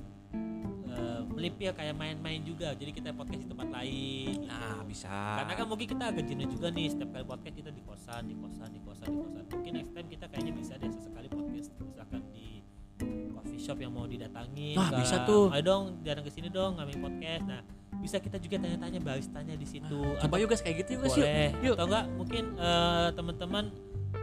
eh, 0.93 1.21
melipir 1.33 1.73
kayak 1.73 1.97
main-main 1.97 2.45
juga. 2.45 2.77
Jadi 2.77 2.93
kita 2.93 3.17
podcast 3.17 3.41
di 3.41 3.49
tempat 3.49 3.69
lain. 3.73 4.45
Gitu. 4.45 4.45
nah 4.45 4.85
bisa. 4.85 5.09
Karena 5.41 5.53
kan 5.57 5.67
mungkin 5.67 5.87
kita 5.89 6.05
agak 6.13 6.25
jenuh 6.29 6.49
juga 6.53 6.69
nih 6.69 6.87
setiap 6.93 7.09
kali 7.17 7.25
podcast 7.25 7.57
kita 7.57 7.71
di 7.73 7.83
kosan 7.83 8.23
di 8.29 8.37
kosan 8.37 8.69
di 8.69 8.81
kosan 8.85 9.09
di 9.09 9.19
kosan. 9.25 9.45
Mungkin 9.49 9.73
next 9.81 9.93
time 9.97 10.09
kita 10.13 10.25
kayaknya 10.29 10.53
bisa 10.53 10.73
deh 10.77 10.91
sesekali 10.93 11.29
podcast 11.33 11.69
misalkan 11.81 12.21
di 12.29 12.61
coffee 13.33 13.61
shop 13.61 13.79
yang 13.81 13.93
mau 13.97 14.05
didatangi. 14.05 14.77
Wah, 14.77 14.93
bisa 15.01 15.25
tuh. 15.25 15.49
ayo 15.49 15.63
dong 15.65 16.05
datang 16.05 16.29
ke 16.29 16.33
sini 16.33 16.53
dong 16.53 16.77
ngambil 16.77 17.09
podcast. 17.09 17.49
Nah 17.49 17.80
bisa 18.01 18.17
kita 18.19 18.41
juga 18.41 18.57
tanya-tanya 18.65 19.01
baristanya 19.05 19.55
di 19.55 19.67
situ 19.69 20.01
coba 20.17 20.35
yuk 20.41 20.49
guys 20.49 20.65
kayak 20.65 20.77
gitu 20.83 20.97
yuk 20.97 21.01
guys 21.05 21.17
yuk. 21.21 21.27
Boleh. 21.29 21.49
Yuk. 21.61 21.75
Atau 21.77 21.87
enggak 21.87 22.05
mungkin 22.17 22.45
eh, 22.57 23.09
teman-teman 23.13 23.65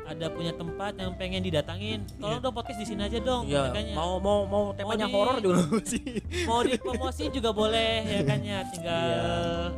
ada 0.08 0.26
punya 0.28 0.52
tempat 0.52 0.96
yang 0.96 1.12
pengen 1.14 1.42
didatangin. 1.42 2.00
Tolong 2.16 2.40
dong 2.40 2.52
podcast 2.52 2.80
di 2.80 2.88
sini 2.88 3.04
aja 3.04 3.20
dong 3.20 3.44
ya 3.46 3.68
makanya 3.68 3.94
mau 3.94 4.18
mau 4.18 4.40
mau 4.44 4.64
temanya 4.72 5.04
di- 5.04 5.12
horor 5.12 5.38
juga 5.38 5.60
sih. 5.92 6.24
mau 6.44 6.64
dipromosi 6.64 7.28
juga 7.28 7.52
boleh 7.52 8.02
ya 8.02 8.22
kan 8.24 8.40
ya 8.40 8.64
tinggal 8.66 8.96
Iya. 8.98 9.24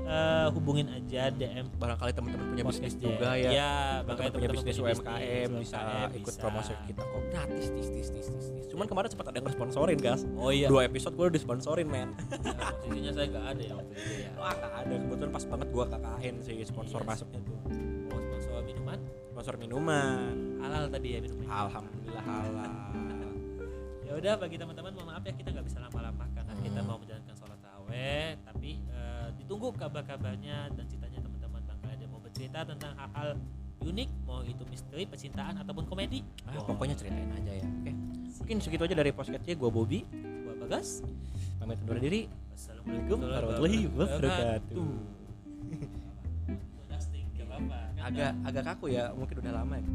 eh, 0.06 0.48
hubungin 0.52 0.88
aja 0.88 1.22
DM 1.30 1.66
barangkali 1.74 2.12
teman-teman 2.12 2.46
punya 2.48 2.64
bisnis 2.64 2.94
podcast 2.94 3.02
juga 3.02 3.30
J. 3.32 3.40
ya. 3.40 3.50
Ya 3.52 3.72
teman-teman 4.00 4.08
makanya 4.08 4.32
punya 4.32 4.50
bisnis 4.52 4.76
UMKM 4.78 5.50
bisa 5.58 5.80
ikut 6.12 6.34
promosi 6.36 6.72
kita 6.86 7.02
kok 7.02 7.22
gratis. 7.28 7.66
Tis 7.70 7.88
tis 7.90 8.08
tis 8.10 8.28
tis 8.30 8.48
tis. 8.48 8.66
Cuman 8.70 8.86
kemarin 8.86 9.10
sempat 9.10 9.26
ada 9.28 9.36
yang 9.36 9.50
sponsorin 9.50 9.98
guys 9.98 10.24
oh 10.36 10.50
iya. 10.50 10.68
Dua 10.68 10.86
episode 10.86 11.14
gue 11.14 11.26
udah 11.26 11.36
disponsorin 11.36 11.86
men. 11.86 12.14
Ya, 12.40 12.54
posisinya 12.80 13.12
saya 13.12 13.28
nggak 13.28 13.46
ada 13.48 13.62
ya 13.62 13.74
waktu 13.74 13.94
itu 13.96 14.14
ya. 14.20 14.30
Wah 14.36 14.54
gak 14.54 14.72
ada. 14.78 14.94
Kebetulan 14.96 15.32
pas 15.32 15.44
banget 15.44 15.68
gue 15.70 15.84
KKN 15.88 16.36
sih 16.40 16.56
sponsor 16.64 17.00
Iya. 17.00 17.08
masuknya 17.08 17.40
tuh 17.42 17.58
mau 18.06 18.20
sponsor 18.20 18.62
minuman 18.64 19.00
sponsor 19.40 19.56
minuman. 19.56 20.60
Halal 20.60 20.92
tadi 20.92 21.16
ya 21.16 21.24
minumnya. 21.24 21.48
Alhamdulillah 21.48 22.24
halal. 22.28 22.72
Ya 24.10 24.18
udah 24.18 24.42
bagi 24.42 24.58
teman-teman 24.58 24.90
mohon 24.98 25.14
maaf 25.14 25.22
ya 25.22 25.30
kita 25.38 25.54
nggak 25.54 25.70
bisa 25.70 25.86
lama-lama 25.86 26.26
karena 26.34 26.50
Hmm. 26.50 26.66
kita 26.66 26.82
mau 26.82 26.98
menjalankan 26.98 27.36
sholat 27.38 27.62
taraweh 27.62 28.42
tapi 28.42 28.82
eh, 28.90 29.28
ditunggu 29.38 29.70
kabar-kabarnya 29.78 30.74
dan 30.74 30.84
ceritanya 30.90 31.22
teman-teman. 31.24 31.62
Bangkali 31.62 31.94
ada 31.94 32.06
mau 32.10 32.18
bercerita 32.18 32.60
tentang 32.66 32.98
hal-hal 32.98 33.38
unik 33.86 34.10
mau 34.26 34.42
itu 34.42 34.66
misteri 34.66 35.06
percintaan 35.06 35.62
ataupun 35.62 35.86
komedi. 35.86 36.26
Ah, 36.44 36.58
Wah, 36.58 36.74
pokoknya 36.74 36.98
ceritain 36.98 37.30
aja 37.32 37.54
ya. 37.54 37.66
Oke. 37.70 37.92
Mungkin 38.44 38.58
segitu 38.66 38.84
aja 38.90 38.96
dari 38.98 39.14
podcastnya. 39.14 39.54
Gue 39.56 39.70
Bobby 39.70 40.02
gua 40.44 40.58
bagas. 40.68 41.06
Pamit 41.62 41.78
undur 41.86 42.02
diri. 42.02 42.26
Assalamualaikum 42.58 43.18
warahmatullahi 43.24 43.82
wabarakatuh 43.94 44.90
agak 48.00 48.32
agak 48.48 48.64
kaku 48.74 48.96
ya 48.96 49.12
mungkin 49.14 49.38
udah 49.44 49.54
lama 49.54 49.76
ya 49.78 49.90